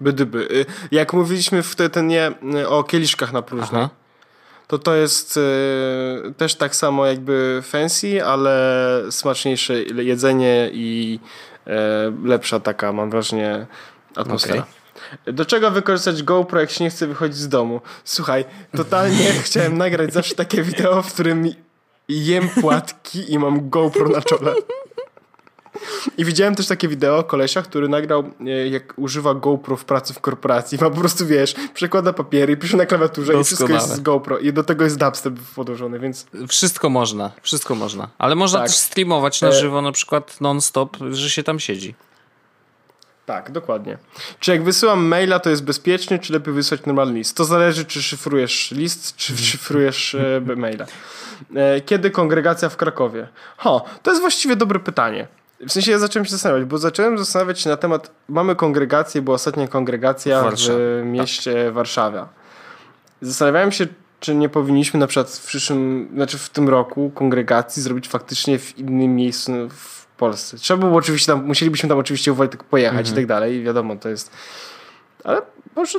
Bydyby. 0.00 0.48
E, 0.60 0.72
jak 0.90 1.12
mówiliśmy 1.12 1.62
wtedy 1.62 2.02
nie, 2.02 2.32
e, 2.54 2.68
o 2.68 2.84
kieliszkach 2.84 3.32
na 3.32 3.42
próżno, 3.42 3.90
to 4.66 4.78
to 4.78 4.94
jest 4.94 5.36
y, 5.36 6.34
też 6.36 6.54
tak 6.54 6.76
samo 6.76 7.06
jakby 7.06 7.62
fancy, 7.62 8.24
ale 8.24 9.02
smaczniejsze 9.10 9.82
jedzenie 9.82 10.70
i 10.72 11.20
y, 11.66 11.70
lepsza 12.24 12.60
taka, 12.60 12.92
mam 12.92 13.10
wrażenie, 13.10 13.66
atmosfera. 14.16 14.60
Okay. 14.60 14.79
Do 15.26 15.44
czego 15.44 15.70
wykorzystać 15.70 16.22
GoPro, 16.22 16.60
jak 16.60 16.70
się 16.70 16.84
nie 16.84 16.90
chce 16.90 17.06
wychodzić 17.06 17.38
z 17.38 17.48
domu? 17.48 17.80
Słuchaj, 18.04 18.44
totalnie 18.76 19.32
chciałem 19.44 19.78
nagrać 19.78 20.12
zawsze 20.12 20.34
takie 20.34 20.62
wideo, 20.62 21.02
w 21.02 21.12
którym 21.12 21.54
jem 22.08 22.48
płatki 22.48 23.32
i 23.32 23.38
mam 23.38 23.70
GoPro 23.70 24.08
na 24.08 24.22
czole. 24.22 24.54
I 26.18 26.24
widziałem 26.24 26.54
też 26.54 26.66
takie 26.66 26.88
wideo 26.88 27.24
kolesia, 27.24 27.62
który 27.62 27.88
nagrał, 27.88 28.24
e, 28.40 28.68
jak 28.68 28.94
używa 28.96 29.34
GoPro 29.34 29.76
w 29.76 29.84
pracy 29.84 30.14
w 30.14 30.20
korporacji. 30.20 30.78
Ma 30.80 30.90
po 30.90 30.96
prostu, 30.96 31.26
wiesz, 31.26 31.54
przekłada 31.74 32.12
papiery, 32.12 32.56
pisze 32.56 32.76
na 32.76 32.86
klawiaturze 32.86 33.32
Doskonale. 33.32 33.42
i 33.42 33.44
wszystko 33.44 33.72
jest 33.72 34.00
z 34.00 34.00
GoPro. 34.00 34.38
I 34.38 34.52
do 34.52 34.64
tego 34.64 34.84
jest 34.84 34.98
dubstep 34.98 35.34
podłożony, 35.54 35.98
więc... 35.98 36.26
Wszystko 36.48 36.90
można, 36.90 37.30
wszystko 37.42 37.74
można. 37.74 38.08
Ale 38.18 38.34
można 38.34 38.58
tak. 38.58 38.68
też 38.68 38.76
streamować 38.76 39.40
na 39.40 39.48
e, 39.48 39.52
żywo, 39.52 39.82
na 39.82 39.92
przykład 39.92 40.40
non-stop, 40.40 40.96
że 41.10 41.30
się 41.30 41.42
tam 41.42 41.60
siedzi. 41.60 41.94
Tak, 43.30 43.50
dokładnie. 43.50 43.98
Czy 44.40 44.50
jak 44.50 44.64
wysyłam 44.64 45.04
maila, 45.04 45.38
to 45.38 45.50
jest 45.50 45.64
bezpiecznie, 45.64 46.18
czy 46.18 46.32
lepiej 46.32 46.54
wysłać 46.54 46.86
normalny 46.86 47.18
list? 47.18 47.36
To 47.36 47.44
zależy, 47.44 47.84
czy 47.84 48.02
szyfrujesz 48.02 48.70
list, 48.70 49.16
czy 49.16 49.36
szyfrujesz 49.36 50.14
e, 50.14 50.56
maila. 50.56 50.86
E, 51.54 51.80
kiedy 51.80 52.10
kongregacja 52.10 52.68
w 52.68 52.76
Krakowie? 52.76 53.28
Ho, 53.56 53.84
to 54.02 54.10
jest 54.10 54.20
właściwie 54.20 54.56
dobre 54.56 54.78
pytanie. 54.78 55.28
W 55.60 55.72
sensie 55.72 55.90
ja 55.90 55.98
zacząłem 55.98 56.24
się 56.24 56.30
zastanawiać, 56.30 56.64
bo 56.64 56.78
zacząłem 56.78 57.18
zastanawiać 57.18 57.60
się 57.60 57.70
na 57.70 57.76
temat, 57.76 58.10
mamy 58.28 58.56
kongregację, 58.56 59.22
była 59.22 59.34
ostatnia 59.34 59.68
kongregacja 59.68 60.50
w 60.50 61.04
mieście 61.04 61.64
tak. 61.64 61.74
Warszawa. 61.74 62.28
Zastanawiałem 63.20 63.72
się, 63.72 63.86
czy 64.20 64.34
nie 64.34 64.48
powinniśmy 64.48 65.00
na 65.00 65.06
przykład 65.06 65.30
w 65.30 65.46
przyszłym, 65.46 66.08
znaczy 66.14 66.38
w 66.38 66.48
tym 66.48 66.68
roku 66.68 67.10
kongregacji 67.14 67.82
zrobić 67.82 68.08
faktycznie 68.08 68.58
w 68.58 68.78
innym 68.78 69.16
miejscu 69.16 69.52
w 69.68 69.99
Polsce. 70.20 70.56
Trzeba 70.56 70.86
było 70.86 70.98
oczywiście 70.98 71.26
tam, 71.26 71.44
musielibyśmy 71.44 71.88
tam 71.88 71.98
oczywiście 71.98 72.32
Wojtek 72.32 72.64
pojechać 72.64 72.98
mhm. 72.98 73.12
i 73.12 73.16
tak 73.16 73.26
dalej, 73.26 73.62
wiadomo, 73.62 73.96
to 73.96 74.08
jest, 74.08 74.30
ale 75.24 75.42
może 75.76 75.98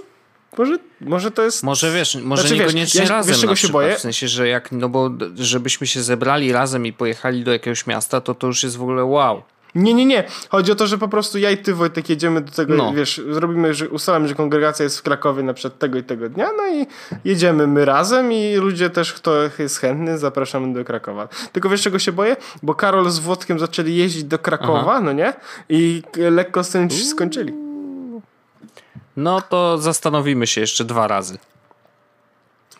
może, 0.57 0.77
może 1.01 1.31
to 1.31 1.43
jest. 1.43 1.63
Może 1.63 1.91
wiesz, 1.91 2.15
może 2.15 2.41
znaczy, 2.41 2.57
niekoniecznie 2.57 3.01
wiesz, 3.01 3.09
ja, 3.09 3.15
razem. 3.15 3.33
Wiesz, 3.33 3.41
czego 3.41 3.55
się 3.55 3.55
przykład, 3.55 3.83
boję? 3.83 3.95
W 3.95 3.99
sensie, 3.99 4.27
że 4.27 4.47
jak, 4.47 4.71
no 4.71 4.89
bo 4.89 5.09
żebyśmy 5.35 5.87
się 5.87 6.03
zebrali 6.03 6.51
razem 6.51 6.85
i 6.85 6.93
pojechali 6.93 7.43
do 7.43 7.51
jakiegoś 7.51 7.87
miasta, 7.87 8.21
to 8.21 8.35
to 8.35 8.47
już 8.47 8.63
jest 8.63 8.77
w 8.77 8.81
ogóle 8.81 9.03
wow. 9.03 9.43
Nie, 9.75 9.93
nie, 9.93 10.05
nie. 10.05 10.23
Chodzi 10.49 10.71
o 10.71 10.75
to, 10.75 10.87
że 10.87 10.97
po 10.97 11.07
prostu 11.07 11.37
ja 11.37 11.51
i 11.51 11.57
ty, 11.57 11.73
Wojtek, 11.73 12.09
jedziemy 12.09 12.41
do 12.41 12.51
tego, 12.51 12.75
no. 12.75 12.93
wiesz, 12.93 13.21
zrobimy, 13.29 13.73
że 13.73 13.89
ustalamy, 13.89 14.27
że 14.27 14.35
kongregacja 14.35 14.83
jest 14.83 14.99
w 14.99 15.01
Krakowie 15.01 15.43
na 15.43 15.53
przykład 15.53 15.79
tego 15.79 15.97
i 15.97 16.03
tego 16.03 16.29
dnia, 16.29 16.49
no 16.57 16.67
i 16.67 16.87
jedziemy 17.25 17.67
my 17.67 17.85
razem 17.85 18.31
i 18.31 18.55
ludzie 18.55 18.89
też, 18.89 19.13
kto 19.13 19.33
jest 19.59 19.79
chętny, 19.79 20.17
zapraszamy 20.17 20.73
do 20.73 20.85
Krakowa. 20.85 21.27
Tylko 21.51 21.69
wiesz, 21.69 21.81
czego 21.81 21.99
się 21.99 22.11
boję? 22.11 22.35
Bo 22.63 22.75
Karol 22.75 23.09
z 23.09 23.19
Włodkiem 23.19 23.59
zaczęli 23.59 23.95
jeździć 23.95 24.23
do 24.23 24.39
Krakowa, 24.39 24.91
Aha. 24.91 25.01
no 25.01 25.11
nie? 25.11 25.33
I 25.69 26.03
lekko 26.15 26.63
z 26.63 26.69
tym 26.69 26.89
się 26.89 27.05
skończyli. 27.05 27.53
No 29.17 29.41
to 29.41 29.77
zastanowimy 29.77 30.47
się 30.47 30.61
jeszcze 30.61 30.85
dwa 30.85 31.07
razy. 31.07 31.37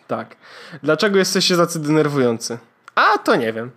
Tak. 0.06 0.36
Dlaczego 0.82 1.18
jesteście 1.18 1.56
tacy 1.56 1.78
denerwujący? 1.78 2.58
A, 2.94 3.18
to 3.18 3.36
nie 3.36 3.52
wiem. 3.52 3.70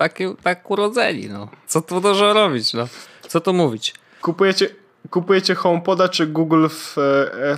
Tak, 0.00 0.18
tak 0.42 0.70
urodzeni, 0.70 1.28
no. 1.28 1.48
Co 1.66 1.80
tu 1.82 2.00
dużo 2.00 2.32
robić, 2.32 2.74
no. 2.74 2.88
Co 3.28 3.40
tu 3.40 3.52
mówić? 3.52 3.94
Kupujecie, 4.22 4.68
kupujecie 5.10 5.54
HomePoda 5.54 6.08
czy 6.08 6.26
Google 6.26 6.68
w 6.68 6.96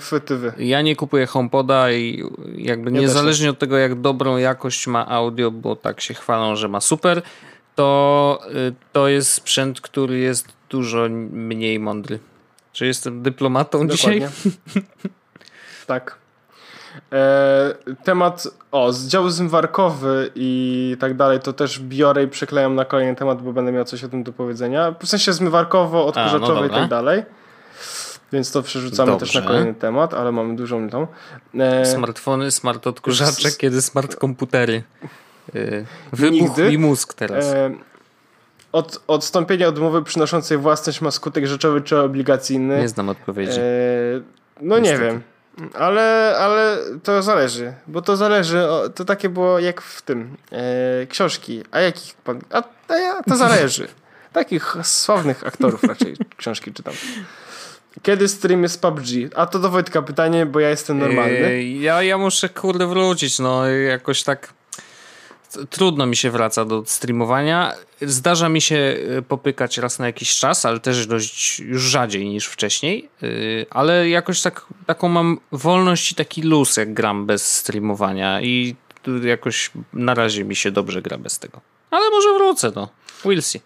FTV? 0.00 0.52
Ja 0.58 0.82
nie 0.82 0.96
kupuję 0.96 1.26
HomePoda 1.26 1.92
i 1.92 2.24
jakby 2.56 2.90
ja 2.90 3.00
niezależnie 3.00 3.50
od 3.50 3.58
tego, 3.58 3.78
jak 3.78 4.00
dobrą 4.00 4.36
jakość 4.36 4.86
ma 4.86 5.08
audio, 5.08 5.50
bo 5.50 5.76
tak 5.76 6.00
się 6.00 6.14
chwalą, 6.14 6.56
że 6.56 6.68
ma 6.68 6.80
super, 6.80 7.22
to 7.74 8.40
y, 8.68 8.74
to 8.92 9.08
jest 9.08 9.32
sprzęt, 9.32 9.80
który 9.80 10.18
jest 10.18 10.48
dużo 10.70 11.08
mniej 11.30 11.78
mądry. 11.78 12.18
Czy 12.72 12.86
jestem 12.86 13.22
dyplomatą 13.22 13.86
Dokładnie. 13.86 14.28
dzisiaj? 14.40 14.52
tak. 15.86 16.21
E, 17.12 17.74
temat, 18.04 18.48
o, 18.72 18.92
dział 19.06 19.30
zmwarkowy 19.30 20.30
i 20.34 20.96
tak 21.00 21.16
dalej, 21.16 21.40
to 21.40 21.52
też 21.52 21.80
biorę 21.80 22.22
i 22.22 22.28
przyklejam 22.28 22.74
na 22.74 22.84
kolejny 22.84 23.16
temat, 23.16 23.42
bo 23.42 23.52
będę 23.52 23.72
miał 23.72 23.84
coś 23.84 24.04
o 24.04 24.08
tym 24.08 24.22
do 24.22 24.32
powiedzenia. 24.32 24.94
W 25.00 25.08
sensie 25.08 25.32
zmywarkowo, 25.32 26.06
odkurzaczowe 26.06 26.60
no 26.60 26.66
i 26.66 26.70
tak 26.70 26.88
dalej. 26.88 27.22
Więc 28.32 28.52
to 28.52 28.62
przerzucamy 28.62 29.12
Dobrze. 29.12 29.26
też 29.26 29.34
na 29.34 29.42
kolejny 29.42 29.74
temat, 29.74 30.14
ale 30.14 30.32
mamy 30.32 30.56
dużą 30.56 30.90
tą. 30.90 31.06
E... 31.58 31.86
Smartfony, 31.86 32.50
smart 32.50 32.86
odkurzacze, 32.86 33.48
s 33.48 33.56
kiedy 33.56 33.82
smart 33.82 34.16
komputery. 34.16 34.82
E, 35.54 35.84
wybuch 36.12 36.40
Nigdy. 36.40 36.70
mi 36.70 36.78
mózg 36.78 37.14
teraz. 37.14 37.44
E 37.44 37.70
od, 38.72 39.02
odstąpienie 39.06 39.68
od 39.68 39.78
umowy 39.78 40.02
przynoszącej 40.02 40.58
własność 40.58 41.00
ma 41.00 41.10
skutek 41.10 41.46
rzeczowy 41.46 41.80
czy 41.80 41.98
obligacyjny? 41.98 42.78
Nie 42.78 42.88
znam 42.88 43.08
odpowiedzi. 43.08 43.60
E, 43.60 43.64
no 44.60 44.78
Niestety. 44.78 45.02
nie 45.02 45.08
wiem. 45.10 45.22
Ale, 45.74 46.36
ale 46.38 46.78
to 47.02 47.22
zależy, 47.22 47.72
bo 47.86 48.02
to 48.02 48.16
zależy, 48.16 48.62
to 48.94 49.04
takie 49.04 49.28
było 49.28 49.58
jak 49.58 49.80
w 49.80 50.02
tym, 50.02 50.36
e, 50.52 51.06
książki, 51.06 51.62
a 51.70 51.80
jakich 51.80 52.14
pan, 52.14 52.40
a, 52.50 52.62
a 52.88 53.22
to 53.22 53.36
zależy. 53.36 53.88
Takich 54.32 54.76
sławnych 54.82 55.46
aktorów 55.46 55.84
raczej 55.84 56.16
książki 56.36 56.72
czytam. 56.72 56.94
Kiedy 58.02 58.28
streamy 58.28 58.68
z 58.68 58.78
PUBG? 58.78 59.06
A 59.34 59.46
to 59.46 59.58
do 59.58 59.70
Wojtka 59.70 60.02
pytanie, 60.02 60.46
bo 60.46 60.60
ja 60.60 60.68
jestem 60.68 60.98
normalny. 60.98 61.64
Ja, 61.64 62.02
ja 62.02 62.18
muszę 62.18 62.48
kurde 62.48 62.86
wrócić, 62.86 63.38
no 63.38 63.66
jakoś 63.68 64.22
tak 64.22 64.54
trudno 65.70 66.06
mi 66.06 66.16
się 66.16 66.30
wraca 66.30 66.64
do 66.64 66.82
streamowania. 66.86 67.72
Zdarza 68.00 68.48
mi 68.48 68.60
się 68.60 68.96
y, 69.18 69.22
popykać 69.28 69.78
raz 69.78 69.98
na 69.98 70.06
jakiś 70.06 70.36
czas, 70.36 70.64
ale 70.64 70.80
też 70.80 71.06
dość 71.06 71.60
już 71.60 71.82
rzadziej 71.82 72.28
niż 72.28 72.46
wcześniej. 72.46 73.08
Y, 73.22 73.66
ale 73.70 74.08
jakoś 74.08 74.42
tak, 74.42 74.66
taką 74.86 75.08
mam 75.08 75.38
wolność 75.52 76.12
i 76.12 76.14
taki 76.14 76.42
luz, 76.42 76.76
jak 76.76 76.94
gram 76.94 77.26
bez 77.26 77.56
streamowania 77.56 78.40
i 78.40 78.76
jakoś 79.24 79.70
na 79.92 80.14
razie 80.14 80.44
mi 80.44 80.56
się 80.56 80.70
dobrze 80.70 81.02
gra 81.02 81.18
bez 81.18 81.38
tego. 81.38 81.60
Ale 81.90 82.10
może 82.10 82.32
wrócę, 82.32 82.72
no. 82.76 82.88
We'll 83.24 83.42
see. 83.42 83.60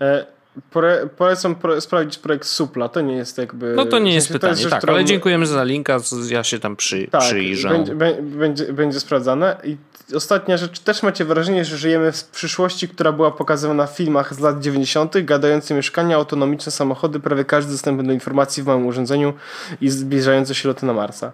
E, 0.00 0.26
Pore, 0.70 1.08
polecam 1.16 1.54
pro, 1.54 1.80
sprawdzić 1.80 2.18
projekt 2.18 2.46
Supla, 2.46 2.88
to 2.88 3.00
nie 3.00 3.16
jest 3.16 3.38
jakby... 3.38 3.74
No 3.76 3.86
to 3.86 3.98
nie 3.98 4.14
jest 4.14 4.32
pytanie, 4.32 4.52
jest 4.52 4.70
tak, 4.70 4.78
którą... 4.78 4.94
ale 4.94 5.04
dziękujemy 5.04 5.46
za 5.46 5.64
linka, 5.64 5.98
ja 6.30 6.44
się 6.44 6.58
tam 6.58 6.76
przy, 6.76 7.08
tak, 7.08 7.20
przyjrzę. 7.20 7.68
Będzie, 7.68 7.94
będzie, 8.22 8.72
będzie 8.72 9.00
sprawdzane 9.00 9.56
i 9.64 9.76
ostatnia 10.14 10.56
rzecz, 10.56 10.78
też 10.78 11.02
macie 11.02 11.24
wrażenie, 11.24 11.64
że 11.64 11.76
żyjemy 11.76 12.12
w 12.12 12.24
przyszłości, 12.24 12.88
która 12.88 13.12
była 13.12 13.30
pokazywana 13.30 13.86
w 13.86 13.96
filmach 13.96 14.34
z 14.34 14.38
lat 14.38 14.60
90., 14.60 15.20
gadające 15.22 15.74
mieszkania, 15.74 16.16
autonomiczne 16.16 16.72
samochody, 16.72 17.20
prawie 17.20 17.44
każdy 17.44 17.72
dostępny 17.72 18.04
do 18.04 18.12
informacji 18.12 18.62
w 18.62 18.66
małym 18.66 18.86
urządzeniu 18.86 19.32
i 19.80 19.90
zbliżające 19.90 20.54
się 20.54 20.68
loty 20.68 20.86
na 20.86 20.92
Marsa. 20.92 21.32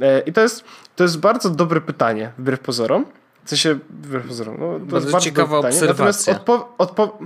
E, 0.00 0.20
I 0.20 0.32
to 0.32 0.40
jest, 0.40 0.64
to 0.96 1.04
jest 1.04 1.18
bardzo 1.18 1.50
dobre 1.50 1.80
pytanie, 1.80 2.32
wbrew 2.38 2.60
pozorom. 2.60 3.06
W 3.44 3.48
sensie, 3.48 3.78
wbrew 3.90 4.26
pozorom, 4.26 4.56
no, 4.58 4.72
to 4.72 4.78
bardzo 4.78 4.96
jest 4.96 5.12
bardzo 5.12 5.24
ciekawa 5.24 5.58
obserwacja. 5.58 5.86
Natomiast, 5.86 6.28
odpo 6.28 6.74
odpo 6.78 7.18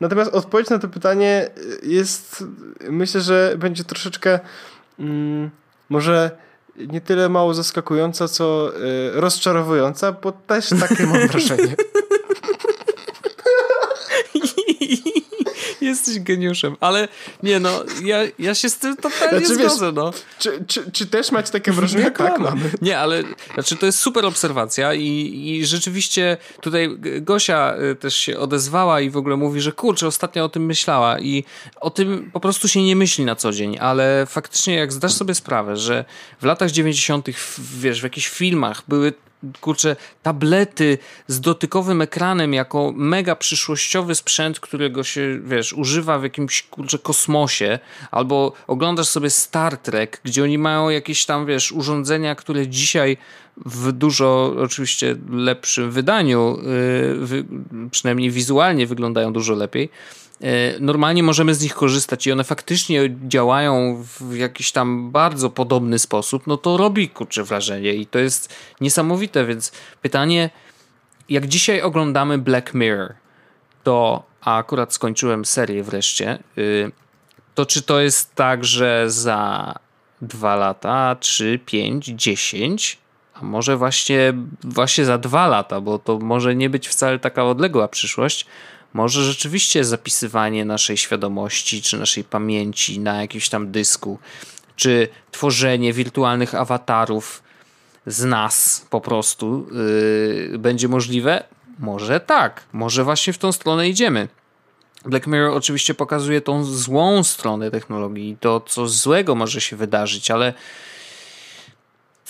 natomiast 0.00 0.34
odpowiedź 0.34 0.70
na 0.70 0.78
to 0.78 0.88
pytanie 0.88 1.50
jest, 1.82 2.44
myślę, 2.90 3.20
że 3.20 3.54
będzie 3.58 3.84
troszeczkę 3.84 4.40
mm, 4.98 5.50
może 5.88 6.30
nie 6.76 7.00
tyle 7.00 7.28
mało 7.28 7.54
zaskakująca, 7.54 8.28
co 8.28 8.72
y, 8.76 9.10
rozczarowująca, 9.20 10.12
bo 10.12 10.32
też 10.32 10.68
takie 10.80 11.06
mam 11.06 11.26
wrażenie. 11.28 11.74
Jesteś 15.90 16.20
geniuszem, 16.20 16.76
ale 16.80 17.08
nie 17.42 17.60
no, 17.60 17.84
ja, 18.04 18.18
ja 18.38 18.54
się 18.54 18.70
z 18.70 18.78
tym 18.78 18.96
totalnie 18.96 19.46
znaczy, 19.46 19.54
zgodzę, 19.54 19.86
wiesz, 19.86 19.94
no. 19.94 20.12
Czy, 20.38 20.64
czy, 20.66 20.90
czy 20.90 21.06
też 21.06 21.32
macie 21.32 21.52
takie 21.52 21.72
wrażenie? 21.72 22.04
tak, 22.04 22.18
tak 22.18 22.38
mamy. 22.38 22.70
Nie, 22.82 22.98
ale 22.98 23.22
znaczy 23.54 23.76
to 23.76 23.86
jest 23.86 23.98
super 23.98 24.26
obserwacja 24.26 24.94
i, 24.94 25.06
i 25.44 25.66
rzeczywiście 25.66 26.36
tutaj 26.60 26.96
Gosia 27.20 27.74
y, 27.92 27.96
też 27.96 28.16
się 28.16 28.38
odezwała 28.38 29.00
i 29.00 29.10
w 29.10 29.16
ogóle 29.16 29.36
mówi, 29.36 29.60
że 29.60 29.72
kurczę, 29.72 30.06
ostatnio 30.06 30.44
o 30.44 30.48
tym 30.48 30.66
myślała 30.66 31.18
i 31.18 31.44
o 31.80 31.90
tym 31.90 32.30
po 32.32 32.40
prostu 32.40 32.68
się 32.68 32.82
nie 32.82 32.96
myśli 32.96 33.24
na 33.24 33.36
co 33.36 33.52
dzień, 33.52 33.78
ale 33.80 34.26
faktycznie 34.26 34.74
jak 34.74 34.92
zdasz 34.92 35.12
sobie 35.12 35.34
sprawę, 35.34 35.76
że 35.76 36.04
w 36.40 36.44
latach 36.44 36.70
90. 36.70 37.26
wiesz, 37.58 38.00
w 38.00 38.04
jakichś 38.04 38.28
filmach 38.28 38.82
były 38.88 39.12
kurczę, 39.60 39.96
tablety 40.22 40.98
z 41.26 41.40
dotykowym 41.40 42.02
ekranem 42.02 42.54
jako 42.54 42.92
mega 42.96 43.36
przyszłościowy 43.36 44.14
sprzęt, 44.14 44.60
którego 44.60 45.04
się, 45.04 45.40
wiesz, 45.44 45.72
używa 45.72 46.18
w 46.18 46.22
jakimś, 46.22 46.62
kurczę, 46.62 46.98
kosmosie, 46.98 47.78
albo 48.10 48.52
oglądasz 48.66 49.08
sobie 49.08 49.30
Star 49.30 49.76
Trek, 49.76 50.20
gdzie 50.24 50.42
oni 50.42 50.58
mają 50.58 50.88
jakieś 50.88 51.24
tam, 51.24 51.46
wiesz, 51.46 51.72
urządzenia, 51.72 52.34
które 52.34 52.68
dzisiaj 52.68 53.16
w 53.56 53.92
dużo 53.92 54.54
oczywiście 54.58 55.16
lepszym 55.30 55.90
wydaniu, 55.90 56.58
y, 57.32 57.44
przynajmniej 57.90 58.30
wizualnie 58.30 58.86
wyglądają 58.86 59.32
dużo 59.32 59.54
lepiej. 59.54 59.90
Y, 60.42 60.46
normalnie 60.80 61.22
możemy 61.22 61.54
z 61.54 61.62
nich 61.62 61.74
korzystać 61.74 62.26
i 62.26 62.32
one 62.32 62.44
faktycznie 62.44 63.16
działają 63.28 64.04
w 64.20 64.36
jakiś 64.36 64.72
tam 64.72 65.10
bardzo 65.10 65.50
podobny 65.50 65.98
sposób, 65.98 66.46
no 66.46 66.56
to 66.56 66.76
robi 66.76 67.08
kurczę 67.08 67.44
wrażenie 67.44 67.94
i 67.94 68.06
to 68.06 68.18
jest 68.18 68.54
niesamowite, 68.80 69.46
więc 69.46 69.72
pytanie, 70.02 70.50
jak 71.28 71.46
dzisiaj 71.46 71.82
oglądamy 71.82 72.38
Black 72.38 72.74
Mirror, 72.74 73.14
to 73.82 74.22
a 74.40 74.56
akurat 74.56 74.94
skończyłem 74.94 75.44
serię 75.44 75.82
wreszcie, 75.82 76.38
y, 76.58 76.92
to 77.54 77.66
czy 77.66 77.82
to 77.82 78.00
jest 78.00 78.34
tak, 78.34 78.64
że 78.64 79.10
za 79.10 79.74
dwa 80.22 80.56
lata, 80.56 81.16
trzy, 81.20 81.60
pięć, 81.66 82.06
dziesięć, 82.06 82.98
może 83.42 83.76
właśnie, 83.76 84.34
właśnie 84.64 85.04
za 85.04 85.18
dwa 85.18 85.48
lata, 85.48 85.80
bo 85.80 85.98
to 85.98 86.18
może 86.18 86.54
nie 86.54 86.70
być 86.70 86.88
wcale 86.88 87.18
taka 87.18 87.44
odległa 87.44 87.88
przyszłość, 87.88 88.46
może 88.92 89.24
rzeczywiście 89.24 89.84
zapisywanie 89.84 90.64
naszej 90.64 90.96
świadomości 90.96 91.82
czy 91.82 91.98
naszej 91.98 92.24
pamięci 92.24 93.00
na 93.00 93.20
jakimś 93.20 93.48
tam 93.48 93.70
dysku, 93.70 94.18
czy 94.76 95.08
tworzenie 95.30 95.92
wirtualnych 95.92 96.54
awatarów 96.54 97.42
z 98.06 98.24
nas 98.24 98.86
po 98.90 99.00
prostu 99.00 99.66
yy, 100.50 100.58
będzie 100.58 100.88
możliwe? 100.88 101.44
Może 101.78 102.20
tak, 102.20 102.64
może 102.72 103.04
właśnie 103.04 103.32
w 103.32 103.38
tą 103.38 103.52
stronę 103.52 103.88
idziemy. 103.88 104.28
Black 105.04 105.26
Mirror 105.26 105.56
oczywiście 105.56 105.94
pokazuje 105.94 106.40
tą 106.40 106.64
złą 106.64 107.24
stronę 107.24 107.70
technologii, 107.70 108.36
to 108.40 108.60
co 108.60 108.88
złego 108.88 109.34
może 109.34 109.60
się 109.60 109.76
wydarzyć, 109.76 110.30
ale 110.30 110.54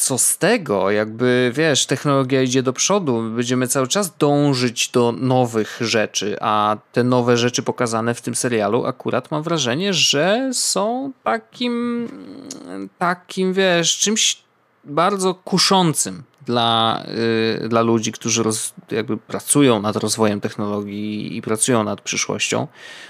co 0.02 0.18
z 0.18 0.38
tego, 0.38 0.90
jakby 0.90 1.52
wiesz, 1.54 1.86
technologia 1.86 2.42
idzie 2.42 2.62
do 2.62 2.72
przodu, 2.72 3.22
będziemy 3.36 3.68
cały 3.68 3.88
czas 3.88 4.16
dążyć 4.16 4.88
do 4.88 5.12
nowych 5.12 5.78
rzeczy, 5.80 6.36
a 6.40 6.76
te 6.92 7.04
nowe 7.04 7.36
rzeczy 7.36 7.62
pokazane 7.62 8.14
w 8.14 8.20
tym 8.20 8.34
serialu 8.34 8.86
akurat 8.86 9.30
mam 9.30 9.42
wrażenie, 9.42 9.94
że 9.94 10.50
są 10.52 11.12
takim, 11.24 12.08
takim 12.98 13.52
wiesz, 13.52 13.98
czymś 13.98 14.42
bardzo 14.84 15.34
kuszącym 15.34 16.22
dla, 16.46 17.02
y, 17.64 17.68
dla 17.68 17.82
ludzi, 17.82 18.12
którzy 18.12 18.42
roz, 18.42 18.74
jakby 18.90 19.16
pracują 19.16 19.82
nad 19.82 19.96
rozwojem 19.96 20.40
technologii 20.40 21.36
i 21.36 21.42
pracują 21.42 21.84
nad 21.84 22.00
przyszłością, 22.00 22.66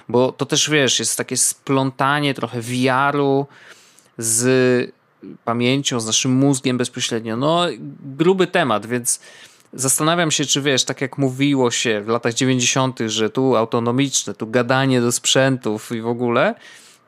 bo 0.08 0.32
to 0.32 0.46
też 0.46 0.70
wiesz, 0.70 0.98
jest 0.98 1.16
takie 1.16 1.36
splątanie 1.36 2.34
trochę 2.34 2.60
VR-u 2.60 3.46
z 4.18 5.01
pamięcią, 5.44 6.00
z 6.00 6.06
naszym 6.06 6.32
mózgiem 6.32 6.78
bezpośrednio. 6.78 7.36
No, 7.36 7.66
gruby 8.16 8.46
temat, 8.46 8.86
więc 8.86 9.20
zastanawiam 9.72 10.30
się, 10.30 10.44
czy 10.44 10.62
wiesz, 10.62 10.84
tak 10.84 11.00
jak 11.00 11.18
mówiło 11.18 11.70
się 11.70 12.00
w 12.00 12.08
latach 12.08 12.34
90., 12.34 12.98
że 13.06 13.30
tu 13.30 13.56
autonomiczne, 13.56 14.34
tu 14.34 14.46
gadanie 14.46 15.00
do 15.00 15.12
sprzętów 15.12 15.92
i 15.92 16.00
w 16.00 16.06
ogóle, 16.06 16.54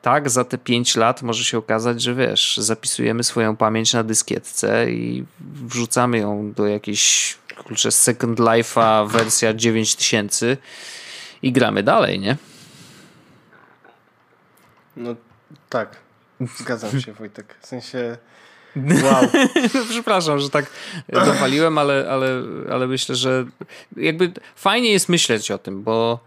tak, 0.01 0.29
za 0.29 0.43
te 0.43 0.57
5 0.57 0.95
lat 0.95 1.21
może 1.21 1.43
się 1.43 1.57
okazać, 1.57 2.01
że 2.01 2.15
wiesz, 2.15 2.57
zapisujemy 2.57 3.23
swoją 3.23 3.55
pamięć 3.55 3.93
na 3.93 4.03
dyskietce 4.03 4.91
i 4.91 5.25
wrzucamy 5.39 6.17
ją 6.17 6.53
do 6.53 6.67
jakiejś 6.67 7.37
kurczę 7.63 7.91
Second 7.91 8.39
Life'a 8.39 9.09
wersja 9.09 9.53
9000 9.53 10.57
i 11.41 11.51
gramy 11.51 11.83
dalej, 11.83 12.19
nie? 12.19 12.37
No 14.97 15.15
tak, 15.69 16.04
zgadzam 16.57 17.01
się 17.01 17.13
Wojtek. 17.13 17.55
W 17.61 17.67
sensie 17.67 18.17
Wow. 19.03 19.27
Przepraszam, 19.89 20.39
że 20.39 20.49
tak 20.49 20.65
dopaliłem, 21.09 21.77
ale, 21.77 22.07
ale, 22.09 22.41
ale 22.71 22.87
myślę, 22.87 23.15
że 23.15 23.45
jakby 23.97 24.31
fajnie 24.55 24.91
jest 24.91 25.09
myśleć 25.09 25.51
o 25.51 25.57
tym, 25.57 25.83
bo 25.83 26.19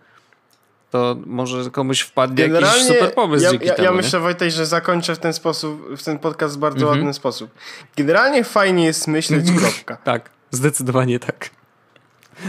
to 0.91 1.17
może 1.27 1.71
komuś 1.71 2.01
wpadnie 2.01 2.37
Generalnie 2.37 2.83
jakiś 2.83 2.97
super 2.97 3.15
pomysł 3.15 3.45
ja, 3.45 3.51
dzięki 3.51 3.67
ja, 3.67 3.75
temu. 3.75 3.87
Ja 3.87 3.93
myślę, 3.93 4.21
Wojtek, 4.21 4.51
że 4.51 4.67
zakończę 4.67 5.15
w 5.15 5.19
ten 5.19 5.33
sposób, 5.33 5.97
w 5.97 6.03
ten 6.03 6.19
podcast 6.19 6.57
w 6.57 6.59
bardzo 6.59 6.81
mhm. 6.81 6.99
ładny 6.99 7.15
sposób. 7.15 7.51
Generalnie 7.97 8.45
fajnie 8.45 8.85
jest 8.85 9.09
myśleć, 9.09 9.47
kropka. 9.59 9.97
tak, 10.13 10.31
zdecydowanie 10.51 11.19
tak. 11.19 11.51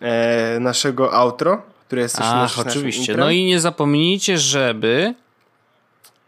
e, 0.00 0.60
naszego 0.60 1.12
outro, 1.12 1.62
które 1.86 2.02
jest 2.02 2.16
też 2.16 2.26
Ach, 2.28 2.58
oczywiście. 2.58 3.16
No 3.16 3.30
i 3.30 3.44
nie 3.44 3.60
zapomnijcie, 3.60 4.38
żeby 4.38 5.14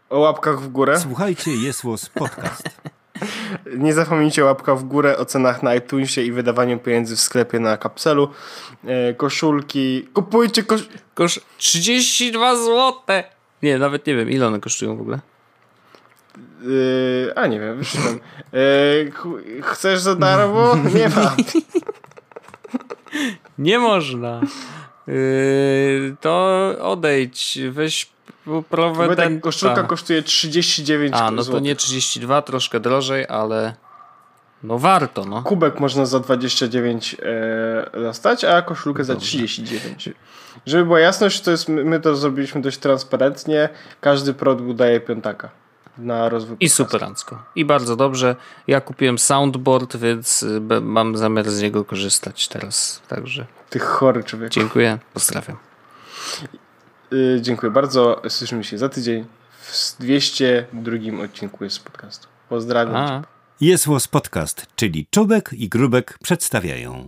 o 0.09 0.19
łapkach 0.19 0.61
w 0.61 0.67
górę. 0.67 0.99
Słuchajcie, 0.99 1.51
jest 1.51 1.83
podcast. 2.13 2.63
Nie 3.77 3.93
zapomnijcie 3.93 4.43
łapka 4.43 4.75
w 4.75 4.83
górę, 4.83 5.17
o 5.17 5.25
cenach 5.25 5.63
na 5.63 5.75
iTunesie 5.75 6.21
i 6.21 6.31
wydawaniu 6.31 6.79
pieniędzy 6.79 7.15
w 7.15 7.19
sklepie 7.19 7.59
na 7.59 7.77
kapselu. 7.77 8.29
E, 8.85 9.13
koszulki. 9.13 10.07
Kupujcie 10.13 10.63
kosz... 10.63 10.89
Kosz... 11.13 11.39
32 11.57 12.55
zł! 12.55 12.93
Nie, 13.63 13.77
nawet 13.77 14.07
nie 14.07 14.15
wiem, 14.15 14.29
ile 14.29 14.47
one 14.47 14.59
kosztują 14.59 14.97
w 14.97 15.01
ogóle. 15.01 15.19
Yy, 16.65 17.33
a 17.35 17.47
nie 17.47 17.59
wiem, 17.59 17.77
wyszłem. 17.77 18.19
Yy, 18.53 19.61
chcesz 19.61 19.99
za 19.99 20.15
darmo? 20.15 20.75
Nie 20.95 21.09
ma. 21.09 21.35
nie 23.57 23.79
można. 23.79 24.41
Yy, 25.07 26.15
to 26.21 26.59
odejdź, 26.79 27.59
weź 27.71 28.15
Prowedenta. 28.69 29.23
Tak, 29.23 29.41
koszulka 29.41 29.83
kosztuje 29.83 30.21
39 30.21 31.13
A, 31.15 31.31
no 31.31 31.43
to 31.43 31.59
nie 31.59 31.75
32, 31.75 32.41
troszkę 32.41 32.79
drożej, 32.79 33.25
ale 33.27 33.73
no 34.63 34.79
warto, 34.79 35.25
no. 35.25 35.41
Kubek 35.41 35.79
można 35.79 36.05
za 36.05 36.19
29 36.19 37.15
e, 37.23 37.99
dostać, 37.99 38.43
a 38.43 38.61
koszulkę 38.61 39.03
Dobrze. 39.03 39.13
za 39.13 39.19
39. 39.19 40.09
Żeby 40.65 40.85
była 40.85 40.99
jasność, 40.99 41.41
to 41.41 41.51
jest, 41.51 41.69
my 41.69 41.99
to 41.99 42.15
zrobiliśmy 42.15 42.61
dość 42.61 42.77
transparentnie. 42.77 43.69
Każdy 44.01 44.33
produkt 44.33 44.75
daje 44.75 44.99
piątaka 44.99 45.49
na 45.97 46.29
rozwój. 46.29 46.57
I 46.59 46.69
superancko. 46.69 47.43
I 47.55 47.65
bardzo 47.65 47.95
dobrze. 47.95 48.35
Ja 48.67 48.81
kupiłem 48.81 49.19
soundboard, 49.19 49.97
więc 49.97 50.43
y, 50.43 50.61
mam 50.81 51.17
zamiar 51.17 51.49
z 51.49 51.61
niego 51.61 51.85
korzystać 51.85 52.47
teraz. 52.47 53.01
Także. 53.07 53.45
Ty 53.69 53.79
chory 53.79 54.23
człowiek. 54.23 54.51
Dziękuję. 54.51 54.99
Pozdrawiam. 55.13 55.57
Yy, 57.11 57.39
dziękuję 57.41 57.71
bardzo. 57.71 58.21
Słyszymy 58.29 58.63
się 58.63 58.77
za 58.77 58.89
tydzień 58.89 59.25
w 59.61 59.95
202 59.99 61.23
odcinku 61.23 61.63
jest 61.63 61.83
podcastu. 61.83 62.27
Pozdrawiam. 62.49 63.23
Jest 63.61 63.87
Łos 63.87 64.07
Podcast, 64.07 64.65
czyli 64.75 65.07
Czubek 65.11 65.49
i 65.53 65.69
Grubek 65.69 66.17
przedstawiają. 66.23 67.07